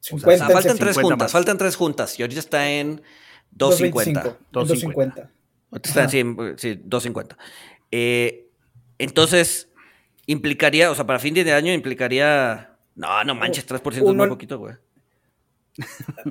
sea, 0.00 0.18
50 0.18 0.44
O 0.44 0.48
sea, 0.48 0.48
faltan 0.48 0.78
tres 0.78 0.94
50 0.94 1.02
juntas, 1.02 1.18
más. 1.26 1.32
faltan 1.32 1.58
tres 1.58 1.76
juntas. 1.76 2.18
Y 2.18 2.22
ahorita 2.22 2.40
está 2.40 2.70
en 2.70 3.02
2.25. 3.56 3.92
2.50. 3.92 4.38
2.50. 4.52 5.30
Ahorita 5.70 5.88
está 5.88 6.08
sí, 6.08 6.18
en- 6.20 6.54
sí, 6.56 6.80
2.50. 6.84 7.36
Eh, 7.90 8.48
entonces, 8.98 9.68
implicaría, 10.26 10.90
o 10.90 10.94
sea, 10.94 11.06
para 11.06 11.18
fin 11.18 11.34
de 11.34 11.52
año 11.52 11.72
implicaría. 11.72 12.70
No, 12.94 13.24
no 13.24 13.34
manches, 13.34 13.66
3% 13.66 13.92
es 13.96 14.02
Uno- 14.02 14.14
muy 14.14 14.28
poquito, 14.28 14.58
güey. 14.58 14.74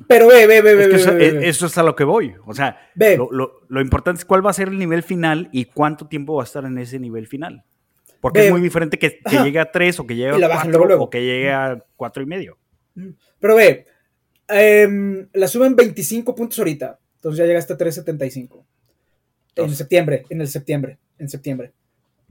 Pero 0.08 0.28
ve, 0.28 0.46
ve, 0.46 0.62
ve, 0.62 0.76
ve, 0.76 0.84
Es 0.84 0.88
que 0.88 0.94
ve, 0.96 1.02
eso, 1.02 1.14
ve, 1.16 1.28
es- 1.28 1.34
ve. 1.34 1.50
eso 1.50 1.66
es 1.66 1.78
a 1.78 1.84
lo 1.84 1.96
que 1.96 2.04
voy. 2.04 2.36
O 2.46 2.54
sea, 2.54 2.80
Ve. 2.94 3.18
lo, 3.18 3.32
lo- 3.32 3.62
lo 3.68 3.82
importante 3.82 4.20
es 4.20 4.26
cuál 4.26 4.46
va 4.46 4.52
a 4.52 4.54
ser 4.54 4.68
el 4.68 4.78
nivel 4.78 5.02
final 5.04 5.50
y 5.52 5.66
cuánto 5.66 6.08
tiempo 6.08 6.36
va 6.36 6.44
a 6.44 6.46
estar 6.46 6.64
en 6.66 6.78
ese 6.78 7.00
nivel 7.00 7.26
final. 7.28 7.64
Porque 8.20 8.42
Ve. 8.42 8.46
es 8.48 8.52
muy 8.52 8.62
diferente 8.62 9.00
que, 9.00 9.20
llegue 9.44 9.60
a 9.60 9.72
3 9.72 10.00
o 10.00 10.06
que 10.06 10.16
llegue 10.16 10.30
a 10.30 10.48
bajan 10.48 10.68
4 10.68 10.70
luego, 10.72 10.86
luego. 10.86 11.04
o 11.06 11.10
que 11.10 11.22
llegue 11.26 11.52
a 11.52 11.84
cuatro 11.96 12.22
y 12.22 12.28
medio. 12.28 12.60
Pero 13.40 13.56
ve, 13.56 13.88
em, 14.48 15.28
la 15.34 15.48
suben 15.48 15.76
25 15.76 16.36
puntos 16.36 16.60
ahorita. 16.60 17.00
Entonces 17.16 17.40
ya 17.40 17.46
llegaste 17.46 17.74
a 17.74 17.78
3.75. 17.78 18.64
En 19.56 19.76
septiembre, 19.76 20.26
en 20.30 20.42
el 20.42 20.48
septiembre, 20.48 21.00
en 21.18 21.30
septiembre. 21.30 21.74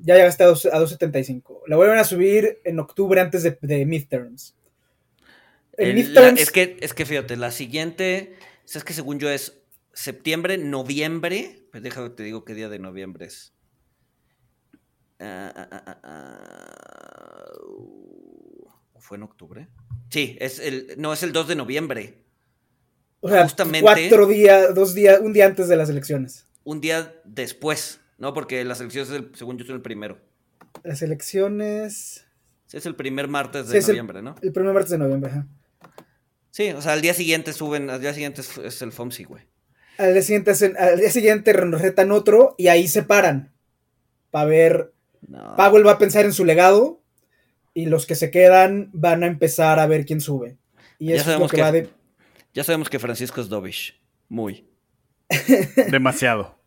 Ya 0.03 0.15
llegaste 0.17 0.43
a, 0.45 0.47
dos- 0.47 0.67
a 0.67 0.79
2.75. 0.81 1.63
La 1.67 1.77
vuelven 1.77 1.99
a 1.99 2.05
subir 2.05 2.61
en 2.65 2.79
octubre 2.81 3.21
antes 3.21 3.43
de, 3.43 3.59
de 3.61 3.85
midterms. 3.87 4.55
En 5.77 5.89
El- 5.89 5.95
midterms, 5.95 6.37
la- 6.37 6.43
es, 6.43 6.51
que, 6.51 6.77
es 6.81 6.95
que 6.95 7.07
fíjate, 7.07 7.37
la 7.37 7.51
siguiente, 7.51 8.35
es 8.73 8.85
que 8.85 8.93
según 8.93 9.19
yo 9.19 9.29
es 9.31 9.61
septiembre, 9.93 10.59
noviembre. 10.59 11.67
Pues 11.71 11.83
déjame 11.83 12.11
te 12.11 12.23
digo 12.23 12.45
qué 12.45 12.55
día 12.55 12.69
de 12.69 12.79
noviembre 12.79 13.27
es. 13.27 13.53
Ah, 15.19 15.53
ah, 15.55 15.69
ah, 15.71 15.83
ah, 15.87 16.01
ah, 16.03 17.51
¿o 17.69 19.01
¿Fue 19.01 19.17
en 19.17 19.23
octubre? 19.23 19.69
Sí, 20.11 20.37
es 20.41 20.59
el, 20.59 20.95
no, 20.99 21.13
es 21.13 21.23
el 21.23 21.33
2 21.33 21.49
de 21.49 21.57
noviembre. 21.57 22.25
o 23.21 23.29
sea, 23.29 23.43
justamente- 23.43 23.83
cuatro 23.83 24.27
días, 24.27 24.75
dos 24.75 24.95
días, 24.95 25.21
un 25.21 25.33
día 25.35 25.47
antes 25.47 25.69
de 25.69 25.77
las 25.77 25.91
elecciones. 25.91 26.47
Un 26.65 26.81
día 26.81 27.15
después, 27.25 28.00
¿no? 28.21 28.33
Porque 28.33 28.65
las 28.65 28.81
elecciones, 28.81 29.11
es 29.11 29.17
el- 29.17 29.33
según 29.35 29.59
yo, 29.59 29.65
son 29.65 29.75
el 29.77 29.83
primero. 29.83 30.19
Las 30.85 31.03
elecciones. 31.03 32.25
Sí, 32.67 32.77
Es 32.77 32.87
el 32.87 32.95
primer 32.95 33.27
martes 33.27 33.67
de 33.67 33.73
Sí, 33.73 33.79
es 33.79 33.89
el- 33.89 33.95
noviembre, 33.97 34.23
¿no? 34.23 34.37
El 34.43 34.53
primer 34.53 34.73
martes 34.73 34.91
de 34.93 34.99
noviembre, 34.99 35.31
ajá. 35.33 35.47
Sí, 36.53 36.71
o 36.71 36.81
sea, 36.81 36.93
al 36.93 37.01
día 37.01 37.15
siguiente 37.15 37.53
suben, 37.53 37.91
al 37.91 38.01
día 38.01 38.13
siguiente 38.15 38.41
es, 38.43 38.57
es 38.59 38.83
el 38.83 38.93
FOMSI, 38.93 39.25
güey. 39.25 39.43
Al 39.99 40.13
día 40.15 40.23
siguiente, 40.23 40.53
hacen- 40.53 40.77
al 40.79 40.99
día 40.99 41.11
siguiente 41.11 41.53
retan 41.53 42.13
otro 42.13 42.55
y 42.59 42.69
ahí 42.69 42.87
se 42.89 43.03
paran. 43.03 43.53
Para 44.31 44.45
ver 44.47 44.93
No. 45.27 45.55
Powell 45.57 45.87
va 45.87 45.93
a 45.93 45.99
pensar 45.99 46.25
en 46.25 46.33
su 46.33 46.45
legado 46.45 47.03
y 47.75 47.87
los 47.87 48.07
que 48.07 48.15
se 48.15 48.31
quedan 48.31 48.91
van 48.93 49.23
a 49.23 49.27
empezar 49.27 49.79
a 49.81 49.87
ver 49.87 50.05
quién 50.07 50.21
sube. 50.21 50.57
Y 50.99 51.07
Ya 51.09 51.15
eso 51.17 51.23
es 51.23 51.27
lo 51.27 51.33
sabemos 51.33 51.51
que, 51.51 51.57
que- 51.57 51.63
va 51.63 51.73
de... 51.73 51.89
Ya 52.55 52.65
sabemos 52.65 52.89
que 52.89 52.99
Francisco 52.99 53.41
es 53.41 53.49
dovish. 53.49 54.01
Muy. 54.29 54.69
Demasiado. 55.91 56.60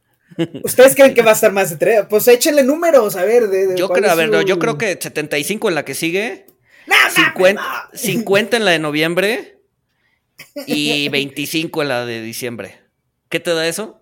¿Ustedes 0.64 0.96
creen 0.96 1.14
que 1.14 1.22
va 1.22 1.32
a 1.32 1.34
estar 1.34 1.52
más 1.52 1.70
de 1.70 1.78
tres? 1.78 2.06
Pues 2.10 2.28
échenle 2.28 2.64
números, 2.64 3.16
a 3.16 3.24
ver. 3.26 3.48
De, 3.50 3.68
de 3.68 3.76
Yo 3.78 3.90
creo, 3.90 4.10
a 4.10 4.16
ver, 4.16 4.30
no, 4.30 4.42
su- 4.42 4.48
yo 4.48 4.60
creo 4.60 4.78
que 4.78 4.98
75 5.00 5.70
en 5.70 5.76
la 5.76 5.86
que 5.86 5.94
sigue, 5.94 6.46
¡No, 6.88 6.96
mames, 6.96 7.14
50, 7.14 7.62
no! 7.62 7.98
50 7.98 8.58
en 8.58 8.66
la 8.66 8.72
de 8.72 8.80
noviembre 8.80 9.60
y 10.68 11.10
25 11.10 11.82
en 11.82 11.88
la 11.88 12.06
de 12.06 12.22
diciembre. 12.22 12.80
¿Qué 13.30 13.40
te 13.40 13.54
da 13.54 13.68
eso? 13.68 14.00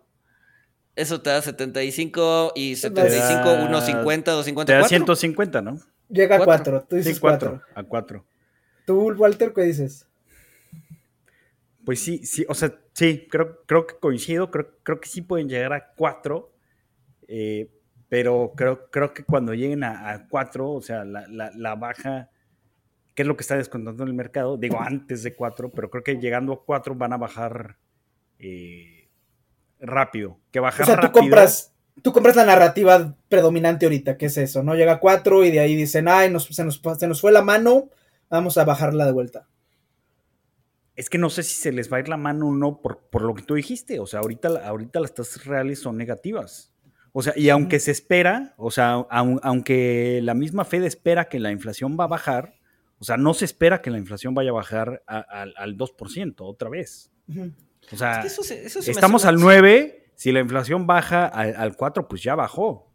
Eso 0.96 1.22
te 1.22 1.30
da 1.30 1.41
75 1.41 2.52
y 2.56 2.76
75, 2.76 3.44
da- 3.46 3.70
1.50, 3.70 4.24
Te 4.65 4.72
da 4.74 4.82
2.54. 4.82 4.88
150, 4.88 5.62
¿no? 5.62 5.80
Llega 6.10 6.36
a 6.36 6.39
cuatro. 6.39 6.74
cuatro. 6.74 6.88
Tú 6.89 6.96
dices 6.98 7.15
Sí, 7.15 7.22
cuatro. 7.22 7.62
4 7.74 7.74
a 7.76 7.84
4. 7.84 8.26
Tú, 8.86 9.12
Walter, 9.13 9.54
¿qué 9.56 9.62
dices? 9.62 10.06
Pues 11.86 12.04
sí, 12.04 12.26
sí, 12.26 12.46
o 12.48 12.54
sea, 12.54 12.74
sí, 12.94 13.28
creo, 13.30 13.63
creo 13.65 13.88
que 13.88 13.96
coincido, 14.00 14.52
creo, 14.52 14.78
creo 14.84 15.00
que 15.00 15.10
sí 15.10 15.22
pueden 15.22 15.50
llegar 15.50 15.74
a 15.74 15.94
4, 15.96 16.52
pero 18.10 18.52
creo, 18.56 18.89
creo 18.91 19.13
que 19.13 19.24
cuando 19.24 19.54
lleguen 19.54 19.84
a 19.84 20.28
4, 20.30 20.70
o 20.72 20.82
sea, 20.82 21.06
la, 21.06 21.26
la- 21.30 21.52
la 21.56 21.76
baja, 21.76 22.30
que 23.15 23.24
es 23.24 23.28
lo 23.28 23.38
que 23.38 23.41
está 23.41 23.58
descontando 23.58 24.04
en 24.04 24.10
el 24.10 24.15
mercado, 24.15 24.58
digo 24.58 24.80
antes 24.82 25.24
de 25.24 25.36
4, 25.36 25.72
pero 25.72 25.89
creo 25.89 26.04
que 26.04 26.17
llegando 26.20 26.54
a 26.54 26.63
4 26.65 26.96
van 26.96 27.13
a 27.13 27.17
bajar 27.17 27.78
eh, 28.39 29.10
rápido. 29.80 30.39
Que 30.52 30.60
bajar 30.60 30.84
O 30.84 30.86
sea, 30.88 30.96
tú 31.00 31.12
compras, 31.12 31.74
tú 32.02 32.13
compras 32.13 32.36
la 32.36 32.46
narrativa 32.46 33.15
predominante 33.30 33.86
ahorita, 33.86 34.17
que 34.17 34.28
es 34.28 34.38
eso, 34.38 34.63
¿no? 34.63 34.76
Llega 34.76 34.94
a 34.94 35.00
cuatro 35.00 35.46
y 35.46 35.52
de 35.52 35.60
ahí 35.62 35.76
dicen, 35.76 36.08
ay, 36.08 36.32
nos- 36.32 36.46
se, 36.46 36.63
nos, 36.65 36.82
se 37.00 37.08
nos 37.08 37.22
fue 37.22 37.32
la 37.32 37.41
mano, 37.41 37.89
vamos 38.30 38.58
a 38.58 38.65
bajarla 38.65 39.06
de 39.06 39.12
vuelta. 39.13 39.48
Es 41.01 41.09
que 41.09 41.17
no 41.17 41.31
sé 41.31 41.41
si 41.41 41.55
se 41.55 41.71
les 41.71 41.91
va 41.91 41.97
a 41.97 41.99
ir 42.01 42.07
la 42.09 42.17
mano 42.17 42.49
o 42.49 42.51
no 42.53 42.79
por, 42.79 42.99
por 43.09 43.23
lo 43.23 43.33
que 43.33 43.41
tú 43.41 43.55
dijiste. 43.55 43.99
O 43.99 44.05
sea, 44.05 44.19
ahorita, 44.19 44.49
ahorita 44.67 44.99
las 44.99 45.15
tasas 45.15 45.45
reales 45.45 45.79
son 45.79 45.97
negativas. 45.97 46.75
O 47.11 47.23
sea, 47.23 47.33
y 47.35 47.49
aunque 47.49 47.79
se 47.79 47.89
espera, 47.89 48.53
o 48.55 48.69
sea, 48.69 48.97
aun- 49.09 49.39
aunque 49.41 50.19
la 50.21 50.35
misma 50.35 50.63
Fed 50.63 50.83
espera 50.83 51.25
que 51.27 51.39
la 51.39 51.49
inflación 51.51 51.97
va 51.99 52.03
a 52.03 52.07
bajar, 52.07 52.53
o 52.99 53.03
sea, 53.03 53.17
no 53.17 53.33
se 53.33 53.45
espera 53.45 53.81
que 53.81 53.89
la 53.89 53.97
inflación 53.97 54.35
vaya 54.35 54.51
a 54.51 54.53
bajar 54.53 55.01
a- 55.07 55.17
al- 55.41 55.55
al 55.57 55.75
2% 55.75 56.45
otra 56.45 56.69
vez. 56.69 57.11
O 57.91 57.97
sea, 57.97 58.17
Es 58.17 58.19
que 58.21 58.27
eso 58.27 58.43
se- 58.43 58.63
eso 58.63 58.79
se 58.83 58.89
me 58.89 58.93
estamos 58.93 59.25
al 59.25 59.37
una- 59.37 59.45
9, 59.45 60.11
si 60.13 60.31
la 60.31 60.39
inflación 60.41 60.85
baja 60.85 61.25
al, 61.25 61.55
al 61.55 61.75
4, 61.75 62.07
pues 62.07 62.21
ya 62.21 62.35
bajó. 62.35 62.90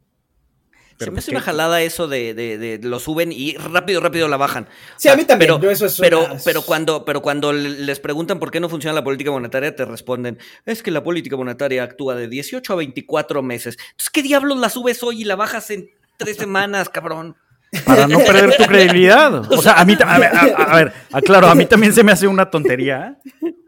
Se 0.98 1.00
Pero 1.00 1.12
me 1.12 1.16
pues 1.16 1.24
hace 1.24 1.30
una 1.32 1.40
jalada 1.42 1.82
eso 1.82 2.09
de, 2.09 2.32
de- 2.32 2.56
de 2.56 2.78
lo 2.88 2.98
suben 2.98 3.30
y 3.30 3.54
rápido, 3.59 4.00
rápido 4.00 4.28
la 4.28 4.38
bajan. 4.38 4.66
Sí, 4.96 5.09
a 5.09 5.16
mí 5.16 5.24
también, 5.24 5.50
Pero, 5.50 5.61
yo 5.62 5.70
eso 5.70 5.85
es 5.85 5.98
pero, 6.00 6.24
una- 6.24 6.37
pero, 6.42 6.62
cuando, 6.62 7.04
pero 7.04 7.20
cuando 7.20 7.52
les 7.52 8.00
preguntan 8.00 8.38
por 8.38 8.50
qué 8.50 8.61
no 8.61 8.68
funciona 8.70 8.94
la 8.94 9.04
política 9.04 9.30
monetaria, 9.30 9.76
te 9.76 9.85
responden, 9.85 10.38
es 10.64 10.82
que 10.82 10.90
la 10.90 11.02
política 11.04 11.37
monetaria 11.37 11.82
actúa 11.82 12.14
de 12.14 12.28
18 12.28 12.72
a 12.72 12.76
24 12.76 13.42
meses. 13.42 13.76
Entonces, 13.78 14.09
¿qué 14.11 14.22
diablos 14.22 14.59
la 14.59 14.70
subes 14.70 15.02
hoy 15.02 15.20
y 15.20 15.24
la 15.24 15.37
bajas 15.37 15.70
en 15.70 15.90
tres 16.16 16.38
semanas, 16.38 16.88
cabrón? 16.88 17.37
Para 17.85 18.06
no 18.06 18.18
perder 18.20 18.56
tu 18.56 18.64
credibilidad. 18.64 19.42
O 19.52 19.61
sea, 19.61 19.74
a 19.74 19.85
mí, 19.85 19.98
a 20.02 20.18
ver, 20.18 20.30
a, 20.35 20.40
a 20.40 20.76
ver, 20.76 20.92
aclaro, 21.12 21.48
a 21.48 21.54
mí 21.54 21.66
también 21.66 21.92
se 21.92 22.02
me 22.02 22.12
hace 22.12 22.26
una 22.26 22.48
tontería. 22.50 23.18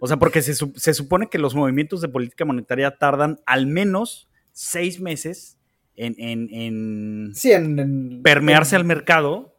O 0.01 0.07
sea, 0.07 0.17
porque 0.17 0.41
se, 0.41 0.55
se 0.55 0.95
supone 0.95 1.29
que 1.29 1.37
los 1.37 1.55
movimientos 1.55 2.01
de 2.01 2.09
política 2.09 2.47
monetaria 2.47 2.93
tardan 2.97 3.39
al 3.45 3.67
menos 3.67 4.31
seis 4.53 4.99
meses 4.99 5.58
en, 5.99 6.15
en- 6.19 6.49
en 6.53 7.31
Sí, 7.35 7.53
en, 7.53 7.79
en- 7.79 8.23
permearse 8.23 8.75
al 8.77 8.85
mercado. 8.85 9.55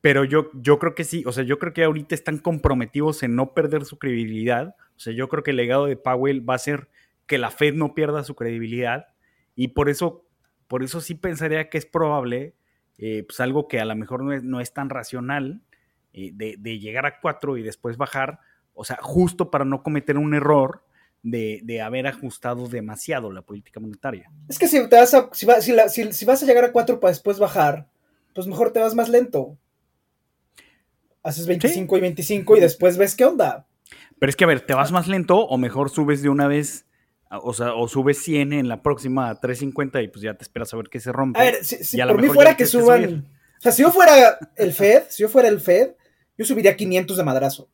Pero 0.00 0.24
yo, 0.24 0.50
yo 0.54 0.78
creo 0.80 0.94
que 0.96 1.04
sí, 1.04 1.22
o 1.26 1.32
sea, 1.32 1.44
yo 1.44 1.58
creo 1.58 1.72
que 1.72 1.84
ahorita 1.84 2.14
están 2.14 2.38
comprometidos 2.38 3.22
en 3.22 3.36
no 3.36 3.54
perder 3.54 3.84
su 3.84 3.98
credibilidad. 3.98 4.74
O 4.96 4.98
sea, 4.98 5.12
yo 5.12 5.28
creo 5.28 5.42
que 5.44 5.52
el 5.52 5.56
legado 5.58 5.86
de 5.86 5.96
Powell 5.96 6.48
va 6.48 6.54
a 6.56 6.58
ser 6.58 6.88
que 7.26 7.38
la 7.38 7.50
Fed 7.50 7.74
no 7.74 7.94
pierda 7.94 8.24
su 8.24 8.34
credibilidad. 8.34 9.06
Y 9.54 9.68
por 9.68 9.88
eso, 9.88 10.24
por 10.66 10.82
eso 10.82 11.00
sí 11.00 11.14
pensaría 11.14 11.68
que 11.70 11.78
es 11.78 11.86
probable, 11.86 12.54
eh, 12.98 13.22
pues 13.28 13.38
algo 13.38 13.68
que 13.68 13.78
a 13.80 13.84
lo 13.84 13.94
mejor 13.94 14.24
no 14.24 14.32
es, 14.32 14.42
no 14.42 14.60
es 14.60 14.72
tan 14.72 14.90
racional, 14.90 15.60
eh, 16.14 16.30
de, 16.34 16.56
de 16.58 16.78
llegar 16.80 17.06
a 17.06 17.20
4 17.20 17.56
y 17.56 17.62
después 17.62 17.96
bajar. 17.96 18.40
O 18.74 18.84
sea, 18.84 18.98
justo 19.00 19.50
para 19.52 19.64
no 19.64 19.84
cometer 19.84 20.18
un 20.18 20.34
error 20.34 20.84
de, 21.22 21.60
de 21.62 21.80
haber 21.80 22.06
ajustado 22.06 22.68
demasiado 22.68 23.30
la 23.32 23.42
política 23.42 23.78
monetaria. 23.80 24.30
Es 24.48 24.58
que 24.58 24.66
si 24.68 24.86
te 24.88 24.96
vas 24.96 25.14
a, 25.14 25.28
si, 25.32 25.46
va- 25.46 25.60
si 25.60 25.72
la- 25.72 25.88
si- 25.88 26.12
si 26.12 26.24
vas 26.24 26.42
a 26.42 26.46
llegar 26.46 26.64
a 26.64 26.72
4 26.72 26.98
para 27.00 27.12
después 27.12 27.38
bajar, 27.38 27.88
pues 28.34 28.46
mejor 28.46 28.72
te 28.72 28.80
vas 28.80 28.94
más 28.94 29.08
lento. 29.08 29.56
Haces 31.22 31.46
25 31.46 31.96
y 31.96 32.00
25 32.00 32.56
y 32.56 32.60
después 32.60 32.96
ves 32.96 33.14
qué 33.14 33.24
onda. 33.24 33.66
Pero 34.18 34.30
es 34.30 34.36
que, 34.36 34.44
a 34.44 34.48
ver, 34.48 34.60
¿te 34.66 34.74
vas 34.74 34.90
más 34.90 35.06
lento 35.08 35.38
o 35.38 35.56
mejor 35.58 35.90
subes 35.90 36.22
de 36.22 36.28
una 36.28 36.48
vez? 36.48 36.86
O 37.30 37.54
sea, 37.54 37.74
o 37.74 37.88
subes 37.88 38.18
100 38.22 38.52
en 38.52 38.68
la 38.68 38.82
próxima 38.82 39.28
a 39.30 39.40
350 39.40 40.02
y 40.02 40.08
pues 40.08 40.22
ya 40.22 40.34
te 40.34 40.42
esperas 40.42 40.72
a 40.74 40.76
ver 40.76 40.88
qué 40.88 41.00
se 41.00 41.12
rompe. 41.12 41.38
A 41.40 41.44
ver, 41.44 41.64
si, 41.64 41.82
si 41.84 42.00
a 42.00 42.06
por 42.06 42.20
mí 42.20 42.28
fuera 42.28 42.56
que 42.56 42.66
suban. 42.66 43.26
o 43.58 43.60
sea, 43.60 43.72
si 43.72 43.82
yo 43.82 43.90
fuera 43.90 44.38
el 44.56 44.72
Fed, 44.72 45.04
si 45.08 45.22
yo 45.22 45.28
fuera 45.28 45.48
el 45.48 45.60
Fed, 45.60 45.92
yo 46.36 46.44
subiría 46.44 46.76
500 46.76 47.16
de 47.16 47.24
madrazo. 47.24 47.70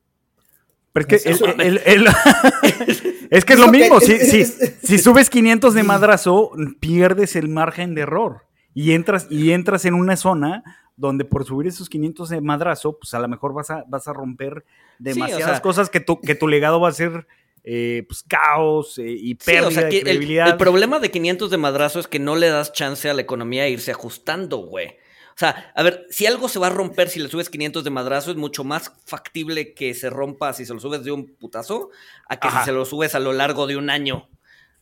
Es 1.01 1.07
que, 1.07 1.30
Eso- 1.30 1.46
el- 1.46 1.61
el- 1.61 1.80
el- 1.84 2.07
es, 3.30 3.44
que 3.44 3.53
es 3.55 3.59
lo 3.59 3.70
que- 3.70 3.78
mismo. 3.78 4.01
Si, 4.01 4.12
es- 4.12 4.30
si- 4.30 4.40
es- 4.40 4.74
si 4.82 4.99
subes 4.99 5.30
500 5.30 5.74
de 5.74 5.82
madrazo, 5.82 6.53
pierdes 6.80 7.36
el 7.36 7.49
margen 7.49 7.94
de 7.94 8.03
error. 8.03 8.42
y 8.74 8.92
entras, 8.92 9.26
y 9.30 9.51
entras 9.53 9.84
en 9.86 9.94
una 9.94 10.16
zona 10.16 10.62
donde 10.96 11.24
por 11.24 11.44
subir 11.44 11.66
esos 11.68 11.88
500 11.88 12.28
de 12.28 12.40
madrazo, 12.40 12.96
pues 12.99 13.12
a 13.14 13.18
lo 13.18 13.26
mejor 13.28 13.53
vas 13.53 13.70
a, 13.70 13.84
vas 13.88 14.07
a 14.09 14.12
romper 14.12 14.64
demasiadas 14.99 15.44
sea- 15.44 15.61
cosas 15.62 15.90
que 15.90 16.01
tu, 16.01 16.20
que 16.20 16.34
tu 16.36 16.46
legado 16.49 16.80
va 16.80 16.88
a 16.88 16.92
ser 16.92 17.26
eh, 17.64 18.05
pues, 18.09 18.22
caos 18.26 18.99
eh, 18.99 19.11
y 19.11 19.30
Sí, 19.30 19.34
pérdida 19.46 19.66
o 19.68 19.70
sea, 19.72 19.82
de 19.84 19.88
que 19.90 19.96
el, 19.99 20.03
credibilidad. 20.05 20.49
el 20.49 20.57
problema 20.57 21.01
de 21.01 21.11
500 21.11 21.51
de 21.51 21.57
madrazo 21.57 21.99
es 22.01 22.07
que 22.07 22.18
no 22.20 22.36
le 22.36 22.49
das 22.49 22.72
chance 22.72 23.09
a 23.11 23.14
la 23.14 23.20
economía 23.22 23.64
a 23.64 23.68
irse 23.68 23.90
ajustando, 23.90 24.59
güey. 24.59 24.96
O 25.39 25.41
sea, 25.41 25.70
a 25.76 25.82
ver, 25.84 26.05
si 26.11 26.26
algo 26.26 26.49
se 26.49 26.59
va 26.59 26.66
a 26.66 26.70
romper 26.70 27.09
si 27.09 27.20
le 27.20 27.28
subes 27.28 27.49
500 27.49 27.84
de 27.84 27.91
madrazo, 27.91 28.32
es 28.32 28.36
mucho 28.36 28.64
más 28.64 28.93
factible 29.07 29.72
que 29.72 29.95
se 29.95 30.11
rompa 30.11 30.53
si 30.53 30.66
se 30.66 30.74
lo 30.74 30.80
subes 30.80 31.05
de 31.05 31.12
un 31.12 31.36
putazo 31.36 31.91
a 32.28 32.41
que 32.41 32.49
Ajá. 32.49 32.59
si 32.61 32.64
se 32.66 32.72
lo 32.72 32.84
subes 32.84 33.14
a 33.14 33.20
lo 33.20 33.32
largo 33.32 33.68
de 33.68 33.76
un 33.76 33.89
año. 33.89 34.28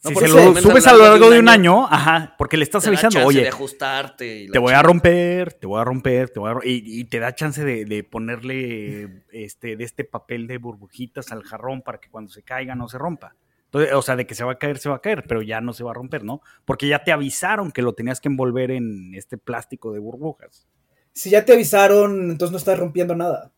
¿no? 0.03 0.11
si 0.11 0.15
se 0.17 0.29
lo 0.29 0.55
subes 0.57 0.87
a 0.87 0.95
lo 0.95 1.01
largo 1.05 1.29
de 1.29 1.41
un 1.41 1.49
año, 1.51 1.87
ajá, 1.91 2.35
porque 2.39 2.57
le 2.57 2.63
estás 2.65 2.85
te 2.85 2.89
avisando, 2.89 3.25
oye, 3.27 3.43
de 3.43 3.49
ajustarte. 3.49 4.27
y 4.43 4.47
la 4.47 4.53
te 4.53 4.59
voy 4.59 4.73
a 4.73 4.83
romper, 4.83 5.53
te 5.53 5.67
voy 5.67 5.79
a 5.81 5.85
romper, 5.85 6.31
te 6.31 6.39
voy 6.41 6.51
a 6.51 6.55
ro- 6.55 6.61
y, 6.65 7.01
y 7.01 7.05
te 7.05 7.19
da 7.19 7.35
chance 7.35 7.63
de, 7.63 7.85
de 7.85 8.03
ponerle 8.05 9.25
este, 9.33 9.77
de 9.77 9.85
este 9.85 10.05
papel 10.05 10.47
de 10.47 10.57
burbujitas 10.59 11.33
al 11.33 11.43
jarrón 11.43 11.83
para 11.83 11.99
que 11.99 12.09
cuando 12.09 12.31
se 12.33 12.43
caiga 12.43 12.75
no 12.75 12.89
se 12.89 12.97
rompa. 12.99 13.35
Entonces, 13.67 13.93
o 13.95 14.03
sea, 14.03 14.17
de 14.17 14.27
que 14.27 14.35
se 14.35 14.45
va 14.45 14.53
a 14.53 14.59
caer, 14.59 14.79
se 14.79 14.89
va 14.89 14.97
a 14.97 15.01
caer, 15.03 15.25
pero 15.29 15.43
ya 15.43 15.61
no 15.61 15.73
se 15.73 15.85
va 15.85 15.91
a 15.91 15.95
romper, 15.95 16.25
¿no? 16.25 16.41
Porque 16.64 16.89
ya 16.89 17.03
te 17.05 17.12
avisaron 17.12 17.73
que 17.73 17.83
lo 17.83 17.93
tenías 17.95 18.21
que 18.21 18.29
envolver 18.29 18.71
en 18.71 19.14
este 19.14 19.37
plástico 19.39 19.93
de 19.93 19.99
burbujas. 19.99 20.67
Si 21.12 21.31
ya 21.31 21.45
te 21.45 21.53
avisaron, 21.53 22.31
entonces 22.31 22.53
no 22.53 22.59
estás 22.59 22.79
rompiendo 22.79 23.14
nada. 23.14 23.53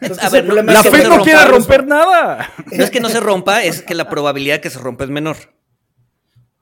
Entonces, 0.00 0.18
A 0.24 0.26
ese 0.28 0.36
ver, 0.36 0.44
no- 0.44 0.48
problema 0.48 0.72
no 0.72 0.72
La 0.72 0.80
es 0.80 0.84
que 0.84 0.90
se 0.90 0.96
Fed 0.96 1.02
te 1.02 1.08
no 1.08 1.16
rompa, 1.16 1.24
quiere 1.30 1.50
romper 1.50 1.86
nada. 1.86 2.50
No 2.72 2.84
es 2.84 2.90
que 2.90 3.00
no 3.00 3.08
se 3.08 3.20
rompa, 3.20 3.62
es 3.64 3.82
que 3.82 3.94
la 3.94 4.08
probabilidad 4.08 4.56
de 4.56 4.60
que 4.62 4.70
se 4.70 4.78
rompa 4.78 5.04
es 5.04 5.10
menor. 5.10 5.36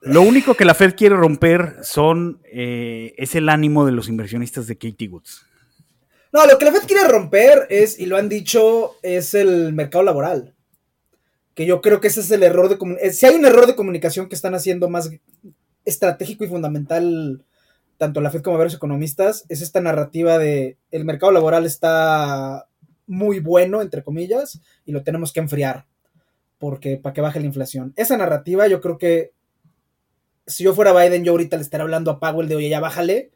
Lo 0.01 0.21
único 0.21 0.53
que 0.53 0.63
la 0.65 0.75
Fed 0.75 0.93
quiere 0.95 1.15
romper 1.15 1.77
son 1.81 2.39
eh, 2.45 3.13
es 3.17 3.33
el 3.35 3.49
ánimo 3.49 3.85
de 3.85 3.91
los 3.93 4.07
inversionistas 4.09 4.67
de 4.67 4.77
Katie 4.77 5.09
Woods. 5.09 5.45
No, 6.31 6.45
lo 6.45 6.57
que 6.59 6.65
la 6.65 6.71
Fed 6.71 6.83
quiere 6.87 7.07
romper 7.07 7.65
es, 7.69 7.97
y 7.99 8.05
lo 8.05 8.17
han 8.17 8.29
dicho, 8.29 8.95
es 9.01 9.33
el 9.33 9.73
mercado 9.73 10.03
laboral. 10.03 10.53
Que 11.57 11.65
yo 11.65 11.81
creo 11.81 11.99
que 11.99 12.07
ese 12.07 12.19
es 12.19 12.29
el 12.29 12.43
error 12.43 12.69
de 12.69 12.77
comunicación. 12.77 13.13
Si 13.15 13.25
hay 13.25 13.33
un 13.33 13.43
error 13.45 13.65
de 13.65 13.75
comunicación 13.75 14.29
que 14.29 14.35
están 14.35 14.53
haciendo 14.53 14.89
más 14.89 15.09
estratégico 15.85 16.43
y 16.43 16.47
fundamental, 16.47 17.43
tanto 17.97 18.21
la 18.21 18.29
Fed 18.29 18.43
como 18.43 18.57
varios 18.59 18.75
economistas, 18.75 19.43
es 19.49 19.61
esta 19.63 19.81
narrativa 19.81 20.37
de 20.37 20.77
el 20.91 21.03
mercado 21.03 21.31
laboral 21.31 21.65
está 21.65 22.67
muy 23.07 23.39
bueno, 23.39 23.81
entre 23.81 24.03
comillas, 24.03 24.61
y 24.85 24.91
lo 24.91 25.01
tenemos 25.01 25.33
que 25.33 25.39
enfriar. 25.39 25.87
Porque 26.59 26.97
para 26.97 27.13
que 27.13 27.21
baje 27.21 27.39
la 27.39 27.47
inflación. 27.47 27.91
Esa 27.95 28.17
narrativa, 28.17 28.67
yo 28.67 28.79
creo 28.79 28.99
que 28.99 29.31
si 30.45 30.63
yo 30.63 30.75
fuera 30.75 30.93
Biden, 30.93 31.23
yo 31.23 31.31
ahorita 31.31 31.55
le 31.57 31.63
estaría 31.63 31.83
hablando 31.83 32.11
a 32.11 32.19
Powell 32.19 32.47
de 32.47 32.55
oye, 32.55 32.69
ya 32.69 32.79
bájale. 32.79 33.31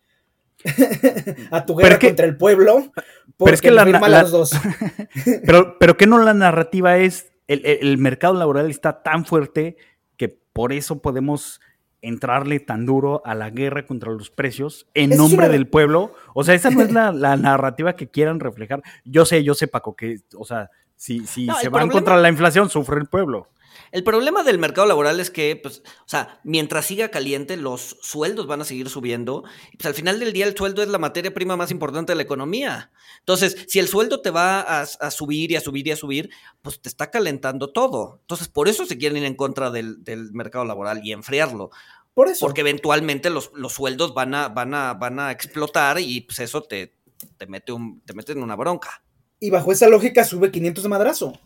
a 1.51 1.65
tu 1.65 1.75
guerra 1.75 1.97
que- 1.97 2.07
contra 2.09 2.27
el 2.27 2.37
pueblo. 2.37 2.91
pero 3.37 3.53
es 3.53 3.61
que 3.61 3.71
porque 3.71 3.91
la- 3.91 4.07
la- 4.07 4.21
los 4.21 4.31
dos. 4.31 4.51
Pero, 5.45 5.77
pero 5.79 5.97
que 5.97 6.05
no 6.05 6.19
la 6.19 6.33
narrativa 6.35 6.97
es, 6.97 7.30
el, 7.53 7.77
el- 7.81 7.97
mercado 7.97 8.33
laboral 8.33 8.69
está 8.69 9.03
tan 9.03 9.25
fuerte 9.25 9.77
que 10.17 10.29
por 10.53 10.73
eso 10.73 11.01
podemos 11.01 11.61
entrarle 12.03 12.59
tan 12.59 12.85
duro 12.85 13.21
a 13.25 13.35
la 13.35 13.49
guerra 13.51 13.85
contra 13.85 14.11
los 14.11 14.31
precios 14.31 14.87
en 14.95 15.11
Es 15.11 15.17
nombre 15.17 15.45
una- 15.45 15.49
del 15.49 15.67
pueblo. 15.67 16.13
O 16.33 16.43
sea, 16.43 16.55
esa 16.55 16.69
no 16.71 16.81
es 16.81 16.91
la, 16.91 17.11
la 17.13 17.37
narrativa 17.37 17.95
que 17.95 18.07
quieran 18.09 18.39
reflejar. 18.39 18.81
Yo 19.05 19.25
sé, 19.25 19.43
yo 19.43 19.53
sé, 19.53 19.67
Paco, 19.67 19.95
que, 19.95 20.19
o 20.35 20.45
sea, 20.45 20.69
si, 20.95 21.25
si 21.27 21.45
No, 21.45 21.55
se 21.55 21.69
van 21.69 21.81
problema- 21.89 21.91
contra 21.93 22.17
la 22.17 22.29
inflación, 22.29 22.69
sufre 22.69 22.99
el 22.99 23.07
pueblo. 23.07 23.49
El 23.91 24.03
problema 24.03 24.43
del 24.43 24.59
mercado 24.59 24.87
laboral 24.87 25.19
es 25.19 25.29
que, 25.29 25.55
pues, 25.55 25.79
o 25.79 26.07
sea, 26.07 26.39
mientras 26.43 26.85
siga 26.85 27.09
caliente, 27.09 27.57
los 27.57 27.97
sueldos 28.01 28.47
van 28.47 28.61
a 28.61 28.65
seguir 28.65 28.89
subiendo. 28.89 29.43
Y 29.71 29.77
pues 29.77 29.85
al 29.87 29.93
final 29.93 30.19
del 30.19 30.33
día, 30.33 30.45
el 30.45 30.55
sueldo 30.55 30.81
es 30.81 30.89
la 30.89 30.97
materia 30.97 31.33
prima 31.33 31.57
más 31.57 31.71
importante 31.71 32.11
de 32.11 32.15
la 32.15 32.23
economía. 32.23 32.91
Entonces, 33.19 33.65
si 33.67 33.79
el 33.79 33.87
sueldo 33.87 34.21
te 34.21 34.29
va 34.29 34.61
a, 34.61 34.81
a 34.81 35.11
subir 35.11 35.51
y 35.51 35.55
a 35.55 35.61
subir 35.61 35.87
y 35.87 35.91
a 35.91 35.95
subir, 35.95 36.29
pues 36.61 36.81
te 36.81 36.89
está 36.89 37.11
calentando 37.11 37.71
todo. 37.71 38.19
Entonces, 38.21 38.47
por 38.47 38.67
eso 38.67 38.85
se 38.85 38.97
quieren 38.97 39.17
ir 39.17 39.25
en 39.25 39.35
contra 39.35 39.71
del, 39.71 40.03
del 40.03 40.31
mercado 40.33 40.65
laboral 40.65 41.01
y 41.03 41.11
enfriarlo. 41.11 41.71
Por 42.13 42.27
eso. 42.27 42.45
Porque 42.45 42.61
eventualmente 42.61 43.29
los, 43.29 43.51
los 43.55 43.73
sueldos 43.73 44.13
van 44.13 44.35
a, 44.35 44.49
van, 44.49 44.73
a, 44.73 44.93
van 44.93 45.19
a 45.19 45.31
explotar 45.31 45.99
y 45.99 46.21
pues 46.21 46.39
eso 46.39 46.61
te, 46.61 46.95
te, 47.37 47.47
mete 47.47 47.71
un, 47.71 48.01
te 48.01 48.13
mete 48.13 48.33
en 48.33 48.43
una 48.43 48.55
bronca. 48.55 49.03
Y 49.39 49.49
bajo 49.49 49.71
esa 49.71 49.87
lógica 49.87 50.23
sube 50.23 50.51
500 50.51 50.83
de 50.83 50.89
madrazo. 50.89 51.39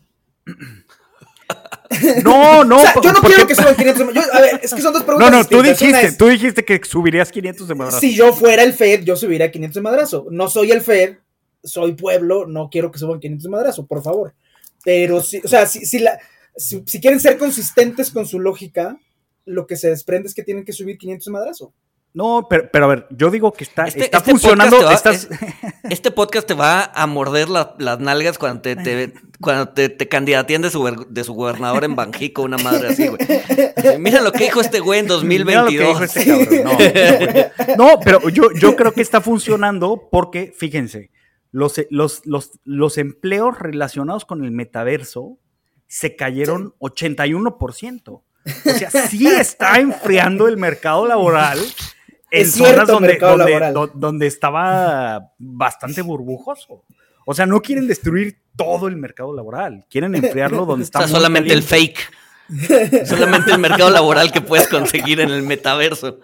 No, 2.24 2.64
no. 2.64 2.76
o 2.76 2.80
sea, 2.80 2.94
yo 2.94 3.12
no 3.12 3.20
porque- 3.20 3.28
quiero 3.28 3.46
que 3.46 3.54
suban 3.54 3.76
500 3.76 3.98
de 3.98 4.04
madrazo. 4.06 4.34
A 4.34 4.40
ver, 4.40 4.60
es 4.62 4.74
que 4.74 4.82
son 4.82 4.92
dos 4.92 5.02
No, 5.02 5.06
preguntas. 5.06 5.30
no, 5.32 5.44
tú 5.44 5.62
distintas. 5.62 5.88
Una 5.88 5.98
dijiste, 6.00 6.18
tú 6.18 6.26
dijiste 6.28 6.64
que 6.64 6.80
subirías 6.84 7.30
500 7.30 7.68
de 7.68 7.74
madrazo. 7.74 8.00
Si 8.00 8.14
yo 8.14 8.32
fuera 8.32 8.62
el 8.62 8.72
Fed, 8.72 9.04
yo 9.04 9.16
subiría 9.16 9.50
500 9.50 9.74
de 9.76 9.80
madrazo. 9.82 10.26
No 10.30 10.48
soy 10.48 10.72
el 10.72 10.80
Fed, 10.82 11.16
soy 11.62 11.94
pueblo, 11.94 12.46
no 12.46 12.68
quiero 12.70 12.90
que 12.90 12.98
suban 12.98 13.20
500 13.20 13.44
de 13.44 13.50
madrazo, 13.50 13.86
por 13.86 14.02
favor. 14.02 14.34
Pero 14.84 15.22
si, 15.22 15.38
o 15.38 15.48
sea, 15.48 15.66
si, 15.66 15.86
si 15.86 16.00
la, 16.00 16.18
si, 16.56 16.82
si 16.86 17.00
quieren 17.00 17.20
ser 17.20 17.38
consistentes 17.38 18.10
con 18.10 18.26
su 18.26 18.40
lógica, 18.40 18.98
lo 19.44 19.66
que 19.66 19.76
se 19.76 19.88
desprende 19.88 20.28
es 20.28 20.34
que 20.34 20.42
tienen 20.42 20.64
que 20.64 20.72
subir 20.72 20.98
500 20.98 21.24
de 21.26 21.32
madrazo. 21.32 21.72
No, 22.16 22.46
pero, 22.48 22.70
pero 22.72 22.86
a 22.86 22.88
ver, 22.88 23.06
yo 23.10 23.30
digo 23.30 23.52
que 23.52 23.62
está, 23.64 23.84
Este- 23.84 24.04
está 24.04 24.18
este 24.18 24.30
funcionando. 24.30 24.78
podcast 24.78 25.02
te 25.04 25.08
va- 25.10 25.14
estás- 25.52 25.80
Este 25.90 26.10
podcast 26.10 26.48
te 26.48 26.54
va 26.54 26.84
a 26.94 27.06
morder 27.06 27.50
la- 27.50 27.74
las 27.78 28.00
nalgas 28.00 28.38
cuando 28.38 28.62
te, 28.62 28.74
te- 28.74 29.12
cuando 29.38 29.68
te, 29.68 29.90
de 30.62 30.70
su, 30.70 31.06
de 31.10 31.24
su 31.24 31.34
gobernador 31.34 31.84
en 31.84 31.94
Banjico, 31.94 32.40
una 32.42 32.56
madre 32.56 32.88
así, 32.88 33.06
güey. 33.08 33.20
Mira 33.98 34.22
lo 34.22 34.32
que 34.32 34.44
dijo 34.44 34.62
este 34.62 34.80
güey 34.80 35.00
en 35.00 35.06
Mira 35.24 35.62
lo 35.64 35.68
que 35.68 35.76
2022. 35.76 35.88
dijo 35.88 36.04
este 36.04 36.62
cabrón. 36.62 37.76
No, 37.76 37.86
No, 37.92 38.00
pero 38.00 38.28
yo, 38.30 38.44
yo 38.58 38.74
creo 38.76 38.92
que 38.92 39.02
está 39.02 39.20
funcionando 39.20 40.08
porque, 40.10 40.54
fíjense, 40.56 41.10
los, 41.52 41.74
los, 41.90 42.22
los, 42.24 42.52
los 42.64 42.96
empleos 42.96 43.58
relacionados 43.58 44.24
con 44.24 44.42
el 44.42 44.52
metaverso 44.52 45.38
se 45.86 46.16
cayeron 46.16 46.72
81%. 46.80 48.08
O 48.08 48.22
sea, 48.78 48.90
sí 48.90 49.26
está 49.26 49.80
enfriando 49.80 50.48
el 50.48 50.56
mercado 50.56 51.06
laboral 51.06 51.58
en 52.30 52.42
Es 52.42 52.52
cierto, 52.52 52.72
zonas 52.72 52.88
donde, 52.88 53.18
donde, 53.18 53.44
laboral. 53.50 53.74
do- 53.74 53.90
donde 53.94 54.26
estaba 54.26 55.32
bastante 55.38 56.02
burbujoso. 56.02 56.84
O 57.24 57.34
sea, 57.34 57.46
no 57.46 57.60
quieren 57.62 57.86
destruir 57.88 58.38
todo 58.56 58.88
el 58.88 58.96
mercado 58.96 59.34
laboral, 59.34 59.84
quieren 59.90 60.14
enfriarlo 60.14 60.64
donde 60.66 60.82
O 60.84 60.86
está 60.86 61.00
sea, 61.00 61.08
muy 61.08 61.16
solamente 61.16 61.52
el 61.52 61.62
fake. 61.62 61.98
Solamente 63.04 63.50
el 63.52 63.58
mercado 63.58 63.90
laboral 63.90 64.30
que 64.30 64.40
puedes 64.40 64.68
conseguir 64.68 65.20
en 65.20 65.30
el 65.30 65.42
metaverso. 65.42 66.20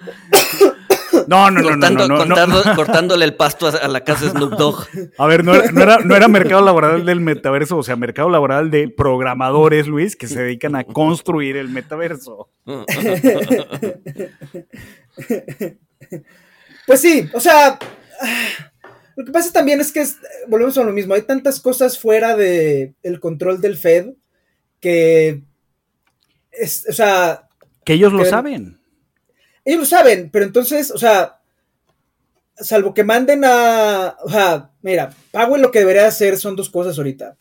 No, 1.27 1.51
no, 1.51 1.61
no, 1.61 1.77
no, 1.77 1.87
Cortando- 1.87 2.09
no, 2.09 2.17
no, 2.19 2.25
no. 2.25 2.35
cortando- 2.35 2.75
Cortándole 2.77 3.25
el 3.25 3.35
pasto 3.35 3.67
a, 3.67 3.71
a 3.71 3.89
la 3.89 4.01
casa 4.03 4.29
Snoop 4.31 4.55
Dogg. 4.55 4.87
A 5.19 5.27
ver, 5.27 5.45
no 5.45 5.55
era, 5.55 5.71
no, 5.73 5.83
era, 5.83 5.99
no 5.99 6.17
era 6.17 6.27
mercado 6.29 6.65
laboral 6.65 7.05
del 7.05 7.21
metaverso, 7.21 7.77
o 7.77 7.83
sea, 7.83 7.97
mercado 7.97 8.29
laboral 8.31 8.71
de 8.71 8.89
programadores, 8.89 9.87
Luis, 9.89 10.17
que 10.17 10.27
se 10.29 10.41
dedican 10.43 10.75
a 10.77 10.85
construir 10.85 11.57
el 11.57 11.69
metaverso. 11.69 12.51
Pues 16.87 17.01
sí, 17.01 17.29
o 17.33 17.39
sea, 17.41 17.79
lo 19.15 19.25
que 19.25 19.31
pasa 19.31 19.53
también 19.53 19.81
es 19.81 19.93
que 19.93 20.01
es- 20.01 20.19
volvemos 20.49 20.77
a 20.79 20.83
lo 20.85 20.93
mismo, 20.93 21.15
hay 21.15 21.23
tantas 21.23 21.61
cosas 21.61 21.97
fuera 21.99 22.37
de 22.37 22.95
el 23.05 23.21
control 23.21 23.61
del 23.61 23.77
Fed 23.77 24.15
que 24.81 25.43
es, 26.51 26.85
o 26.89 26.93
sea, 26.93 27.49
Que 27.85 27.93
ellos 27.95 28.13
lo 28.13 28.25
saben. 28.25 28.81
ellos 29.65 29.81
lo 29.81 29.87
saben, 29.87 30.29
pero 30.33 30.45
entonces, 30.45 30.91
o 30.91 30.99
sea, 30.99 31.41
salvo 32.57 32.93
que 32.95 33.05
manden 33.05 33.45
a, 33.45 34.17
o 34.25 34.29
sea, 34.29 34.71
mira, 34.83 35.15
Powell 35.31 35.63
lo 35.63 35.71
que 35.71 35.79
debería 35.79 36.07
hacer 36.09 36.37
son 36.37 36.57
dos 36.57 36.69
cosas 36.69 36.99
ahorita. 36.99 37.37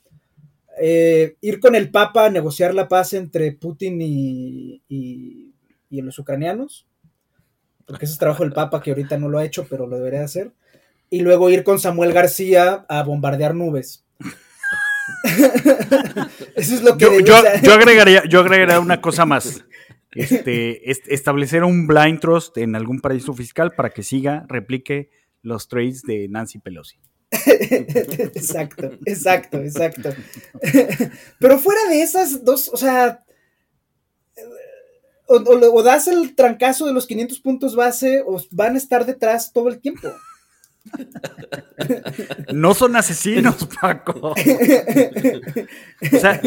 Eh, 0.80 1.36
ir 1.42 1.60
con 1.60 1.76
el 1.76 1.90
Papa 1.92 2.26
a 2.26 2.30
negociar 2.30 2.74
la 2.76 2.88
paz 2.88 3.14
entre 3.14 3.52
Putin 3.54 4.02
y, 4.02 4.82
y, 4.88 5.52
y 5.90 6.02
los 6.02 6.18
ucranianos, 6.20 6.86
porque 7.92 8.06
ese 8.06 8.14
es 8.14 8.18
trabajo 8.20 8.44
del 8.44 8.54
Papa 8.54 8.82
que 8.82 8.92
ahorita 8.92 9.18
no 9.18 9.28
lo 9.28 9.38
ha 9.38 9.44
hecho, 9.46 9.68
pero 9.70 9.86
lo 9.86 9.98
debería 9.98 10.24
hacer. 10.24 10.52
Y 11.10 11.20
luego 11.20 11.50
ir 11.50 11.66
con 11.66 11.78
Samuel 11.78 12.14
García 12.14 12.86
a 12.88 13.04
bombardear 13.04 13.54
nubes. 13.54 14.06
Eso 16.56 16.76
es 16.76 16.84
lo 16.84 16.98
que 16.98 17.04
Yo, 17.06 17.20
yo- 17.20 17.44
yo 17.62 17.74
agregaría, 17.74 18.24
yo 18.30 18.40
agregaría 18.40 18.80
una 18.80 19.02
cosa 19.02 19.26
más. 19.26 19.66
Este, 20.14 20.90
est- 20.92 21.08
establecer 21.08 21.64
un 21.64 21.88
blind 21.88 22.20
trust 22.20 22.58
en 22.58 22.76
algún 22.76 23.00
paraíso 23.02 23.34
fiscal 23.34 23.72
para 23.72 23.90
que 23.90 24.04
siga, 24.04 24.46
replique 24.48 25.10
los 25.42 25.68
trades 25.68 26.02
de 26.04 26.28
Nancy 26.30 26.60
Pelosi. 26.60 26.98
exacto, 27.32 28.92
exacto, 29.06 29.58
exacto. 29.60 30.10
Pero 31.40 31.60
fuera 31.60 31.82
de 31.90 32.02
esas 32.02 32.44
dos, 32.44 32.70
o 32.70 32.78
sea, 32.78 33.24
o, 35.32 35.84
das 35.84 36.08
el 36.08 36.36
trancazo 36.36 36.86
de 36.86 36.94
los 36.94 37.08
500 37.08 37.40
puntos 37.40 37.76
base 37.76 38.24
o 38.26 38.42
van 38.52 38.76
a 38.76 38.78
estar 38.78 39.06
detrás 39.06 39.54
todo 39.54 39.70
el 39.70 39.80
tiempo. 39.80 40.12
No 42.54 42.74
son 42.74 42.96
asesinos, 42.96 43.68
Paco. 43.82 44.34
O 44.34 46.20
sea, 46.20 46.42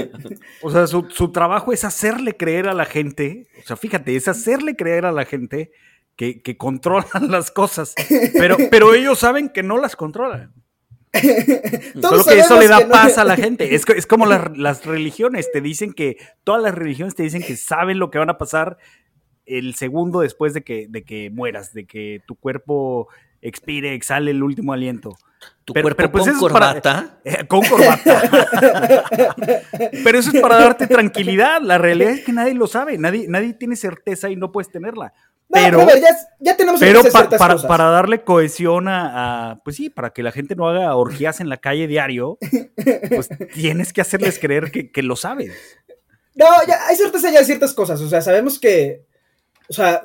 o 0.63 0.71
sea, 0.71 0.87
su, 0.87 1.33
trabajo 1.33 1.73
es 1.73 1.85
hacerle 1.85 2.37
creer 2.37 2.69
a 2.69 2.75
la 2.75 2.85
gente, 2.85 3.49
o 3.63 3.67
sea, 3.67 3.77
fíjate, 3.77 4.17
es 4.17 4.27
hacerle 4.29 4.75
creer 4.75 5.07
a 5.07 5.13
la 5.13 5.25
gente 5.25 5.71
que, 6.17 6.43
que 6.43 6.57
controlan 6.57 7.31
las 7.31 7.51
cosas, 7.51 7.95
pero, 8.35 8.57
pero 8.71 8.93
ellos 8.95 9.21
saben 9.21 9.49
que 9.49 9.63
no 9.63 9.79
las 9.79 9.97
controlan. 9.97 10.53
Solo 12.01 12.25
que 12.25 12.39
eso 12.39 12.59
le 12.59 12.69
da 12.69 12.89
paz 12.89 13.19
a 13.19 13.25
la 13.25 13.37
gente. 13.45 13.75
Es, 13.75 13.85
es 13.89 14.07
como 14.07 14.27
las, 14.27 14.57
las, 14.57 14.85
religiones. 14.85 15.51
Te 15.53 15.61
dicen 15.61 15.93
que, 15.93 16.17
todas 16.43 16.63
las 16.63 16.75
religiones 16.75 17.15
te 17.15 17.23
dicen 17.23 17.43
que 17.43 17.57
saben 17.57 17.99
lo 17.99 18.11
que 18.11 18.19
van 18.19 18.31
a 18.31 18.39
pasar 18.39 18.79
el 19.47 19.75
segundo 19.75 20.21
después 20.21 20.55
de 20.55 20.63
que, 20.63 20.87
de 20.89 21.05
que 21.05 21.31
mueras, 21.31 21.73
de 21.73 21.87
que 21.87 22.21
tu 22.27 22.35
cuerpo 22.37 23.09
expire, 23.43 23.95
exhale 23.95 24.31
el 24.31 24.43
último 24.43 24.73
aliento. 24.73 25.17
¿Tu 25.65 25.75
pero, 25.75 25.95
cuerpo 25.95 26.11
pues 26.11 26.31
con 26.31 26.39
corbata? 26.39 27.21
Eh, 27.25 27.47
con 27.47 27.63
corbata. 27.63 28.23
pero 30.05 30.19
eso 30.19 30.31
es 30.33 30.41
para 30.41 30.57
darte 30.57 30.87
tranquilidad. 30.87 31.61
La 31.63 31.79
realidad 31.79 32.13
es 32.13 32.25
que 32.25 32.33
nadie 32.33 32.55
lo 32.55 32.67
sabe. 32.67 32.97
Nadie, 32.97 33.27
nadie 33.29 33.53
tiene 33.53 33.77
certeza 33.77 34.31
y 34.31 34.37
no 34.37 34.53
puedes 34.53 34.71
tenerla. 34.71 35.13
Pero, 35.51 35.87
ya, 36.41 36.57
tenemos 36.57 36.81
pero 36.81 37.03
para, 37.13 37.57
para 37.59 37.85
darle 37.85 38.25
cohesión 38.25 38.89
a, 38.89 39.61
pues 39.65 39.77
sí, 39.77 39.91
para 39.91 40.11
que 40.11 40.23
la 40.23 40.33
gente 40.33 40.57
no 40.57 40.69
haga 40.69 40.97
orgías 40.97 41.41
en 41.41 41.49
la 41.49 41.59
calle 41.59 41.87
diario, 41.87 42.39
pues 43.09 43.29
tienes 43.55 43.93
que 43.93 44.01
hacerles 44.01 44.39
creer 44.39 44.71
que, 44.71 44.91
que 44.91 45.03
lo 45.03 45.17
sabes. 45.17 45.53
No, 46.35 46.47
ya 46.67 46.87
hay 46.89 46.97
certeza 46.97 47.31
ya 47.31 47.45
ciertas 47.45 47.73
cosas. 47.75 48.01
O 48.01 48.09
sea, 48.09 48.21
sabemos 48.21 48.59
que, 48.59 49.07
o 49.69 49.73
sea, 49.73 50.03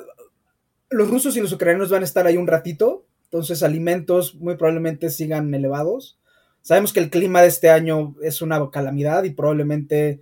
los 0.90 1.10
rusos 1.10 1.36
y 1.38 1.42
los 1.42 1.52
ucranianos 1.54 1.90
van 1.90 2.02
a 2.02 2.06
estar 2.06 2.28
ahí 2.28 2.38
un 2.38 2.48
ratito, 2.48 3.08
entonces 3.26 3.64
alimentos 3.64 4.36
muy 4.36 4.56
probablemente 4.56 5.10
sigan 5.10 5.54
elevados. 5.54 6.20
Sabemos 6.62 6.94
que 6.94 7.00
el 7.00 7.10
clima 7.10 7.42
de 7.42 7.48
este 7.48 7.70
año 7.70 8.16
es 8.22 8.42
una 8.42 8.70
calamidad 8.72 9.24
y 9.24 9.32
probablemente 9.32 10.22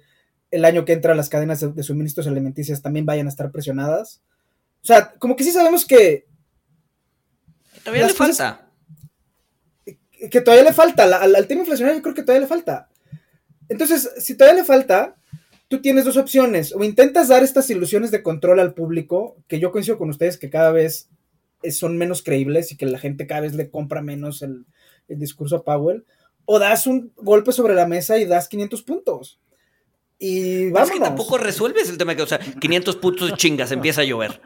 el 0.51 0.65
año 0.65 0.85
que 0.85 0.93
entra 0.93 1.15
las 1.15 1.29
cadenas 1.29 1.59
de, 1.75 1.83
suministros 1.83 2.27
alimenticios 2.27 2.81
también 2.81 3.05
vayan 3.05 3.27
a 3.27 3.29
estar 3.29 3.51
presionadas. 3.51 4.21
O 4.83 4.85
sea, 4.87 5.11
como 5.19 5.35
que 5.35 5.43
sí 5.43 5.51
sabemos 5.51 5.85
que... 5.85 6.27
Todavía 7.83 8.07
le 8.07 8.13
falta. 8.13 8.69
Que, 10.31 10.41
todavía 10.41 10.65
le 10.65 10.73
falta. 10.73 11.03
al, 11.03 11.35
al, 11.35 11.47
tema 11.47 11.61
inflacionario 11.61 11.99
yo 11.99 12.03
creo 12.03 12.15
que 12.15 12.23
todavía 12.23 12.41
le 12.41 12.47
falta. 12.47 12.89
Entonces, 13.69 14.11
si 14.17 14.35
todavía 14.35 14.61
le 14.61 14.65
falta, 14.65 15.15
tú 15.67 15.81
tienes 15.81 16.05
dos 16.05 16.17
opciones. 16.17 16.73
O 16.73 16.83
intentas 16.83 17.27
dar 17.27 17.43
estas 17.43 17.69
ilusiones 17.69 18.11
de 18.11 18.23
control 18.23 18.59
al 18.59 18.73
público, 18.73 19.37
que 19.47 19.59
yo 19.59 19.71
coincido 19.71 19.97
con 19.97 20.09
ustedes 20.09 20.37
que 20.37 20.49
cada 20.49 20.71
vez 20.71 21.09
son 21.71 21.97
menos 21.97 22.23
creíbles 22.23 22.71
y 22.71 22.77
que 22.77 22.85
la 22.85 22.99
gente 22.99 23.27
cada 23.27 23.41
vez 23.41 23.53
le 23.53 23.69
compra 23.69 24.01
menos 24.01 24.41
el, 24.41 24.65
discurso 25.07 25.57
a 25.57 25.63
Powell, 25.63 26.05
o 26.45 26.59
das 26.59 26.85
un 26.85 27.13
golpe 27.15 27.53
sobre 27.53 27.73
la 27.73 27.87
mesa 27.87 28.17
y 28.17 28.25
das 28.25 28.49
500 28.49 28.83
puntos. 28.83 29.39
Y 30.19 30.71
vamos. 30.71 30.89
Es 30.89 30.95
que 30.95 30.99
tampoco 30.99 31.37
resuelves 31.37 31.89
el 31.89 31.97
tema 31.97 32.15
que, 32.15 32.23
o 32.23 32.27
sea, 32.27 32.39
500 32.39 32.95
puntos 32.97 33.33
chingas, 33.33 33.71
empieza 33.71 34.01
a 34.01 34.05
llover. 34.05 34.41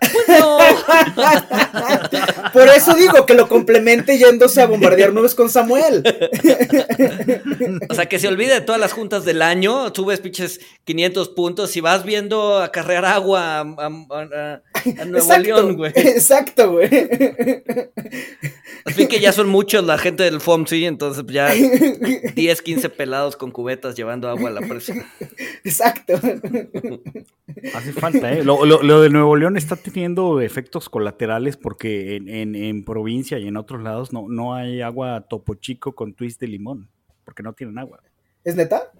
Por 2.52 2.68
eso 2.68 2.94
digo 2.94 3.26
que 3.26 3.34
lo 3.34 3.48
complemente 3.48 4.18
yéndose 4.18 4.60
a 4.60 4.66
bombardear 4.66 5.12
nubes 5.12 5.34
con 5.34 5.50
Samuel. 5.50 6.02
O 7.88 7.94
sea, 7.94 8.06
que 8.06 8.18
se 8.18 8.28
olvide 8.28 8.54
de 8.54 8.60
todas 8.60 8.80
las 8.80 8.92
juntas 8.92 9.24
del 9.24 9.42
año, 9.42 9.92
subes 9.94 10.20
pinches 10.20 10.60
500 10.84 11.28
puntos 11.30 11.76
y 11.76 11.80
vas 11.80 12.04
viendo 12.04 12.58
a 12.58 12.72
carrear 12.72 13.04
agua 13.04 13.60
a, 13.60 13.64
Nuevo 15.06 15.38
León, 15.38 15.76
güey. 15.76 15.92
Exacto, 15.94 16.72
güey. 16.72 16.88
Fin 18.86 19.08
que 19.08 19.20
ya 19.20 19.32
son 19.32 19.48
muchos 19.48 19.84
la 19.84 19.98
gente 19.98 20.24
del 20.24 20.40
FOMC, 20.40 20.72
entonces 20.72 21.24
ya 21.28 21.52
10, 21.52 22.62
15 22.62 22.88
pelados 22.90 23.36
con 23.36 23.50
cubetas 23.50 23.94
llevando 23.94 24.28
agua 24.28 24.50
a 24.50 24.52
la 24.52 24.60
presa. 24.62 24.94
Exacto. 25.64 26.20
Hace 27.74 27.92
falta, 27.92 28.32
¿eh? 28.32 28.44
Lo, 28.44 28.64
lo 28.64 29.00
de 29.00 29.10
Nuevo 29.10 29.36
León 29.36 29.56
está 29.56 29.76
teniendo 29.92 30.40
efectos 30.40 30.88
colaterales 30.88 31.56
porque 31.56 32.16
en, 32.16 32.84
provincia 32.84 33.38
y 33.38 33.46
en 33.46 33.56
otros 33.56 33.82
lados 33.82 34.12
no, 34.12 34.26
no 34.28 34.54
hay 34.54 34.80
agua 34.80 35.26
topo 35.28 35.54
chico 35.54 35.94
con 35.94 36.14
twist 36.14 36.40
de 36.40 36.48
limón, 36.48 36.88
porque 37.24 37.42
no 37.42 37.52
tienen 37.52 37.78
agua. 37.78 38.00
¿Es 38.42 38.56
neta? 38.56 38.90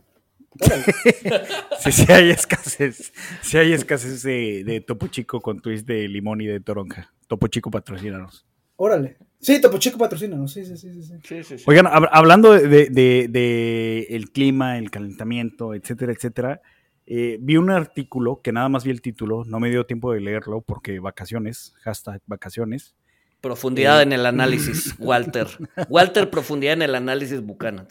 sí, 1.81 1.91
sí 1.91 2.13
hay 2.13 2.31
escasez, 2.31 3.13
sí 3.43 3.59
hay 3.59 3.73
escasez 3.73 4.23
de, 4.23 4.85
topo 4.87 5.09
chico 5.09 5.41
con 5.41 5.61
twist 5.61 5.87
de 5.87 6.07
limón 6.09 6.41
y 6.41 6.47
de 6.47 6.61
toronja. 6.61 7.13
Topo 7.27 7.49
chico 7.49 7.71
patrocínanos. 7.71 8.47
Órale. 8.77 9.17
Sí, 9.41 9.61
Topo 9.61 9.77
Chico 9.79 9.99
patrocínanos, 9.99 10.53
sí, 10.55 10.65
sí, 10.65 10.77
sí, 10.77 11.43
sí. 11.45 11.57
Oigan, 11.67 11.87
hablando 11.87 12.53
de, 12.55 12.89
de, 12.89 14.07
el 14.09 14.31
clima, 14.31 14.79
el 14.79 14.91
calentamiento, 14.91 15.75
etcétera, 15.75 16.13
etcétera, 16.13 16.63
eh, 17.07 17.39
vi 17.41 17.57
un 17.57 17.71
artículo 17.71 18.41
que 18.43 18.53
nada 18.53 18.69
más 18.69 18.85
vi 18.85 18.91
el 18.91 19.03
título, 19.03 19.45
no 19.45 19.61
me 19.61 19.71
dio 19.71 19.85
tiempo 19.85 20.13
de 20.13 20.21
leerlo 20.21 20.63
porque 20.63 20.99
vacaciones, 21.01 21.75
hashtag 21.83 22.23
vacaciones. 22.27 22.95
Profundidad 23.41 24.01
en 24.03 24.13
el 24.13 24.25
análisis, 24.25 24.95
Walter. 24.99 25.47
Walter, 25.89 26.31
profundidad 26.31 26.75
en 26.75 26.83
el 26.83 26.95
análisis 26.95 27.43
Buchanan. 27.43 27.89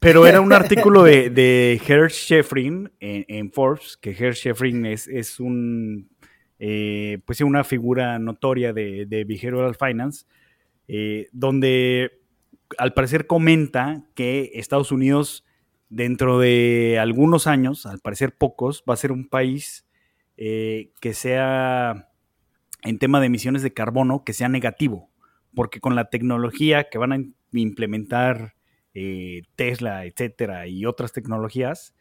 Pero 0.00 0.26
era 0.26 0.40
un 0.40 0.52
artículo 0.52 1.02
de, 1.02 1.30
de 1.30 1.80
Hersh 1.84 2.28
Sheffrin 2.28 2.92
en, 3.00 3.50
Forbes, 3.50 3.96
que 3.96 4.10
Hersh 4.10 4.44
Sheffrin 4.44 4.86
es, 4.86 5.08
es 5.08 5.40
un, 5.40 6.08
eh, 6.60 7.18
pues 7.24 7.40
una 7.40 7.64
figura 7.64 8.18
notoria 8.20 8.72
de, 8.72 9.06
de 9.06 9.24
behavioral 9.24 9.74
finance, 9.74 10.24
eh, 10.86 11.28
donde 11.32 12.12
al 12.76 12.92
parecer 12.94 13.26
comenta 13.26 14.04
que 14.14 14.52
Estados 14.54 14.92
Unidos 14.92 15.44
dentro 15.88 16.38
de 16.38 16.98
algunos 17.00 17.46
años, 17.46 17.86
al 17.86 18.00
parecer 18.00 18.36
pocos, 18.36 18.84
va 18.88 18.94
a 18.94 18.98
ser 18.98 19.12
un 19.12 19.28
país 19.28 19.86
eh, 20.36 20.92
que 21.00 21.14
sea, 21.14 22.10
en 22.82 22.98
tema 22.98 23.20
de 23.20 23.26
emisiones 23.26 23.62
de 23.62 23.72
carbono, 23.72 24.24
que 24.24 24.32
sea 24.32 24.48
negativo, 24.48 25.10
porque 25.54 25.80
con 25.80 25.96
la 25.96 26.10
tecnología 26.10 26.88
que 26.90 26.98
van 26.98 27.12
a 27.12 27.18
implementar 27.52 28.54
eh, 28.94 29.42
Tesla, 29.56 30.04
etcétera, 30.04 30.66
y 30.66 30.84
otras 30.86 31.12
tecnologías, 31.12 31.94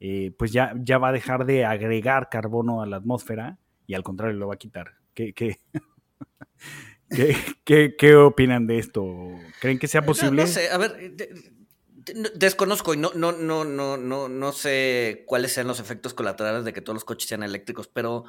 eh, 0.00 0.32
pues 0.38 0.52
ya, 0.52 0.74
ya 0.76 0.98
va 0.98 1.08
a 1.08 1.12
dejar 1.12 1.44
de 1.44 1.64
agregar 1.64 2.28
carbono 2.28 2.82
a 2.82 2.86
la 2.86 2.96
atmósfera 2.96 3.58
y 3.86 3.94
al 3.94 4.02
contrario 4.02 4.36
lo 4.36 4.48
va 4.48 4.54
a 4.54 4.58
quitar. 4.58 4.94
¿Qué, 5.14 5.32
qué, 5.32 5.58
¿Qué, 7.98 8.16
opinan 8.16 8.66
de 8.66 8.78
esto? 8.78 9.06
¿Creen 9.60 9.78
que 9.78 9.86
sea 9.86 10.02
posible? 10.02 10.42
no 10.42 10.48
sé, 10.48 10.70
a 10.70 10.78
ver, 10.78 11.14
Desconozco 12.34 12.94
y 12.94 12.96
no, 12.96 13.12
no, 13.14 13.32
no, 13.32 13.64
no, 13.64 13.96
no, 13.96 14.28
no 14.28 14.52
sé 14.52 15.24
cuáles 15.26 15.52
sean 15.52 15.66
los 15.66 15.80
efectos 15.80 16.14
colaterales 16.14 16.64
de 16.64 16.72
que 16.72 16.80
todos 16.80 16.94
los 16.94 17.04
coches 17.04 17.28
sean 17.28 17.42
eléctricos, 17.42 17.88
pero 17.88 18.24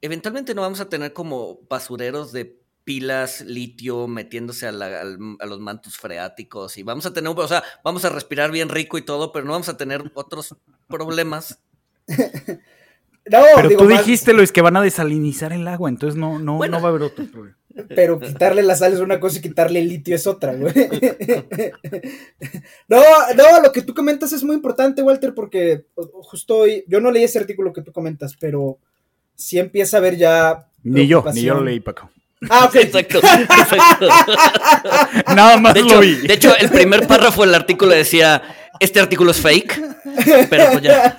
eventualmente 0.00 0.54
no 0.54 0.62
vamos 0.62 0.80
a 0.80 0.88
tener 0.88 1.12
como 1.12 1.60
basureros 1.68 2.32
de 2.32 2.60
pilas 2.84 3.42
litio 3.42 4.08
metiéndose 4.08 4.66
a, 4.66 4.72
los 4.72 5.60
mantos 5.60 5.96
freáticos 5.96 6.78
y 6.78 6.82
vamos 6.82 7.04
a 7.06 7.12
tener, 7.12 7.32
o 7.34 7.48
sea, 7.48 7.62
vamos 7.84 8.04
a 8.04 8.08
respirar 8.08 8.50
bien 8.50 8.68
rico 8.68 8.96
y 8.96 9.02
todo, 9.02 9.30
pero 9.32 9.44
no 9.44 9.52
vamos 9.52 9.68
a 9.68 9.76
tener 9.76 10.10
otros 10.14 10.56
problemas. 10.88 11.60
No, 13.30 13.42
pero 13.56 13.76
tú 13.76 13.86
dijiste, 13.86 14.32
Luis, 14.32 14.52
que 14.52 14.62
van 14.62 14.78
a 14.78 14.80
desalinizar 14.80 15.52
el 15.52 15.68
agua, 15.68 15.90
entonces 15.90 16.18
no, 16.18 16.38
no, 16.38 16.58
no 16.58 16.80
va 16.80 16.86
a 16.86 16.88
haber 16.88 17.02
otro 17.02 17.26
problema. 17.30 17.57
Pero 17.94 18.18
quitarle 18.18 18.62
la 18.62 18.74
sal 18.74 18.92
es 18.92 19.00
una 19.00 19.20
cosa 19.20 19.38
y 19.38 19.42
quitarle 19.42 19.80
el 19.80 19.88
litio 19.88 20.14
es 20.14 20.26
otra, 20.26 20.54
güey. 20.54 20.72
No, 22.88 23.02
no, 23.36 23.60
lo 23.62 23.72
que 23.72 23.82
tú 23.82 23.94
comentas 23.94 24.32
es 24.32 24.42
muy 24.42 24.56
importante, 24.56 25.02
Walter, 25.02 25.34
porque 25.34 25.84
justo 25.94 26.58
hoy, 26.58 26.84
yo 26.88 27.00
no 27.00 27.10
leí 27.10 27.24
ese 27.24 27.38
artículo 27.38 27.72
que 27.72 27.82
tú 27.82 27.92
comentas, 27.92 28.34
pero 28.40 28.78
sí 29.34 29.58
empieza 29.58 29.98
a 29.98 30.00
ver 30.00 30.16
ya. 30.16 30.68
Ni 30.82 31.06
yo, 31.06 31.24
ni 31.34 31.42
yo 31.42 31.54
lo 31.54 31.64
leí, 31.64 31.80
Paco. 31.80 32.10
Ah, 32.50 32.66
ok. 32.66 32.76
Exacto, 32.76 33.18
exacto. 33.22 34.06
Nada 35.34 35.56
más 35.56 35.74
de 35.74 35.82
lo 35.82 36.00
vi. 36.00 36.14
De 36.14 36.34
hecho, 36.34 36.56
el 36.56 36.70
primer 36.70 37.06
párrafo 37.06 37.42
del 37.42 37.54
artículo 37.54 37.92
decía: 37.92 38.42
Este 38.78 39.00
artículo 39.00 39.32
es 39.32 39.40
fake. 39.40 39.82
Pero 40.48 40.64
pues 40.72 40.82
ya. 40.82 41.16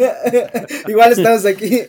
Igual 0.87 1.11
estamos 1.11 1.45
aquí. 1.45 1.81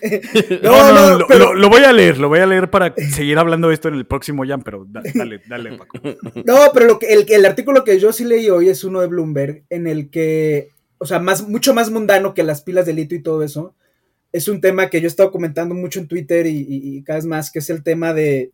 No, 0.62 0.92
no, 0.92 1.18
no, 1.18 1.54
lo, 1.54 1.68
voy 1.68 1.82
a 1.84 1.92
leer, 1.92 2.18
lo 2.18 2.28
voy 2.28 2.40
a 2.40 2.46
leer 2.46 2.70
para 2.70 2.94
seguir 2.94 3.38
hablando 3.38 3.68
de 3.68 3.74
esto 3.74 3.88
en 3.88 3.94
el 3.94 4.06
próximo 4.06 4.44
Jam, 4.46 4.62
pero 4.62 4.84
dale, 4.88 5.40
dale, 5.46 5.78
Paco. 5.78 5.98
No, 6.44 6.56
pero 6.74 6.86
lo 6.86 6.98
que, 6.98 7.12
el, 7.12 7.24
el 7.28 7.46
artículo 7.46 7.84
que 7.84 7.98
yo 7.98 8.12
sí 8.12 8.24
leí 8.24 8.50
hoy 8.50 8.68
es 8.68 8.84
uno 8.84 9.00
de 9.00 9.06
Bloomberg, 9.06 9.64
en 9.70 9.86
el 9.86 10.10
que, 10.10 10.68
o 10.98 11.06
sea, 11.06 11.18
más, 11.20 11.48
mucho 11.48 11.72
más 11.72 11.90
mundano 11.90 12.34
que 12.34 12.42
las 12.42 12.62
pilas 12.62 12.86
de 12.86 12.92
litio 12.92 13.18
y 13.18 13.22
todo 13.22 13.42
eso. 13.42 13.74
Es 14.32 14.46
un 14.46 14.60
tema 14.60 14.90
que 14.90 15.00
yo 15.00 15.06
he 15.06 15.08
estado 15.08 15.32
comentando 15.32 15.74
mucho 15.74 15.98
en 15.98 16.06
Twitter 16.08 16.46
y 16.46 17.02
cada 17.04 17.18
vez 17.18 17.26
más, 17.26 17.50
que 17.50 17.60
es 17.60 17.70
el 17.70 17.82
tema 17.82 18.12
de 18.12 18.52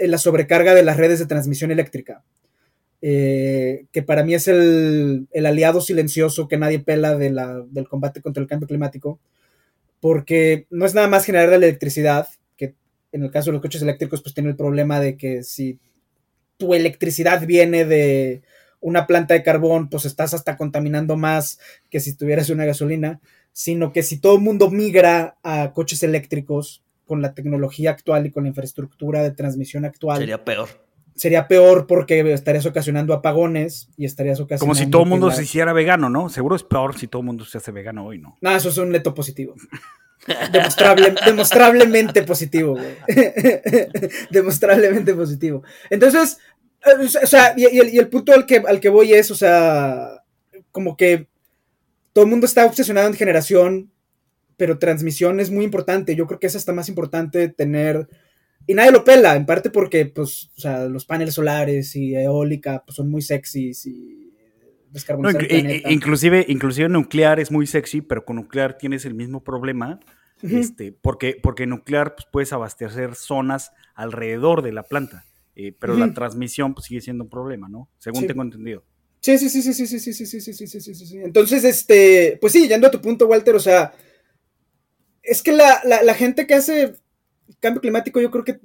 la 0.00 0.18
sobrecarga 0.18 0.74
de 0.74 0.82
las 0.82 0.96
redes 0.96 1.18
de 1.18 1.26
transmisión 1.26 1.70
eléctrica. 1.70 2.22
Eh, 3.00 3.86
que 3.92 4.02
para 4.02 4.24
mí 4.24 4.34
es 4.34 4.48
el, 4.48 5.28
aliado 5.32 5.80
silencioso 5.80 6.48
que 6.48 6.56
nadie 6.56 6.80
pela 6.80 7.16
del 7.16 7.88
combate 7.88 8.20
contra 8.20 8.42
el 8.42 8.48
cambio 8.48 8.66
climático, 8.66 9.20
porque 10.00 10.66
no 10.70 10.84
es 10.84 10.94
nada 10.94 11.08
más 11.08 11.24
generar 11.24 11.48
la 11.50 11.56
electricidad, 11.56 12.28
que 12.56 12.74
en 13.12 13.22
el 13.22 13.30
caso 13.30 13.50
de 13.50 13.54
los 13.54 13.62
coches 13.62 13.82
eléctricos 13.82 14.22
pues 14.22 14.34
tiene 14.34 14.50
el 14.50 14.56
problema 14.56 15.00
de 15.00 15.16
que 15.16 15.42
si 15.44 15.78
tu 16.56 16.74
electricidad 16.74 17.46
viene 17.46 17.84
de 17.84 18.42
una 18.80 19.06
planta 19.06 19.34
de 19.34 19.42
carbón, 19.42 19.88
pues 19.88 20.04
estás 20.04 20.34
hasta 20.34 20.56
contaminando 20.56 21.16
más 21.16 21.58
que 21.90 22.00
si 22.00 22.14
tuvieras 22.16 22.50
una 22.50 22.64
gasolina, 22.64 23.20
sino 23.52 23.92
que 23.92 24.02
si 24.02 24.18
todo 24.18 24.36
el 24.36 24.42
mundo 24.42 24.70
migra 24.70 25.36
a 25.42 25.72
coches 25.72 26.02
eléctricos, 26.02 26.82
con 27.08 27.20
la 27.22 27.34
tecnología 27.34 27.90
actual 27.90 28.26
y 28.26 28.30
con 28.30 28.44
la 28.44 28.50
infraestructura 28.50 29.24
de 29.24 29.32
transmisión 29.32 29.84
actual. 29.84 30.18
Sería 30.18 30.44
peor. 30.44 30.68
Sería 31.16 31.48
peor 31.48 31.88
porque 31.88 32.20
estarías 32.32 32.64
ocasionando 32.66 33.12
apagones 33.12 33.88
y 33.96 34.04
estarías 34.04 34.38
ocasionando. 34.38 34.60
Como 34.72 34.74
si 34.76 34.88
todo 34.88 35.02
el 35.02 35.08
mundo 35.08 35.32
se 35.32 35.42
hiciera 35.42 35.72
vegano, 35.72 36.08
¿no? 36.08 36.28
Seguro 36.28 36.54
es 36.54 36.62
peor 36.62 36.96
si 36.96 37.08
todo 37.08 37.22
el 37.22 37.26
mundo 37.26 37.44
se 37.44 37.58
hace 37.58 37.72
vegano 37.72 38.06
hoy, 38.06 38.18
¿no? 38.20 38.36
No, 38.40 38.54
eso 38.54 38.68
es 38.68 38.78
un 38.78 38.90
neto 38.90 39.12
positivo. 39.14 39.56
Demostrable- 40.52 41.16
demostrablemente 41.24 42.22
positivo, 42.22 42.74
güey. 42.76 42.94
demostrablemente 44.30 45.14
positivo. 45.14 45.62
Entonces, 45.90 46.38
eh, 46.86 47.06
o 47.22 47.26
sea, 47.26 47.54
y, 47.56 47.62
y 47.62 47.78
el, 47.80 47.94
y 47.94 47.98
el 47.98 48.08
punto 48.08 48.32
al 48.32 48.46
que, 48.46 48.58
al 48.58 48.78
que 48.78 48.88
voy 48.88 49.12
es, 49.12 49.30
o 49.30 49.34
sea, 49.34 50.22
como 50.70 50.96
que 50.96 51.26
todo 52.12 52.24
el 52.24 52.30
mundo 52.30 52.46
está 52.46 52.64
obsesionado 52.64 53.08
en 53.08 53.14
generación, 53.14 53.90
pero 54.58 54.78
transmisión 54.78 55.40
es 55.40 55.50
muy 55.50 55.64
importante. 55.64 56.14
Yo 56.14 56.26
creo 56.26 56.38
que 56.38 56.48
es 56.48 56.56
hasta 56.56 56.74
más 56.74 56.90
importante 56.90 57.48
tener. 57.48 58.06
Y 58.66 58.74
nadie 58.74 58.90
lo 58.92 59.02
pela, 59.04 59.34
en 59.36 59.46
parte 59.46 59.70
porque, 59.70 60.04
pues, 60.04 60.50
o 60.56 60.60
sea, 60.60 60.84
los 60.86 61.06
paneles 61.06 61.32
solares 61.34 61.96
y 61.96 62.14
eólica 62.14 62.82
pues, 62.84 62.96
son 62.96 63.08
muy 63.10 63.22
sexys 63.22 63.86
y 63.86 64.30
No, 64.34 64.68
descarbonizar 64.92 65.40
inc- 65.42 65.46
el 65.50 65.56
i- 65.56 65.60
planeta. 65.62 65.88
i- 65.90 65.94
inclusive, 65.94 66.44
inclusive 66.48 66.88
nuclear 66.90 67.40
es 67.40 67.50
muy 67.50 67.66
sexy, 67.66 68.02
pero 68.02 68.24
con 68.26 68.36
nuclear 68.36 68.76
tienes 68.76 69.06
el 69.06 69.14
mismo 69.14 69.42
problema. 69.42 70.00
Este, 70.42 70.92
porque, 70.92 71.36
porque 71.42 71.66
nuclear 71.66 72.14
pues, 72.14 72.26
puedes 72.30 72.52
abastecer 72.52 73.14
zonas 73.16 73.72
alrededor 73.94 74.62
de 74.62 74.72
la 74.72 74.82
planta. 74.82 75.24
eh, 75.60 75.72
pero 75.76 75.96
la 75.96 76.14
transmisión 76.14 76.72
pues, 76.72 76.86
sigue 76.86 77.00
siendo 77.00 77.24
un 77.24 77.30
problema, 77.30 77.68
¿no? 77.68 77.88
Según 77.98 78.20
Sí. 78.20 78.26
tengo 78.28 78.42
entendido. 78.44 78.84
Sí, 79.20 79.36
sí, 79.38 79.48
sí, 79.50 79.60
sí, 79.60 79.74
sí, 79.74 79.88
sí, 79.88 79.98
sí, 79.98 80.14
sí, 80.14 80.24
sí, 80.24 80.40
sí, 80.40 80.52
sí, 80.52 80.66
sí, 80.68 80.80
sí, 80.80 80.94
sí, 80.94 81.06
sí. 81.06 81.18
Entonces, 81.18 81.64
este, 81.64 82.38
pues 82.40 82.52
sí, 82.52 82.68
yendo 82.68 82.86
a 82.86 82.90
tu 82.92 83.00
punto, 83.00 83.26
Walter, 83.26 83.56
o 83.56 83.58
sea, 83.58 83.92
es 85.28 85.42
que 85.42 85.52
la, 85.52 85.80
la, 85.84 86.14
gente 86.14 86.46
que 86.46 86.54
hace 86.54 86.94
cambio 87.60 87.80
climático, 87.80 88.20
yo 88.20 88.30
creo 88.30 88.44
que, 88.44 88.60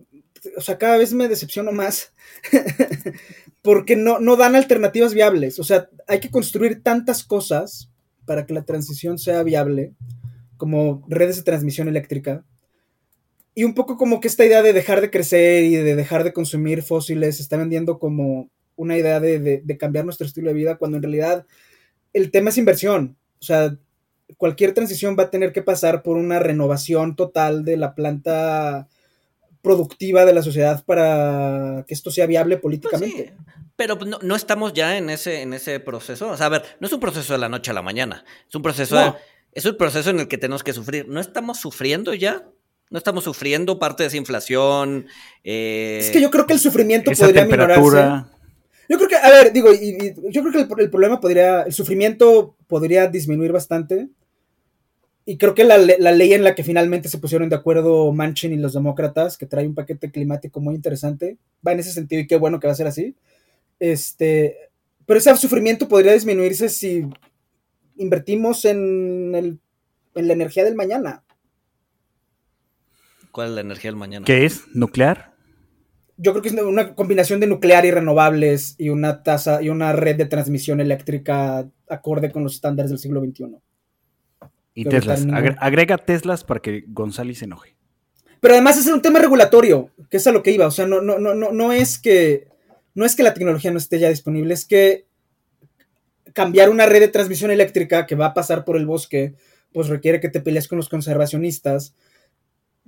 o 0.58 0.62
sea, 0.62 0.78
cada 0.78 0.98
vez 0.98 1.14
me 1.14 1.28
decepciono 1.28 1.72
más, 1.72 2.14
porque 3.62 3.96
no, 3.96 4.20
no 4.20 4.36
dan 4.36 4.56
alternativas 4.56 5.14
viables, 5.14 5.60
o 5.60 5.64
sea, 5.64 5.90
hay 6.08 6.20
que 6.20 6.30
construir 6.32 6.82
tantas 6.84 7.24
cosas 7.24 7.90
para 8.26 8.46
que 8.46 8.54
la 8.54 8.64
transición 8.64 9.18
sea 9.18 9.44
viable, 9.44 9.94
como 10.58 11.04
redes 11.08 11.38
de 11.38 11.44
transmisión 11.44 11.88
eléctrica, 11.88 12.46
y 13.56 13.66
un 13.66 13.76
poco 13.76 13.98
como 13.98 14.20
que 14.20 14.28
esta 14.28 14.46
idea 14.46 14.64
de 14.64 14.74
dejar 14.74 15.02
de 15.02 15.12
crecer 15.12 15.64
y 15.64 15.76
de 15.76 15.96
dejar 15.96 16.24
de 16.24 16.34
consumir 16.34 16.82
fósiles 16.82 17.38
se 17.38 17.44
está 17.44 17.58
vendiendo 17.58 18.00
como 18.00 18.50
una 18.76 18.98
idea 18.98 19.20
de, 19.20 19.40
de- 19.40 19.62
de 19.64 19.78
cambiar 19.78 20.06
nuestro 20.06 20.26
estilo 20.26 20.48
de 20.48 20.56
vida, 20.56 20.78
cuando 20.78 20.98
en 20.98 21.04
realidad 21.04 21.46
el 22.14 22.32
tema 22.32 22.50
es 22.50 22.58
inversión. 22.58 23.16
O 23.40 23.44
sea, 23.46 23.78
cualquier 24.38 24.74
transición 24.74 25.16
va 25.18 25.24
a 25.24 25.30
tener 25.30 25.52
que 25.54 25.62
pasar 25.62 26.02
por 26.04 26.18
una 26.18 26.40
renovación 26.40 27.16
total 27.16 27.64
de 27.66 27.78
la 27.78 27.94
planta 27.96 28.88
productiva 29.62 30.26
de 30.26 30.34
la 30.34 30.42
sociedad 30.42 30.84
para 30.86 31.86
que 31.88 31.94
esto 31.94 32.12
sea 32.12 32.26
viable 32.26 32.58
Pues 32.58 32.62
políticamente. 32.64 33.34
sí, 33.38 33.54
pero 33.76 33.96
no, 33.96 34.20
no 34.22 34.36
estamos 34.36 34.74
ya 34.74 34.98
en 34.98 35.10
ese, 35.10 35.42
en 35.42 35.54
ese 35.54 35.80
proceso. 35.80 36.30
O 36.30 36.38
sea, 36.38 36.48
a 36.48 36.50
ver, 36.50 36.64
no 36.80 36.88
es 36.88 36.94
un 36.94 37.00
proceso 37.00 37.34
de 37.34 37.40
la 37.40 37.50
noche 37.50 37.72
a 37.72 37.74
la 37.74 37.82
mañana. 37.82 38.24
Es 38.48 38.54
un 38.56 38.62
proceso, 38.62 38.96
No. 38.96 39.14
de- 39.14 39.18
es 39.54 39.66
un 39.66 39.78
proceso 39.78 40.10
en 40.10 40.20
el 40.20 40.28
que 40.28 40.38
tenemos 40.38 40.64
que 40.64 40.74
sufrir. 40.74 41.08
¿No 41.08 41.20
estamos 41.20 41.60
sufriendo 41.60 42.14
ya? 42.14 42.44
¿No 42.90 42.98
estamos 42.98 43.24
sufriendo 43.24 43.80
parte 43.80 44.04
de 44.04 44.08
esa 44.08 44.18
inflación? 44.18 45.08
Eh, 45.44 46.00
Es 46.02 46.12
que 46.12 46.22
yo 46.22 46.30
creo 46.30 46.46
que 46.46 46.54
el 46.54 46.60
sufrimiento 46.60 47.10
Esa 47.12 47.26
podría 47.26 47.46
minorarse. 47.46 48.26
Yo 48.94 48.98
creo 49.00 49.10
que, 49.10 49.16
a 49.16 49.32
ver, 49.32 49.52
digo, 49.52 49.74
y- 49.74 49.98
y 49.98 50.32
yo 50.32 50.42
creo 50.44 50.52
que 50.54 50.62
el, 50.62 50.82
el 50.82 50.90
problema 50.92 51.20
podría, 51.20 51.64
el 51.64 51.74
sufrimiento 51.74 52.56
podría 52.68 53.08
disminuir 53.08 53.52
bastante. 53.52 54.08
Y 55.26 55.38
creo 55.38 55.56
que 55.56 55.64
la, 55.64 55.80
la 55.80 56.12
ley 56.12 56.34
en 56.34 56.44
la 56.44 56.54
que 56.54 56.64
finalmente 56.64 57.10
se 57.10 57.18
pusieron 57.18 57.50
de 57.50 57.56
acuerdo 57.56 58.12
Manchin 58.12 58.54
y 58.54 58.58
los 58.58 58.74
demócratas, 58.74 59.36
que 59.36 59.48
trae 59.48 59.66
un 59.66 59.74
paquete 59.74 60.12
climático 60.12 60.60
muy 60.60 60.76
interesante, 60.76 61.38
va 61.66 61.72
en 61.72 61.80
ese 61.80 61.92
sentido 61.92 62.22
y 62.22 62.28
qué 62.28 62.36
bueno 62.36 62.60
que 62.60 62.68
va 62.68 62.74
a 62.74 62.76
ser 62.76 62.86
así. 62.86 63.16
Este, 63.80 64.70
pero 65.08 65.18
ese 65.18 65.36
sufrimiento 65.38 65.88
podría 65.88 66.14
disminuirse 66.14 66.70
si 66.70 67.08
invertimos 67.98 68.64
en, 68.66 69.34
el- 69.34 69.60
en 70.14 70.28
la 70.28 70.34
energía 70.34 70.66
del 70.66 70.76
mañana. 70.76 71.24
¿Cuál 73.32 73.48
es 73.50 73.54
la 73.56 73.62
energía 73.62 73.90
del 73.90 73.98
mañana? 73.98 74.26
¿Qué 74.26 74.46
es? 74.46 74.66
¿Nuclear? 74.76 75.33
Yo 76.18 76.32
creo 76.32 76.42
que 76.44 76.50
es 76.50 76.56
una 76.56 76.94
combinación 76.96 77.40
de 77.40 77.48
nuclear 77.48 77.86
y 77.86 77.92
renovables 77.92 78.76
y 78.78 78.90
una 78.90 79.24
tasa 79.24 79.62
y 79.62 79.70
una 79.70 79.94
red 79.94 80.16
de 80.16 80.26
transmisión 80.26 80.80
eléctrica 80.80 81.68
acorde 81.90 82.32
con 82.32 82.44
los 82.44 82.56
estándares 82.56 82.92
del 82.92 83.00
siglo 83.00 83.22
XXI. 83.22 83.58
Y 84.76 84.84
Pero 84.86 84.98
Teslas. 84.98 85.26
ningún- 85.26 85.56
agrega 85.60 85.98
Teslas 85.98 86.44
para 86.44 86.60
que 86.62 86.84
González 86.88 87.40
se 87.40 87.46
enoje. 87.46 87.76
Pero 88.40 88.54
además 88.56 88.78
es 88.78 88.88
un 88.88 89.02
tema 89.02 89.20
regulatorio, 89.20 89.90
que 90.10 90.18
es 90.18 90.28
a 90.28 90.32
lo 90.32 90.44
que 90.44 90.52
iba. 90.52 90.68
O 90.68 90.72
sea, 90.72 90.86
no, 90.86 91.02
no, 91.02 91.18
no, 91.18 91.34
no, 91.34 91.52
no 91.52 91.72
es 91.72 91.98
que 91.98 92.48
no 92.96 93.06
es 93.06 93.16
que 93.16 93.24
la 93.24 93.34
tecnología 93.34 93.72
no 93.72 93.78
esté 93.80 93.98
ya 93.98 94.10
disponible, 94.10 94.54
es 94.54 94.66
que 94.66 95.08
cambiar 96.34 96.70
una 96.70 96.86
red 96.86 97.00
de 97.00 97.08
transmisión 97.08 97.50
eléctrica 97.52 98.06
que 98.06 98.16
va 98.16 98.28
a 98.28 98.34
pasar 98.34 98.66
por 98.66 98.78
el 98.78 98.86
bosque, 98.86 99.34
pues 99.72 99.88
requiere 99.88 100.20
que 100.20 100.30
te 100.30 100.42
pelees 100.42 100.68
con 100.68 100.78
los 100.78 100.90
conservacionistas, 100.90 101.96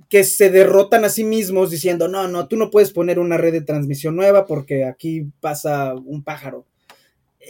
que 0.08 0.22
se 0.24 0.50
derrotan 0.50 1.04
a 1.04 1.08
sí 1.08 1.24
mismos 1.24 1.70
diciendo, 1.70 2.08
no, 2.08 2.28
no, 2.28 2.46
tú 2.48 2.56
no 2.56 2.70
puedes 2.70 2.92
poner 2.92 3.18
una 3.18 3.36
red 3.36 3.52
de 3.52 3.60
transmisión 3.60 4.14
nueva 4.16 4.46
porque 4.46 4.84
aquí 4.84 5.26
pasa 5.40 5.94
un 5.94 6.22
pájaro. 6.22 6.64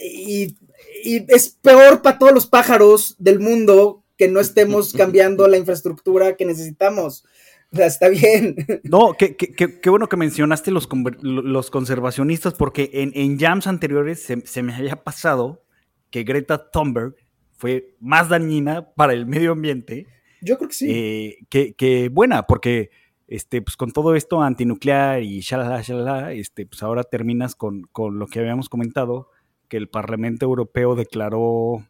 Y, 0.03 0.55
y 1.03 1.25
es 1.33 1.49
peor 1.61 2.01
para 2.01 2.17
todos 2.19 2.33
los 2.33 2.47
pájaros 2.47 3.15
del 3.19 3.39
mundo 3.39 4.03
que 4.17 4.27
no 4.27 4.39
estemos 4.39 4.93
cambiando 4.97 5.47
la 5.47 5.57
infraestructura 5.57 6.35
que 6.35 6.45
necesitamos. 6.45 7.25
O 7.71 7.75
sea, 7.75 7.87
está 7.87 8.07
bien. 8.09 8.55
No, 8.83 9.13
qué, 9.17 9.35
qué- 9.35 9.53
qué- 9.53 9.79
qué 9.79 9.89
bueno 9.89 10.07
que 10.07 10.17
mencionaste 10.17 10.71
los, 10.71 10.87
los 11.21 11.69
conservacionistas, 11.71 12.53
porque 12.53 12.89
en, 12.93 13.11
en 13.13 13.37
jams 13.39 13.67
anteriores 13.67 14.21
se, 14.23 14.41
se 14.45 14.63
me 14.63 14.73
había 14.73 15.03
pasado 15.03 15.63
que 16.09 16.23
Greta 16.23 16.69
Thunberg 16.71 17.15
fue 17.57 17.95
más 17.99 18.29
dañina 18.29 18.93
para 18.95 19.13
el 19.13 19.25
medio 19.25 19.51
ambiente 19.51 20.07
Yo 20.41 20.57
creo 20.57 20.69
que 20.69 20.75
sí. 20.75 20.87
eh, 20.89 21.37
que, 21.49 21.73
que 21.73 22.09
buena, 22.09 22.43
porque 22.47 22.89
este, 23.27 23.61
pues 23.61 23.75
con 23.75 23.91
todo 23.91 24.15
esto 24.15 24.41
antinuclear 24.41 25.21
y 25.23 25.41
shalala, 25.41 25.81
shalala, 25.81 26.33
este, 26.33 26.65
pues 26.65 26.81
ahora 26.83 27.03
terminas 27.03 27.55
con, 27.55 27.83
con 27.91 28.19
lo 28.19 28.27
que 28.27 28.39
habíamos 28.39 28.69
comentado, 28.69 29.29
que 29.67 29.77
el 29.77 29.89
Parlamento 29.89 30.45
Europeo 30.45 30.95
declaró 30.95 31.85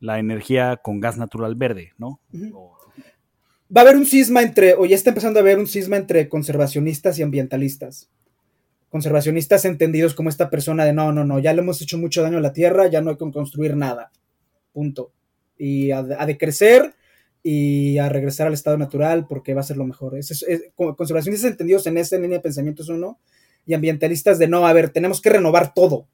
la 0.00 0.18
energía 0.18 0.76
con 0.76 1.00
gas 1.00 1.16
natural 1.16 1.54
verde, 1.54 1.92
¿no? 1.96 2.20
O- 2.52 2.76
Va 3.74 3.80
a 3.80 3.84
haber 3.84 3.96
un 3.96 4.04
cisma 4.06 4.42
entre, 4.42 4.74
o 4.74 4.84
ya 4.84 4.94
está 4.94 5.10
empezando 5.10 5.38
a 5.38 5.42
haber 5.42 5.58
un 5.58 5.66
cisma 5.66 5.96
entre 5.96 6.28
conservacionistas 6.28 7.18
y 7.18 7.22
ambientalistas. 7.22 8.10
Conservacionistas 8.90 9.64
entendidos 9.64 10.14
como 10.14 10.28
esta 10.28 10.50
persona 10.50 10.84
de 10.84 10.92
no, 10.92 11.10
no, 11.12 11.24
no, 11.24 11.38
ya 11.40 11.52
le 11.52 11.62
hemos 11.62 11.80
hecho 11.82 11.98
mucho 11.98 12.22
daño 12.22 12.38
a 12.38 12.42
la 12.42 12.52
tierra, 12.52 12.86
ya 12.88 13.00
no 13.00 13.10
hay 13.10 13.16
que 13.16 13.30
construir 13.32 13.74
nada. 13.76 14.12
Punto. 14.72 15.12
Y 15.58 15.90
a, 15.90 15.98
a 15.98 16.26
decrecer 16.26 16.94
y 17.46 17.98
a 17.98 18.08
regresar 18.08 18.46
al 18.46 18.54
estado 18.54 18.78
natural 18.78 19.26
porque 19.28 19.52
va 19.54 19.60
a 19.60 19.64
ser 19.64 19.76
lo 19.76 19.84
mejor. 19.84 20.16
Es, 20.18 20.30
es- 20.30 20.42
es- 20.42 20.62
con- 20.74 20.94
conservacionistas 20.96 21.50
entendidos 21.50 21.86
en 21.86 21.98
esa 21.98 22.16
línea 22.16 22.38
de 22.38 22.42
pensamiento 22.42 22.82
es 22.82 22.88
uno, 22.88 23.20
y 23.66 23.74
ambientalistas 23.74 24.38
de 24.38 24.48
no, 24.48 24.66
a 24.66 24.72
ver, 24.72 24.88
tenemos 24.90 25.20
que 25.20 25.28
renovar 25.30 25.74
todo. 25.74 26.08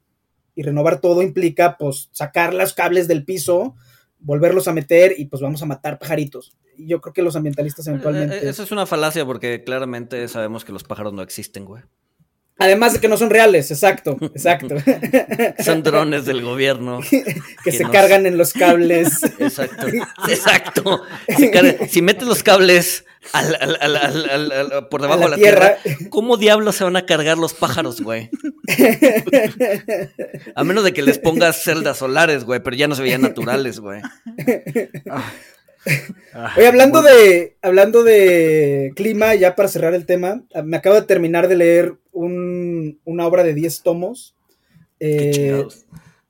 Y 0.55 0.63
renovar 0.63 0.99
todo 0.99 1.21
implica, 1.21 1.77
pues, 1.79 2.09
sacar 2.11 2.53
los 2.53 2.73
cables 2.73 3.07
del 3.07 3.23
piso, 3.23 3.75
volverlos 4.19 4.67
a 4.67 4.73
meter 4.73 5.15
y 5.17 5.25
pues 5.25 5.41
vamos 5.41 5.63
a 5.63 5.65
matar 5.65 5.97
pajaritos. 5.97 6.55
Y 6.77 6.87
yo 6.87 6.99
creo 6.99 7.13
que 7.13 7.21
los 7.21 7.35
ambientalistas 7.37 7.87
Eh, 7.87 7.91
eventualmente... 7.91 8.35
eh, 8.45 8.49
Eso 8.49 8.63
es 8.63 8.71
una 8.73 8.85
falacia 8.85 9.25
porque 9.25 9.63
claramente 9.63 10.27
sabemos 10.27 10.65
que 10.65 10.73
los 10.73 10.83
pájaros 10.83 11.13
no 11.13 11.21
existen, 11.21 11.63
güey. 11.65 11.81
Además 12.61 12.93
de 12.93 12.99
que 12.99 13.07
no 13.07 13.17
son 13.17 13.29
reales, 13.29 13.71
exacto, 13.71 14.17
exacto. 14.35 14.75
Son 15.63 15.83
drones 15.83 16.25
del 16.25 16.41
gobierno. 16.41 16.99
que 17.09 17.23
que 17.63 17.71
se 17.71 17.83
nos- 17.83 17.91
cargan 17.91 18.25
en 18.25 18.37
los 18.37 18.53
cables. 18.53 19.23
Exacto. 19.39 19.87
Exacto. 20.29 21.01
Si 21.89 22.01
metes 22.01 22.27
los 22.27 22.43
cables 22.43 23.05
al- 23.33 23.55
al- 23.59 23.95
al- 23.95 24.87
por 24.89 25.01
debajo 25.01 25.19
de 25.19 25.25
la 25.25 25.29
la 25.31 25.35
tierra, 25.37 25.77
tierra. 25.83 25.99
¿cómo 26.09 26.37
diablos 26.37 26.75
se 26.75 26.83
van 26.83 26.95
a 26.95 27.05
cargar 27.05 27.37
los 27.37 27.53
pájaros, 27.53 28.01
güey? 28.01 28.29
A 30.55 30.63
menos 30.63 30.83
de 30.83 30.93
que 30.93 31.01
les 31.01 31.17
pongas 31.19 31.63
celdas 31.63 31.97
solares, 31.97 32.43
güey, 32.45 32.59
pero 32.61 32.75
ya 32.75 32.87
no 32.87 32.95
se 32.95 33.01
veían 33.03 33.21
naturales, 33.21 33.79
güey. 33.79 34.01
Ah, 35.09 35.31
Oye, 36.57 36.67
hablando 36.67 37.01
de, 37.01 37.57
hablando 37.61 38.03
de 38.03 38.91
clima, 38.95 39.33
ya 39.35 39.55
para 39.55 39.67
cerrar 39.69 39.93
el 39.93 40.05
tema, 40.05 40.43
me 40.63 40.77
acabo 40.77 40.95
de 40.95 41.01
terminar 41.03 41.47
de 41.47 41.55
leer 41.55 41.95
un- 42.11 42.99
una 43.03 43.25
obra 43.27 43.43
de 43.43 43.53
10 43.53 43.81
tomos. 43.81 44.35
Eh. 44.99 45.65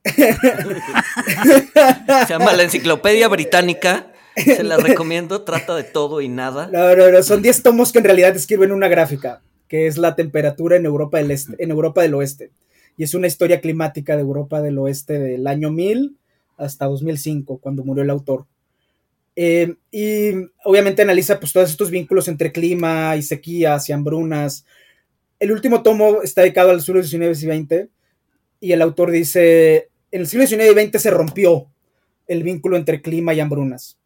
Se 2.25 2.33
llama 2.33 2.53
La 2.53 2.63
Enciclopedia 2.63 3.27
Británica. 3.27 4.07
Se 4.35 4.63
la 4.63 4.77
recomiendo. 4.77 5.41
Trata 5.43 5.75
de 5.75 5.83
todo 5.83 6.21
y 6.21 6.29
nada. 6.29 6.67
no, 6.71 6.95
no, 6.95 7.11
no, 7.11 7.23
son 7.23 7.41
10 7.41 7.63
tomos 7.63 7.91
que 7.91 7.99
en 7.99 8.05
realidad 8.05 8.33
describen 8.33 8.71
una 8.71 8.87
gráfica, 8.87 9.41
que 9.67 9.87
es 9.87 9.97
la 9.97 10.15
temperatura 10.15 10.77
en 10.77 10.85
Europa 10.85 11.17
del, 11.17 11.31
este, 11.31 11.61
en 11.61 11.71
Europa 11.71 12.01
del 12.01 12.13
Oeste. 12.15 12.51
Y 12.97 13.03
es 13.03 13.13
una 13.13 13.27
historia 13.27 13.61
climática 13.61 14.15
de 14.15 14.21
Europa 14.21 14.61
del 14.61 14.77
Oeste 14.77 15.19
del 15.19 15.47
año 15.47 15.71
1000 15.71 16.17
hasta 16.57 16.85
2005, 16.85 17.57
cuando 17.59 17.83
murió 17.83 18.03
el 18.03 18.09
autor. 18.09 18.45
Eh, 19.35 19.75
y 19.91 20.31
obviamente 20.65 21.01
analiza 21.01 21.39
pues 21.39 21.53
todos 21.53 21.69
estos 21.69 21.89
vínculos 21.89 22.27
entre 22.27 22.51
clima 22.51 23.15
y 23.15 23.23
sequías 23.23 23.87
y 23.89 23.93
hambrunas. 23.93 24.65
El 25.39 25.51
último 25.51 25.83
tomo 25.83 26.21
está 26.21 26.41
dedicado 26.41 26.71
al 26.71 26.81
siglo 26.81 27.01
XIX 27.01 27.43
y 27.43 27.45
XX 27.47 27.89
y 28.59 28.71
el 28.73 28.81
autor 28.81 29.11
dice, 29.11 29.89
en 30.11 30.21
el 30.21 30.27
siglo 30.27 30.45
XIX 30.45 30.65
y 30.65 30.87
XX 30.87 31.01
se 31.01 31.11
rompió 31.11 31.67
el 32.27 32.43
vínculo 32.43 32.77
entre 32.77 33.01
clima 33.01 33.33
y 33.33 33.39
hambrunas, 33.39 33.97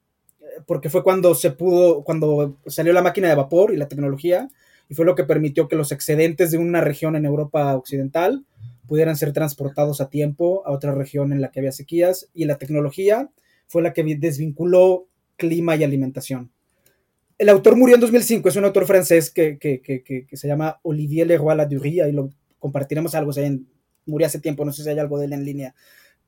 porque 0.65 0.89
fue 0.89 1.03
cuando 1.03 1.35
se 1.35 1.51
pudo, 1.51 2.03
cuando 2.03 2.57
salió 2.67 2.93
la 2.93 3.01
máquina 3.01 3.27
de 3.27 3.35
vapor 3.35 3.73
y 3.73 3.77
la 3.77 3.87
tecnología, 3.87 4.49
y 4.87 4.95
fue 4.95 5.05
lo 5.05 5.15
que 5.15 5.25
permitió 5.25 5.67
que 5.67 5.75
los 5.75 5.91
excedentes 5.91 6.51
de 6.51 6.57
una 6.57 6.79
región 6.79 7.15
en 7.15 7.25
Europa 7.25 7.75
occidental 7.75 8.45
pudieran 8.87 9.17
ser 9.17 9.33
transportados 9.33 9.99
a 9.99 10.09
tiempo 10.09 10.63
a 10.65 10.71
otra 10.71 10.93
región 10.93 11.33
en 11.33 11.41
la 11.41 11.51
que 11.51 11.59
había 11.59 11.71
sequías, 11.71 12.29
y 12.33 12.45
la 12.45 12.57
tecnología 12.57 13.29
fue 13.67 13.81
la 13.81 13.93
que 13.93 14.03
desvinculó 14.17 15.07
clima 15.35 15.75
y 15.75 15.83
alimentación. 15.83 16.51
El 17.37 17.49
autor 17.49 17.75
murió 17.75 17.95
en 17.95 18.01
2005, 18.01 18.47
es 18.47 18.55
un 18.55 18.65
autor 18.65 18.85
francés 18.85 19.29
que, 19.29 19.57
que, 19.57 19.81
que, 19.81 20.03
que 20.03 20.37
se 20.37 20.47
llama 20.47 20.79
Olivier 20.83 21.27
Leroy 21.27 21.55
Ladurie, 21.55 22.07
y 22.07 22.11
lo 22.11 22.29
compartiremos 22.59 23.13
algo, 23.15 23.31
o 23.31 23.39
en, 23.39 23.67
murió 24.05 24.27
hace 24.27 24.39
tiempo, 24.39 24.63
no 24.63 24.71
sé 24.71 24.83
si 24.83 24.89
hay 24.89 24.99
algo 24.99 25.19
de 25.19 25.25
él 25.25 25.33
en 25.33 25.45
línea, 25.45 25.75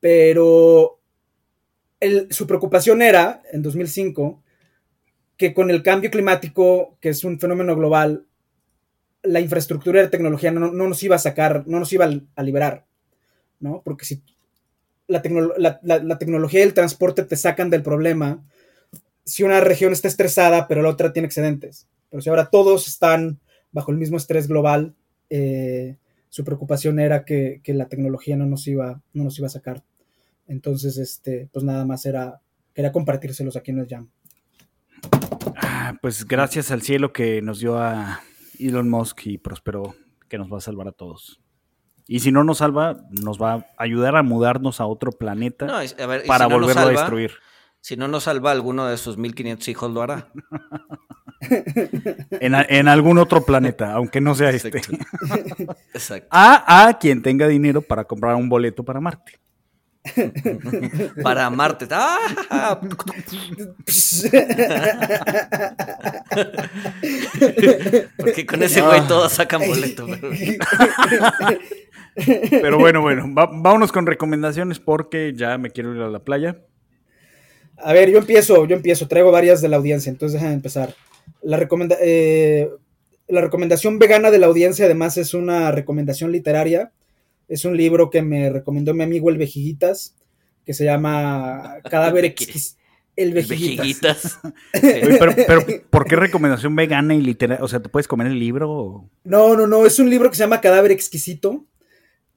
pero 0.00 0.98
su 2.30 2.46
preocupación 2.46 3.02
era, 3.02 3.42
en 3.52 3.62
2005, 3.62 4.42
que 5.36 5.54
con 5.54 5.70
el 5.70 5.82
cambio 5.82 6.10
climático, 6.10 6.96
que 7.00 7.10
es 7.10 7.24
un 7.24 7.40
fenómeno 7.40 7.74
global, 7.76 8.26
la 9.22 9.40
infraestructura 9.40 10.00
de 10.00 10.08
tecnología 10.08 10.50
no, 10.50 10.70
nos 10.70 11.02
iba 11.02 11.16
a 11.16 11.20
sacar, 11.20 11.64
no 11.66 11.78
nos 11.78 11.92
iba 11.92 12.08
a, 12.34 12.42
liberar, 12.42 12.86
¿no? 13.60 13.82
Porque 13.84 14.04
si 14.04 14.22
la, 15.06 15.22
la, 15.82 16.18
tecnología 16.18 16.60
y 16.60 16.64
el 16.64 16.74
transporte 16.74 17.24
te 17.24 17.36
sacan 17.36 17.70
del 17.70 17.82
problema, 17.82 18.44
si 19.28 19.42
una 19.42 19.60
región 19.60 19.92
está 19.92 20.08
estresada, 20.08 20.66
pero 20.68 20.82
la 20.82 20.88
otra 20.88 21.12
tiene 21.12 21.26
excedentes. 21.26 21.86
Pero 22.10 22.22
si 22.22 22.30
ahora 22.30 22.48
todos 22.50 22.88
están 22.88 23.38
bajo 23.70 23.90
el 23.90 23.98
mismo 23.98 24.16
estrés 24.16 24.48
global, 24.48 24.94
eh, 25.28 25.98
su 26.30 26.44
preocupación 26.44 26.98
era 26.98 27.24
que, 27.24 27.60
la 27.66 27.88
tecnología 27.88 28.36
no 28.36 28.46
nos 28.46 28.66
iba, 28.66 29.02
no 29.12 29.24
nos 29.24 29.38
iba 29.38 29.46
a 29.46 29.50
sacar. 29.50 29.84
Entonces, 30.46 30.96
este, 30.96 31.48
pues 31.52 31.64
nada 31.64 31.84
más 31.84 32.06
era, 32.06 32.40
quería 32.72 32.90
compartírselos 32.90 33.56
aquí 33.56 33.70
en 33.70 33.80
el 33.80 33.88
Jam. 33.88 34.08
Ah, 35.56 35.98
pues 36.00 36.26
gracias 36.26 36.70
al 36.70 36.82
cielo 36.82 37.12
que 37.12 37.42
nos 37.42 37.60
dio 37.60 37.78
a 37.78 38.22
Elon 38.58 38.88
Musk 38.88 39.26
y 39.26 39.38
prosperó, 39.38 39.94
que 40.28 40.38
nos 40.38 40.50
va 40.50 40.58
a 40.58 40.62
salvar 40.62 40.88
a 40.88 40.92
todos. 40.92 41.40
Y 42.06 42.20
si 42.20 42.32
no 42.32 42.42
nos 42.44 42.58
salva, 42.58 42.96
nos 43.10 43.40
va 43.40 43.52
a 43.52 43.66
ayudar 43.76 44.16
a 44.16 44.22
mudarnos 44.22 44.80
a 44.80 44.86
otro 44.86 45.12
planeta 45.12 45.66
para 46.26 46.46
volverlo 46.46 46.80
a 46.80 46.88
destruir. 46.88 47.32
Si 47.80 47.96
no 47.96 48.08
nos 48.08 48.24
salva, 48.24 48.50
alguno 48.50 48.86
de 48.86 48.96
sus 48.96 49.16
1500 49.16 49.68
hijos 49.68 49.90
lo 49.90 50.02
hará. 50.02 50.28
en, 52.40 52.88
algún 52.88 53.18
otro 53.18 53.44
planeta, 53.44 53.92
aunque 53.92 54.20
no 54.20 54.34
sea 54.34 54.50
este. 54.50 54.80
Exacto. 55.94 56.28
A, 56.30 56.88
a 56.88 56.98
quien 56.98 57.22
tenga 57.22 57.46
dinero 57.48 57.80
para 57.82 58.04
comprar 58.04 58.34
un 58.34 58.48
boleto 58.48 58.84
para 58.84 59.00
Marte. 59.00 59.38
para 61.22 61.50
Marte. 61.50 61.86
¡Ah! 61.90 62.80
Porque 68.16 68.46
con 68.46 68.62
ese 68.62 68.80
güey 68.80 69.06
todos 69.06 69.32
sacan 69.32 69.62
boleto. 69.66 70.06
Pero, 72.50 72.78
bueno, 72.78 73.00
bueno, 73.00 73.26
vámonos 73.28 73.92
con 73.92 74.06
recomendaciones 74.06 74.80
porque 74.80 75.32
ya 75.34 75.58
me 75.58 75.70
quiero 75.70 75.94
ir 75.94 76.02
a 76.02 76.08
la 76.08 76.20
playa. 76.20 76.56
A 77.80 77.92
ver, 77.92 78.10
yo 78.10 78.18
empiezo, 78.18 78.66
yo 78.66 78.76
empiezo, 78.76 79.08
traigo 79.08 79.30
varias 79.30 79.60
de 79.60 79.68
la 79.68 79.76
audiencia, 79.76 80.10
entonces 80.10 80.34
déjame 80.34 80.54
empezar. 80.54 80.94
La, 81.42 81.66
eh, 82.00 82.68
la 83.28 83.40
recomendación 83.40 83.98
vegana 83.98 84.30
de 84.30 84.38
la 84.38 84.46
audiencia 84.46 84.86
además 84.86 85.16
es 85.16 85.34
una 85.34 85.70
recomendación 85.70 86.32
literaria. 86.32 86.92
Es 87.46 87.64
un 87.64 87.76
libro 87.76 88.10
que 88.10 88.22
me 88.22 88.50
recomendó 88.50 88.94
mi 88.94 89.04
amigo 89.04 89.30
El 89.30 89.38
Vejiguitas, 89.38 90.16
que 90.66 90.74
se 90.74 90.84
llama 90.84 91.76
Cadáver 91.88 92.34
El 93.16 93.32
Vejiguitas. 93.32 94.38
pero, 94.72 95.64
¿por 95.90 96.04
qué 96.06 96.16
recomendación 96.16 96.74
vegana 96.76 97.14
y 97.14 97.20
literaria? 97.20 97.64
O 97.64 97.68
sea, 97.68 97.80
¿tú 97.80 97.90
puedes 97.90 98.08
comer 98.08 98.28
el 98.28 98.38
libro? 98.38 99.08
No, 99.24 99.56
no, 99.56 99.66
no. 99.66 99.86
Es 99.86 99.98
un 99.98 100.10
libro 100.10 100.30
que 100.30 100.36
se 100.36 100.42
llama 100.42 100.60
Cadáver 100.60 100.92
Exquisito, 100.92 101.64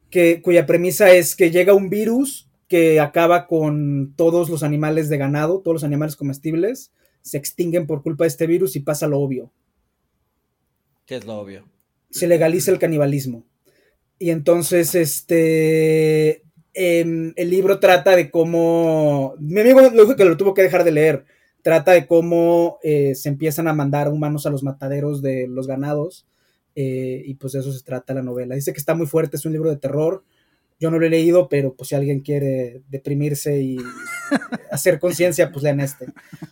que, 0.09 0.41
cuya 0.41 0.65
premisa 0.65 1.11
es 1.11 1.35
que 1.35 1.51
llega 1.51 1.73
un 1.73 1.89
virus 1.89 2.50
que 2.71 3.01
acaba 3.01 3.47
con 3.47 4.13
todos 4.15 4.49
los 4.49 4.63
animales 4.63 5.09
de 5.09 5.17
ganado, 5.17 5.59
todos 5.59 5.75
los 5.75 5.83
animales 5.83 6.15
comestibles, 6.15 6.93
se 7.21 7.37
extinguen 7.37 7.85
por 7.85 8.01
culpa 8.01 8.23
de 8.23 8.29
este 8.29 8.47
virus 8.47 8.77
y 8.77 8.79
pasa 8.79 9.09
lo 9.09 9.19
obvio. 9.19 9.51
¿Qué 11.05 11.15
es 11.15 11.25
lo 11.25 11.37
obvio? 11.37 11.65
Se 12.11 12.27
legaliza 12.27 12.71
el 12.71 12.79
canibalismo. 12.79 13.43
Y 14.19 14.29
entonces, 14.29 14.95
este, 14.95 16.43
em, 16.73 17.33
el 17.35 17.49
libro 17.49 17.81
trata 17.81 18.15
de 18.15 18.31
cómo, 18.31 19.35
mi 19.37 19.59
amigo 19.59 19.81
lo 19.81 20.05
dijo 20.05 20.15
que 20.15 20.23
lo 20.23 20.37
tuvo 20.37 20.53
que 20.53 20.63
dejar 20.63 20.85
de 20.85 20.91
leer, 20.93 21.25
trata 21.63 21.91
de 21.91 22.07
cómo 22.07 22.79
eh, 22.83 23.15
se 23.15 23.27
empiezan 23.27 23.67
a 23.67 23.73
mandar 23.73 24.07
humanos 24.07 24.45
a 24.45 24.49
los 24.49 24.63
mataderos 24.63 25.21
de 25.21 25.49
los 25.49 25.67
ganados, 25.67 26.25
eh, 26.73 27.21
y 27.25 27.33
pues 27.33 27.51
de 27.51 27.59
eso 27.59 27.73
se 27.73 27.83
trata 27.83 28.13
la 28.13 28.23
novela. 28.23 28.55
Dice 28.55 28.71
que 28.71 28.79
está 28.79 28.95
muy 28.95 29.07
fuerte, 29.07 29.35
es 29.35 29.45
un 29.45 29.51
libro 29.51 29.69
de 29.69 29.75
terror, 29.75 30.23
yo 30.81 30.89
no 30.89 30.97
lo 30.97 31.05
he 31.05 31.11
leído, 31.11 31.47
pero 31.47 31.75
pues 31.75 31.89
si 31.89 31.95
alguien 31.95 32.21
quiere 32.21 32.81
deprimirse 32.89 33.61
y 33.61 33.77
hacer 34.71 34.99
conciencia, 34.99 35.51
pues 35.51 35.61
lean 35.61 35.79
este. 35.79 36.07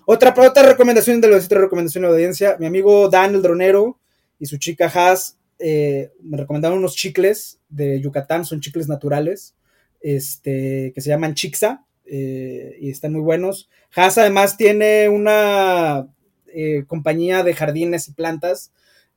Otra, 0.06 0.36
otra 0.38 0.62
recomendación 0.62 1.20
de 1.20 1.30
los 1.30 1.50
recomendación 1.50 2.04
de 2.04 2.10
la 2.10 2.14
audiencia, 2.14 2.56
mi 2.60 2.68
amigo 2.68 3.10
Dan 3.10 3.34
el 3.34 3.42
dronero 3.42 4.00
y 4.38 4.46
su 4.46 4.58
chica 4.58 4.86
Haas 4.94 5.40
eh, 5.58 6.12
me 6.22 6.38
recomendaron 6.38 6.78
unos 6.78 6.96
chicles 6.96 7.60
de 7.70 8.00
Yucatán, 8.02 8.46
son 8.46 8.62
chicles 8.62 8.88
naturales, 8.88 9.56
este, 10.00 10.92
que 10.94 11.02
se 11.02 11.10
llaman 11.10 11.34
Chixa 11.34 11.84
eh, 12.06 12.78
y 12.80 12.92
están 12.92 13.14
muy 13.14 13.22
buenos. 13.22 13.68
Haas 13.96 14.20
además 14.20 14.58
tiene 14.58 15.10
una 15.10 16.08
eh, 16.54 16.84
compañía 16.86 17.44
de 17.44 17.56
jardines 17.56 18.08
y 18.08 18.14
plantas, 18.14 18.72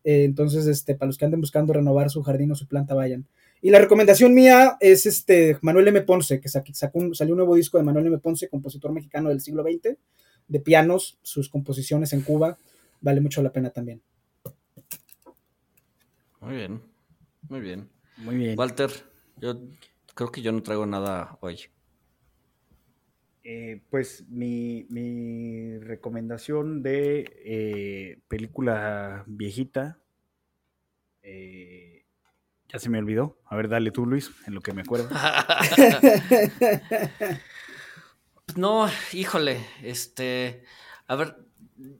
entonces 0.05 0.67
este, 0.67 0.95
para 0.95 1.09
los 1.09 1.19
que 1.19 1.27
anden 1.27 1.43
buscando 1.43 1.75
renovar 1.75 2.09
su 2.09 2.23
jardín 2.23 2.51
o 2.51 2.55
su 2.55 2.67
planta, 2.67 2.95
vayan. 2.95 3.27
Y 3.65 3.71
la 3.71 3.79
recomendación 3.79 4.35
mía 4.35 4.77
es 4.81 5.07
este 5.07 5.57
Manuel 5.63 5.87
M. 5.87 6.03
Ponce, 6.03 6.41
que 6.41 6.49
sacó 6.49 7.15
salió 7.15 7.35
un 7.35 7.39
nuevo 7.39 7.55
disco 7.55 7.79
de 7.79 7.85
Manuel 7.85 8.09
M. 8.09 8.19
Ponce, 8.19 8.49
compositor 8.49 8.93
mexicano 8.93 9.29
del 9.29 9.41
siglo 9.41 9.63
XX, 9.63 9.97
de 10.49 10.61
pianos, 10.61 11.21
sus 11.23 11.49
composiciones 11.49 12.13
en 12.13 12.23
Cuba, 12.23 12.59
vale 13.01 13.21
mucho 13.21 13.41
la 13.41 13.53
pena 13.53 13.71
también. 13.71 14.03
Muy 16.41 16.57
bien, 16.57 16.83
muy 17.49 17.61
bien. 17.61 17.89
Muy 18.17 18.35
bien. 18.35 18.59
Walter, 18.59 18.91
yo 19.37 19.61
creo 20.15 20.33
que 20.33 20.43
yo 20.43 20.51
no 20.51 20.63
traigo 20.65 20.85
nada 20.85 21.39
hoy. 21.41 21.61
Eh, 23.45 23.81
pues 23.91 24.25
mi, 24.29 25.79
recomendación 25.79 26.83
de 26.83 27.31
eh, 27.45 28.19
película 28.27 29.25
viejita 29.27 30.01
eh, 31.23 32.02
ya 32.73 32.79
se 32.79 32.89
me 32.89 32.99
olvidó. 32.99 33.39
A 33.47 33.57
ver, 33.57 33.69
dale 33.69 33.91
tú, 33.91 34.07
Luis, 34.07 34.31
en 34.47 34.55
lo 34.55 34.61
que 34.61 34.73
me 34.73 34.83
acuerdo. 34.83 35.09
no, 38.57 38.89
híjole, 39.13 39.67
este, 39.83 40.65
a 41.07 41.17
ver, 41.17 41.37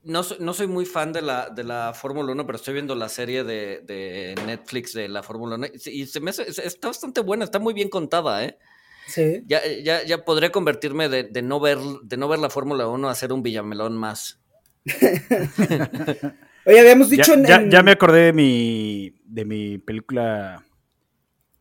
no, 0.05 0.23
soy 0.23 0.67
muy 0.67 0.87
fan 0.87 1.13
de 1.13 1.23
la, 1.23 1.51
de 1.51 1.65
la 1.65 1.93
Fórmula 1.95 2.33
1, 2.33 2.47
pero 2.47 2.57
estoy 2.57 2.75
viendo 2.75 2.95
la 2.95 3.09
serie 3.09 3.45
de, 3.45 4.35
Netflix 4.47 4.93
de 4.93 5.09
la 5.09 5.23
Fórmula 5.23 5.57
1 5.57 5.67
y 5.87 6.07
se 6.07 6.21
me 6.21 6.31
está 6.31 6.89
bastante 6.89 7.21
buena, 7.21 7.45
está 7.45 7.59
muy 7.59 7.75
bien 7.75 7.89
contada, 7.89 8.45
¿eh? 8.45 8.59
Sí. 9.07 9.43
Ya, 9.47 9.61
ya, 9.67 10.05
ya 10.05 10.25
podría 10.25 10.53
convertirme 10.53 11.09
de, 11.09 11.43
no 11.43 11.61
ver, 11.61 11.79
de 12.03 12.17
no 12.17 12.29
ver 12.29 12.39
la 12.39 12.51
Fórmula 12.51 12.87
1 12.87 13.09
a 13.09 13.15
ser 13.15 13.33
un 13.33 13.43
villamelón 13.43 13.97
más. 13.97 14.41
Oye, 16.65 16.79
habíamos 16.79 17.11
dicho 17.11 17.35
ya, 17.45 17.69
ya, 17.69 17.83
me 17.83 17.91
acordé 17.91 18.27
de 18.27 18.33
mi, 18.33 19.13
de 19.33 19.45
mi 19.47 19.79
película 19.79 20.63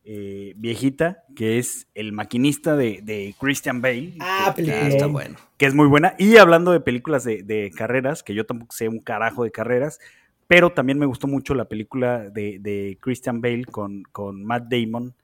eh, 0.04 0.52
viejita, 0.56 1.24
que 1.34 1.58
es 1.58 1.88
El 1.94 2.12
maquinista 2.12 2.76
de, 2.76 3.34
Christian 3.40 3.80
Bale. 3.80 4.16
Ah, 4.20 4.52
que, 4.54 4.88
está 4.88 5.06
bueno. 5.06 5.36
Que 5.56 5.66
es 5.66 5.74
muy 5.74 5.86
buena. 5.86 6.14
Y 6.18 6.36
hablando 6.36 6.72
de 6.72 6.80
películas 6.80 7.24
de, 7.24 7.72
carreras, 7.74 8.22
que 8.22 8.34
yo 8.34 8.44
tampoco 8.44 8.74
sé 8.74 8.88
un 8.88 9.00
carajo 9.00 9.42
de 9.42 9.50
carreras, 9.50 10.00
pero 10.46 10.70
también 10.70 10.98
me 10.98 11.06
gustó 11.06 11.28
mucho 11.28 11.54
la 11.54 11.64
película 11.64 12.28
de, 12.28 12.98
Christian 13.00 13.40
Bale 13.40 13.64
con, 13.64 14.02
con 14.12 14.44
Matt 14.44 14.64
Damon, 14.68 15.14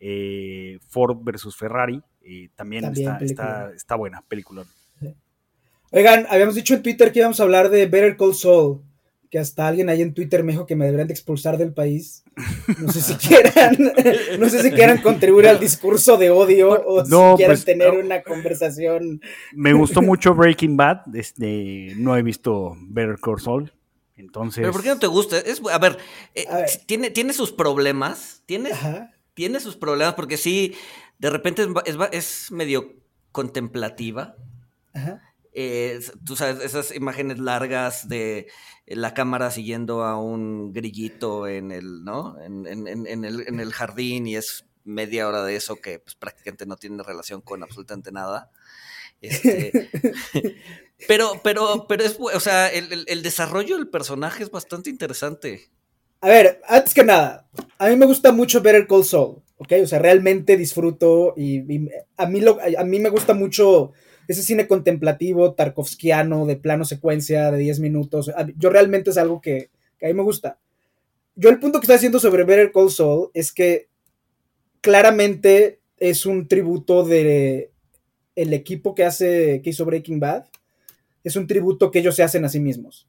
eh, 0.00 0.78
Ford 0.88 1.18
versus 1.22 1.56
Ferrari. 1.56 2.02
también, 2.56 2.86
está, 2.86 3.18
está, 3.18 3.70
está, 3.74 3.96
buena 3.96 4.22
película. 4.22 4.64
Oigan, 5.90 6.26
habíamos 6.30 6.54
dicho 6.54 6.74
en 6.74 6.82
Twitter 6.82 7.12
que 7.12 7.18
íbamos 7.18 7.40
a 7.40 7.42
hablar 7.42 7.68
de 7.68 7.86
Better 7.86 8.16
Call 8.16 8.34
Saul 8.34 8.82
que 9.30 9.38
hasta 9.38 9.68
alguien 9.68 9.88
ahí 9.88 10.00
en 10.00 10.14
Twitter 10.14 10.42
me 10.42 10.52
dijo 10.52 10.66
que 10.66 10.74
me 10.76 10.86
deberían 10.86 11.08
de 11.08 11.14
expulsar 11.14 11.58
del 11.58 11.72
país. 11.72 12.24
No 12.78 12.90
sé 12.90 13.00
si 13.00 13.14
quieran, 13.28 13.76
no 14.38 14.48
sé 14.48 14.62
si 14.62 14.70
quieran 14.70 15.02
contribuir 15.02 15.48
al 15.48 15.60
discurso 15.60 16.16
de 16.16 16.30
odio 16.30 16.70
o 16.70 17.04
No, 17.04 17.32
si 17.32 17.36
quieran 17.36 17.56
pues, 17.56 17.64
tener 17.64 17.92
no. 17.94 18.00
una 18.00 18.22
conversación. 18.22 19.20
Me 19.52 19.72
gustó 19.72 20.00
mucho 20.00 20.34
Breaking 20.34 20.76
Bad. 20.76 21.14
Este, 21.14 21.92
no 21.96 22.16
he 22.16 22.22
visto 22.22 22.76
Better 22.88 23.18
Call 23.20 23.40
Saul. 23.40 23.72
Entonces. 24.16 24.62
Pero 24.62 24.72
¿por 24.72 24.82
qué 24.82 24.88
no 24.88 24.98
te 24.98 25.06
gusta? 25.06 25.38
Es, 25.38 25.62
a 25.70 25.78
ver, 25.78 25.98
eh, 26.34 26.46
A 26.50 26.56
ver. 26.58 26.70
Tiene, 26.86 27.10
tiene 27.10 27.32
sus 27.32 27.52
problemas. 27.52 28.42
Tiene, 28.46 28.72
Ajá. 28.72 29.12
tiene 29.34 29.60
sus 29.60 29.76
problemas 29.76 30.14
porque 30.14 30.36
sí, 30.36 30.74
de 31.18 31.30
repente 31.30 31.66
es, 32.12 32.50
medio 32.50 32.94
contemplativa. 33.30 34.36
Ajá. 34.94 35.22
Eh, 35.52 36.00
tú 36.24 36.36
sabes, 36.36 36.64
esas 36.64 36.94
imágenes 36.94 37.38
largas 37.38 38.08
de 38.08 38.48
la 38.96 39.14
cámara 39.14 39.50
siguiendo 39.50 40.02
a 40.04 40.18
un 40.20 40.72
grillito 40.72 41.46
en 41.48 41.72
el, 41.72 42.04
¿no? 42.04 42.40
En, 42.40 42.66
en- 42.66 43.06
en- 43.06 43.24
el, 43.24 43.46
en 43.46 43.60
el 43.60 43.72
jardín 43.72 44.26
y 44.26 44.36
es 44.36 44.64
media 44.84 45.28
hora 45.28 45.44
de 45.44 45.56
eso 45.56 45.76
que 45.76 45.98
pues, 46.00 46.14
prácticamente 46.14 46.66
no 46.66 46.76
tiene 46.76 47.02
relación 47.02 47.40
con 47.42 47.62
absolutamente 47.62 48.12
nada. 48.12 48.50
Este, 49.20 49.72
pero, 51.08 51.32
pero, 51.42 51.86
pero 51.88 52.04
es, 52.04 52.16
o 52.20 52.40
sea, 52.40 52.68
el, 52.68 52.92
el- 52.92 53.04
el 53.08 53.22
desarrollo 53.22 53.76
del 53.76 53.88
personaje 53.88 54.42
es 54.44 54.50
bastante 54.50 54.90
interesante. 54.90 55.70
A 56.20 56.28
ver, 56.28 56.60
antes 56.66 56.94
que 56.94 57.04
nada, 57.04 57.48
a 57.78 57.88
mí 57.88 57.96
me 57.96 58.06
gusta 58.06 58.32
mucho 58.32 58.60
Better 58.60 58.86
Call 58.88 59.04
Saul, 59.04 59.42
¿ok? 59.56 59.72
O 59.82 59.86
sea, 59.86 60.00
realmente 60.00 60.56
disfruto 60.56 61.34
y, 61.36 61.58
y 61.72 61.88
a, 62.16 62.26
mí 62.26 62.40
lo, 62.40 62.58
a 62.76 62.84
mí 62.84 62.98
me 62.98 63.10
gusta 63.10 63.34
mucho 63.34 63.92
ese 64.28 64.42
cine 64.42 64.68
contemplativo, 64.68 65.54
tarkovskiano, 65.54 66.46
de 66.46 66.56
plano 66.56 66.84
secuencia, 66.84 67.50
de 67.50 67.58
10 67.58 67.80
minutos. 67.80 68.30
Yo 68.56 68.70
realmente 68.70 69.10
es 69.10 69.18
algo 69.18 69.40
que, 69.40 69.70
que 69.98 70.06
a 70.06 70.08
mí 70.08 70.14
me 70.14 70.22
gusta. 70.22 70.58
Yo 71.34 71.48
el 71.50 71.58
punto 71.58 71.80
que 71.80 71.84
estoy 71.84 71.96
haciendo 71.96 72.20
sobre 72.20 72.44
Better 72.44 72.70
Call 72.72 72.90
Saul 72.90 73.30
es 73.34 73.52
que 73.52 73.88
claramente 74.80 75.80
es 75.96 76.26
un 76.26 76.46
tributo 76.46 77.04
de 77.04 77.70
el 78.36 78.52
equipo 78.52 78.94
que 78.94 79.04
hace 79.04 79.60
que 79.62 79.70
hizo 79.70 79.84
Breaking 79.84 80.20
Bad. 80.20 80.44
Es 81.24 81.34
un 81.36 81.46
tributo 81.46 81.90
que 81.90 81.98
ellos 82.00 82.14
se 82.14 82.22
hacen 82.22 82.44
a 82.44 82.48
sí 82.48 82.60
mismos. 82.60 83.08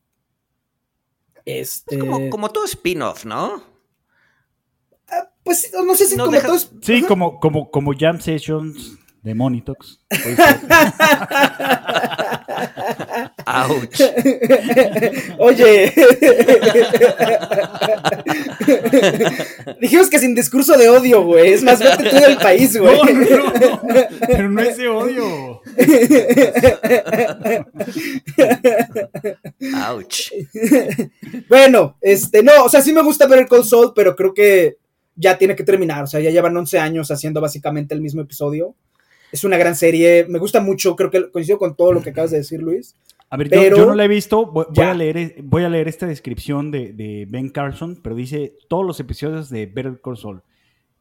Este, 1.46 1.96
Es 1.96 2.02
como, 2.02 2.30
como 2.30 2.50
todo 2.50 2.66
spin-off, 2.66 3.26
¿no? 3.26 3.64
Pues 5.44 5.72
no 5.74 5.96
sé 5.96 6.06
si 6.06 6.16
No 6.16 6.26
como 6.26 6.36
deja- 6.36 6.48
todos. 6.48 6.72
Sí, 6.82 6.98
Ajá. 7.00 7.08
como, 7.08 7.40
como, 7.40 7.72
como 7.72 7.94
Jam 7.98 8.20
Sessions 8.22 8.99
de 9.22 9.36
Monitox. 9.36 10.00
Ouch. 13.46 14.02
Oye. 15.40 15.94
Dijimos 19.82 20.10
que 20.10 20.20
sin 20.20 20.36
discurso 20.36 20.78
de 20.78 20.90
odio, 20.90 21.24
güey. 21.24 21.54
Es 21.54 21.64
más, 21.64 21.80
vete 21.80 22.10
tú 22.10 22.16
del 22.16 22.38
país, 22.38 22.78
güey. 22.78 22.96
No, 22.96 23.04
no, 23.06 23.54
no, 23.54 24.08
pero 24.28 24.50
no 24.50 24.62
es 24.62 24.78
de 24.78 24.88
odio. 24.88 25.62
Ouch. 29.88 30.32
Bueno, 31.48 31.98
este, 32.02 32.44
no, 32.44 32.66
o 32.66 32.70
sea, 32.70 32.82
sí 32.82 32.94
me 32.94 33.02
gusta 33.02 33.28
ver 33.28 33.40
el 33.40 33.48
Cold 33.48 33.66
Soul, 33.66 33.94
pero 33.96 34.16
creo 34.16 34.34
que 34.34 34.78
ya 35.16 35.38
tiene 35.38 35.56
que 35.56 35.64
terminar. 35.64 36.04
O 36.04 36.08
sea, 36.08 36.20
ya 36.20 36.30
llevan 36.30 36.56
11 36.56 36.80
años 36.80 37.12
haciendo 37.12 37.42
básicamente 37.42 37.94
el 37.94 38.02
mismo 38.02 38.22
episodio. 38.22 38.76
Es 39.32 39.44
una 39.44 39.58
gran 39.58 39.76
serie. 39.76 40.26
Me 40.28 40.40
gusta 40.40 40.62
mucho. 40.62 40.96
Creo 40.96 41.10
que 41.12 41.30
coincido 41.32 41.58
con 41.58 41.76
todo 41.76 41.94
lo 41.94 42.02
que 42.02 42.10
acabas 42.12 42.32
de 42.32 42.38
decir, 42.38 42.62
Luis. 42.62 42.96
A 43.30 43.38
ver, 43.38 43.50
Pero- 43.50 43.76
yo, 43.78 43.84
yo 43.84 43.86
no 43.86 43.96
la 43.96 44.06
he 44.06 44.08
visto. 44.08 44.46
Voy, 44.48 44.66
a 44.84 44.94
leer, 44.94 45.36
voy 45.44 45.64
a 45.64 45.70
leer 45.70 45.88
esta 45.88 46.08
descripción 46.08 46.72
de, 46.72 46.94
de 46.94 47.28
Ben 47.30 47.50
Carson, 47.50 48.00
pero 48.02 48.16
dice 48.16 48.54
todos 48.68 48.86
los 48.86 49.00
episodios 49.00 49.50
de 49.50 49.68
Better 49.68 50.02
Call 50.04 50.18
Saul. 50.18 50.42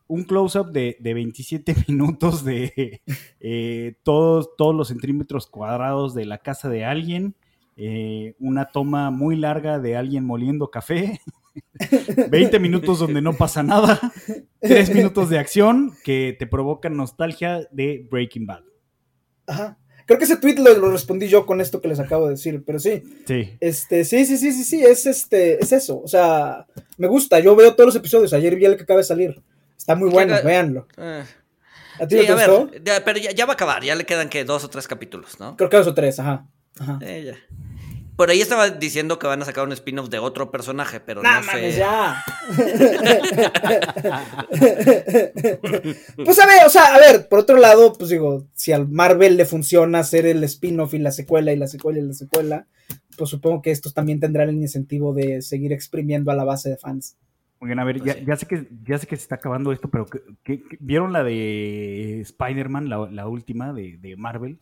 Un 0.06 0.24
close-up 0.24 0.70
de, 0.72 0.96
de 1.00 1.14
27 1.14 1.74
minutos 1.88 2.44
de 2.44 3.00
eh, 3.40 3.94
todos, 4.02 4.56
todos 4.56 4.74
los 4.74 4.88
centímetros 4.88 5.46
cuadrados 5.46 6.14
de 6.14 6.24
la 6.26 6.38
casa 6.38 6.68
de 6.68 6.84
alguien. 6.84 7.34
eh, 7.76 8.34
una 8.40 8.66
toma 8.66 9.10
muy 9.10 9.36
larga 9.36 9.78
de 9.78 9.96
alguien 9.96 10.24
moliendo 10.24 10.70
café. 10.70 11.20
20 12.30 12.58
minutos 12.58 12.98
donde 12.98 13.20
no 13.22 13.32
pasa 13.34 13.62
nada. 13.62 14.00
3 14.60 14.94
minutos 14.94 15.28
de 15.30 15.38
acción 15.38 15.94
que 16.04 16.36
te 16.38 16.46
provocan 16.46 16.96
nostalgia 16.96 17.66
de 17.70 18.06
Breaking 18.10 18.46
Bad. 18.46 18.62
Ajá. 19.46 19.78
Creo 20.06 20.18
que 20.18 20.24
ese 20.24 20.38
tweet 20.38 20.56
lo, 20.56 20.72
lo 20.78 20.90
respondí 20.90 21.28
yo 21.28 21.44
con 21.44 21.60
esto 21.60 21.80
que 21.82 21.88
les 21.88 22.00
acabo 22.00 22.24
de 22.26 22.30
decir, 22.32 22.62
pero 22.64 22.78
sí. 22.78 23.02
Sí. 23.26 23.56
Este, 23.60 24.04
sí, 24.04 24.24
sí, 24.24 24.38
sí, 24.38 24.52
sí, 24.52 24.64
sí, 24.64 24.82
es 24.82 25.04
este, 25.06 25.62
es 25.62 25.70
eso. 25.72 26.00
O 26.00 26.08
sea, 26.08 26.66
me 26.96 27.06
gusta. 27.08 27.38
Yo 27.40 27.54
veo 27.54 27.74
todos 27.74 27.88
los 27.88 27.96
episodios. 27.96 28.32
Ayer 28.32 28.56
vi 28.56 28.64
el 28.64 28.76
que 28.76 28.84
acaba 28.84 28.98
de 28.98 29.04
salir. 29.04 29.42
Está 29.76 29.94
muy 29.94 30.08
bueno, 30.10 30.34
Llega- 30.34 30.46
véanlo. 30.46 30.86
Eh, 30.96 31.24
¿A 32.00 32.06
ti 32.06 32.14
sí, 32.16 32.20
no 32.28 32.36
te 32.36 32.42
a 32.42 32.46
gustó? 32.48 32.70
ver, 32.70 32.82
ya- 32.84 33.04
pero 33.04 33.18
ya, 33.18 33.32
ya 33.32 33.44
va 33.44 33.52
a 33.52 33.54
acabar, 33.54 33.82
ya 33.84 33.94
le 33.94 34.04
quedan 34.04 34.28
que 34.30 34.44
dos 34.44 34.64
o 34.64 34.70
tres 34.70 34.88
capítulos, 34.88 35.38
¿no? 35.40 35.56
Creo 35.56 35.68
que 35.68 35.76
dos 35.76 35.86
o 35.88 35.94
tres, 35.94 36.18
ajá. 36.20 36.46
Ajá. 36.78 36.98
Eh, 37.02 37.24
ya. 37.26 37.58
Por 38.18 38.30
ahí 38.30 38.40
estaba 38.40 38.68
diciendo 38.68 39.16
que 39.20 39.28
van 39.28 39.40
a 39.42 39.44
sacar 39.44 39.64
un 39.64 39.70
spin-off 39.70 40.08
de 40.08 40.18
otro 40.18 40.50
personaje, 40.50 40.98
pero 40.98 41.22
Nah, 41.22 41.38
no 41.38 41.46
mames, 41.46 41.74
sé. 41.74 41.78
ya. 41.80 42.24
pues 46.24 46.38
a 46.40 46.46
ver, 46.46 46.66
o 46.66 46.68
sea, 46.68 46.94
a 46.94 46.98
ver, 46.98 47.28
por 47.28 47.38
otro 47.38 47.56
lado, 47.58 47.92
pues 47.96 48.10
digo, 48.10 48.46
si 48.54 48.72
al 48.72 48.88
Marvel 48.88 49.36
le 49.36 49.44
funciona 49.44 50.00
hacer 50.00 50.26
el 50.26 50.42
spin-off 50.44 50.94
y 50.94 50.98
la 50.98 51.12
secuela 51.12 51.52
y 51.52 51.56
la 51.56 51.68
secuela 51.68 52.00
y 52.00 52.02
la 52.02 52.12
secuela, 52.12 52.66
pues 53.16 53.30
supongo 53.30 53.62
que 53.62 53.70
estos 53.70 53.94
también 53.94 54.18
tendrán 54.18 54.48
el 54.48 54.56
incentivo 54.56 55.14
de 55.14 55.40
seguir 55.40 55.72
exprimiendo 55.72 56.30
a 56.30 56.34
la 56.34 56.44
base 56.44 56.70
de 56.70 56.76
fans. 56.76 57.16
Oigan, 57.60 57.78
a 57.78 57.84
ver, 57.84 57.98
Pues 57.98 58.14
ya, 58.14 58.20
sí. 58.20 58.24
ya 58.26 58.36
sé 58.36 58.46
que, 58.46 58.68
ya 58.84 58.98
sé 58.98 59.06
que 59.06 59.16
se 59.16 59.22
está 59.22 59.36
acabando 59.36 59.72
esto, 59.72 59.88
pero 59.90 60.06
¿qué- 60.06 60.20
qué- 60.42 60.62
qué- 60.68 60.76
¿vieron 60.80 61.12
la 61.12 61.22
de 61.22 62.20
Spider-Man, 62.22 62.88
la, 62.88 63.08
la 63.10 63.28
última 63.28 63.72
de, 63.72 63.96
de 63.98 64.16
Marvel? 64.16 64.58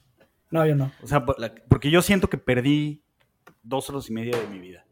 No, 0.50 0.66
yo 0.66 0.76
no. 0.76 0.92
O 1.02 1.06
sea, 1.06 1.24
por- 1.24 1.38
La- 1.40 1.54
porque 1.68 1.90
yo 1.90 2.02
siento 2.02 2.28
que 2.28 2.38
perdí 2.38 3.02
dos 3.66 3.90
horas 3.90 4.08
y 4.08 4.12
media 4.12 4.38
de 4.38 4.46
mi 4.46 4.58
vida. 4.58 4.84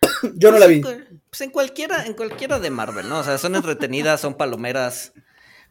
Yo 0.34 0.50
no 0.52 0.58
la 0.58 0.66
vi. 0.66 0.80
Pues 0.80 1.40
en 1.40 1.50
cualquiera, 1.50 2.06
en 2.06 2.14
cualquiera 2.14 2.58
de 2.58 2.70
Marvel, 2.70 3.08
¿no? 3.08 3.18
O 3.20 3.24
sea, 3.24 3.38
son 3.38 3.54
entretenidas, 3.56 4.20
son 4.20 4.34
palomeras. 4.34 5.12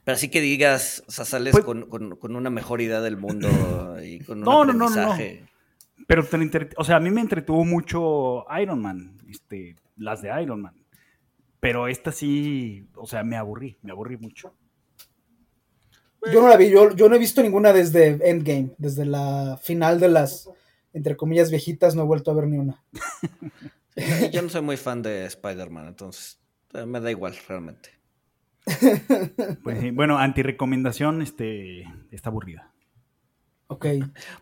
Pero 0.04 0.16
así 0.16 0.30
que 0.30 0.40
digas, 0.42 1.04
o 1.08 1.12
sea, 1.12 1.26
sales 1.26 1.54
Pues- 1.54 1.66
con, 1.66 1.90
con- 1.90 2.16
con 2.18 2.36
una 2.36 2.50
mejor 2.50 2.82
idea 2.82 3.02
del 3.02 3.18
mundo 3.18 3.48
y 4.04 4.20
con 4.20 4.40
un 4.40 4.44
No, 4.44 4.64
no, 4.66 4.74
no, 4.74 4.90
no. 4.90 5.18
Pero, 6.08 6.24
te 6.26 6.36
entre- 6.38 6.70
o 6.78 6.84
sea, 6.84 6.98
a 6.98 7.00
mí 7.00 7.10
me 7.10 7.22
entretuvo 7.22 7.66
mucho 7.66 8.46
Iron 8.62 8.82
Man, 8.82 9.18
este, 9.30 9.76
las 9.98 10.22
de 10.22 10.30
Iron 10.44 10.62
Man. 10.62 10.76
Pero 11.60 11.88
esta 11.88 12.12
sí, 12.12 12.88
o 12.96 13.08
sea, 13.08 13.24
me 13.24 13.38
aburrí, 13.38 13.78
me 13.82 13.92
aburrí 13.92 14.18
mucho. 14.18 14.54
Yo 16.32 16.42
no 16.42 16.50
la 16.50 16.58
vi, 16.58 16.70
yo, 16.70 16.96
yo 16.96 17.08
no 17.08 17.16
he 17.16 17.20
visto 17.20 17.42
ninguna 17.42 17.72
desde 17.72 18.20
Endgame, 18.30 18.72
desde 18.78 19.06
la 19.06 19.60
final 19.62 20.00
de 20.00 20.10
las, 20.10 20.50
entre 20.96 21.16
comillas, 21.16 21.52
viejitas, 21.52 21.94
no 21.96 22.02
he 22.02 22.06
vuelto 22.06 22.32
a 22.32 22.34
ver 22.34 22.48
ni 22.48 22.58
una. 22.58 22.84
Sí, 23.96 24.30
Yo 24.34 24.42
no 24.42 24.50
soy 24.50 24.62
muy 24.62 24.78
fan 24.78 25.02
de 25.04 25.26
Spider-Man, 25.26 25.88
entonces 25.90 26.40
eh, 26.74 26.86
me 26.88 27.00
da 27.00 27.12
igual 27.12 27.36
realmente. 27.48 27.90
Pues, 29.64 29.80
sí, 29.80 29.92
bueno, 29.92 30.18
antirecomendación, 30.18 31.22
este, 31.22 31.84
está 32.12 32.30
aburrida. 32.30 32.72
Ok. 33.68 33.86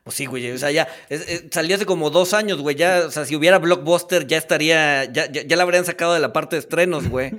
Pues 0.04 0.16
sí, 0.18 0.26
güey, 0.26 0.52
o 0.52 0.58
sea, 0.58 0.70
ya 0.72 0.88
es- 1.10 1.28
es- 1.30 1.46
salió 1.52 1.76
hace 1.76 1.86
como 1.86 2.10
dos 2.10 2.34
años, 2.34 2.60
güey, 2.62 2.76
ya, 2.76 3.04
o 3.08 3.12
sea, 3.12 3.24
si 3.26 3.36
hubiera 3.38 3.58
Blockbuster 3.60 4.28
ya 4.28 4.38
estaría, 4.38 5.06
ya, 5.06 5.32
ya, 5.32 5.44
ya 5.44 5.56
la 5.56 5.64
habrían 5.64 5.86
sacado 5.86 6.14
de 6.14 6.20
la 6.20 6.34
parte 6.34 6.56
de 6.58 6.60
estrenos, 6.62 7.08
güey. 7.10 7.32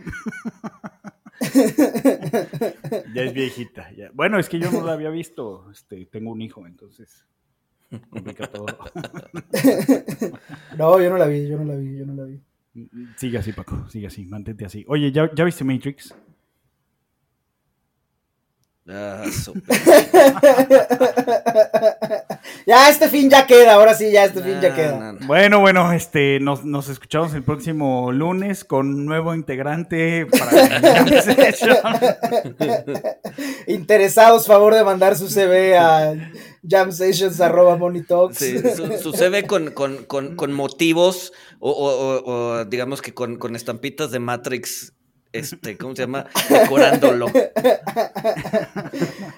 Ya 3.15 3.23
es 3.23 3.33
viejita. 3.35 3.91
ya. 3.93 4.11
Bueno, 4.15 4.39
es 4.39 4.49
que 4.49 4.59
yo 4.59 4.71
no 4.71 4.83
la 4.85 4.93
había 4.93 5.11
visto. 5.11 5.71
Este, 5.71 6.07
tengo 6.07 6.31
un 6.33 6.41
hijo, 6.43 6.67
entonces 6.67 7.27
complica 8.11 8.47
todo. 8.47 8.66
No, 10.76 11.01
yo 11.01 11.09
no 11.11 11.16
la 11.16 11.26
vi, 11.26 11.49
yo 11.49 11.57
no 11.59 11.64
la 11.64 11.76
vi, 11.76 11.99
yo 11.99 12.05
no 12.07 12.14
la 12.14 12.24
vi. 12.24 12.40
Sigue 13.16 13.38
así, 13.38 13.53
Paco, 13.53 13.88
sigue 13.88 14.09
así, 14.09 14.26
mantente 14.26 14.64
así. 14.64 14.84
Oye, 14.88 15.12
¿ya, 15.12 15.30
ya 15.32 15.45
viste 15.45 15.62
Matrix? 15.64 16.14
Ah. 18.88 19.24
Ya 22.66 22.88
este 22.88 23.09
fin 23.09 23.28
ya 23.28 23.47
queda, 23.47 23.74
ahora 23.74 23.95
sí, 23.95 24.11
ya 24.11 24.24
este 24.24 24.42
fin 24.42 24.59
ya 24.61 24.74
queda. 24.74 24.99
no, 24.99 25.12
no. 25.12 25.26
Bueno, 25.26 25.61
bueno, 25.61 25.92
este, 25.92 26.40
nos, 26.40 26.64
nos 26.64 26.88
escuchamos 26.88 27.34
el 27.34 27.42
próximo 27.42 28.11
lunes 28.11 28.64
con 28.64 28.88
un 28.88 29.05
nuevo 29.05 29.34
integrante 29.34 30.26
para. 30.26 31.05
Interesados, 33.66 34.47
favor 34.47 34.74
de 34.74 34.82
mandar 34.82 35.14
su 35.16 35.28
CV 35.28 35.76
a 35.76 36.14
jamsessions 36.67 37.41
arroba 37.41 37.77
monitox. 37.77 38.39
Sí, 38.39 38.59
sucede 39.03 39.47
con, 39.47 39.71
con, 39.73 40.05
con, 40.05 40.37
con, 40.37 40.53
mm. 40.53 40.57
motivos 40.57 41.33
o, 41.61 42.65
digamos 42.69 43.03
que 43.03 43.15
con, 43.15 43.57
estampitas 43.57 44.11
de 44.11 44.19
Matrix. 44.19 44.93
Este, 45.33 45.77
¿cómo 45.77 45.97
se 45.97 46.03
llama? 46.03 46.27
Decorándolo. 46.49 47.27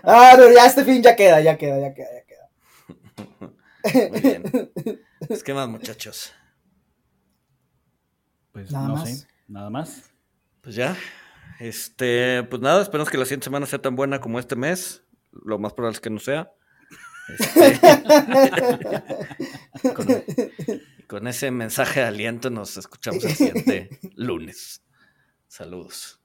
ah, 0.03 0.35
no, 0.37 0.53
ya 0.53 0.67
este 0.67 0.85
fin 0.85 1.03
ya 1.03 1.17
queda, 1.17 1.41
ya 1.41 1.57
queda, 1.57 1.81
ya 1.81 1.95
queda, 1.95 2.09
ya 2.13 2.25
queda. 2.27 4.11
Muy 4.11 4.21
bien. 4.21 4.43
Pues, 5.27 5.43
¿Qué 5.43 5.55
más, 5.55 5.67
muchachos? 5.69 6.35
Pues 8.53 8.71
nada 8.71 8.89
no 8.89 8.95
más. 8.97 9.09
sé, 9.09 9.27
nada 9.49 9.71
más. 9.71 10.11
Pues 10.61 10.75
ya. 10.75 10.95
Este, 11.59 12.43
pues 12.45 12.61
nada, 12.61 12.83
esperemos 12.83 13.09
que 13.09 13.17
la 13.17 13.25
siguiente 13.25 13.45
semana 13.45 13.65
sea 13.65 13.81
tan 13.81 13.97
buena 13.97 14.21
como 14.21 14.39
este 14.39 14.57
mes. 14.57 15.03
Lo 15.33 15.59
más 15.59 15.73
probable 15.73 15.95
es 15.95 16.01
que 16.01 16.11
no 16.11 16.19
sea. 16.19 16.53
Este, 17.29 17.81
con, 19.95 20.07
con, 21.09 21.27
ese 21.27 21.51
mensaje 21.51 22.01
de 22.01 22.07
aliento 22.07 22.51
nos 22.51 22.77
escuchamos 22.77 23.25
el 23.25 23.35
siguiente 23.35 23.99
lunes. 24.15 24.83
Saludos. 25.49 26.16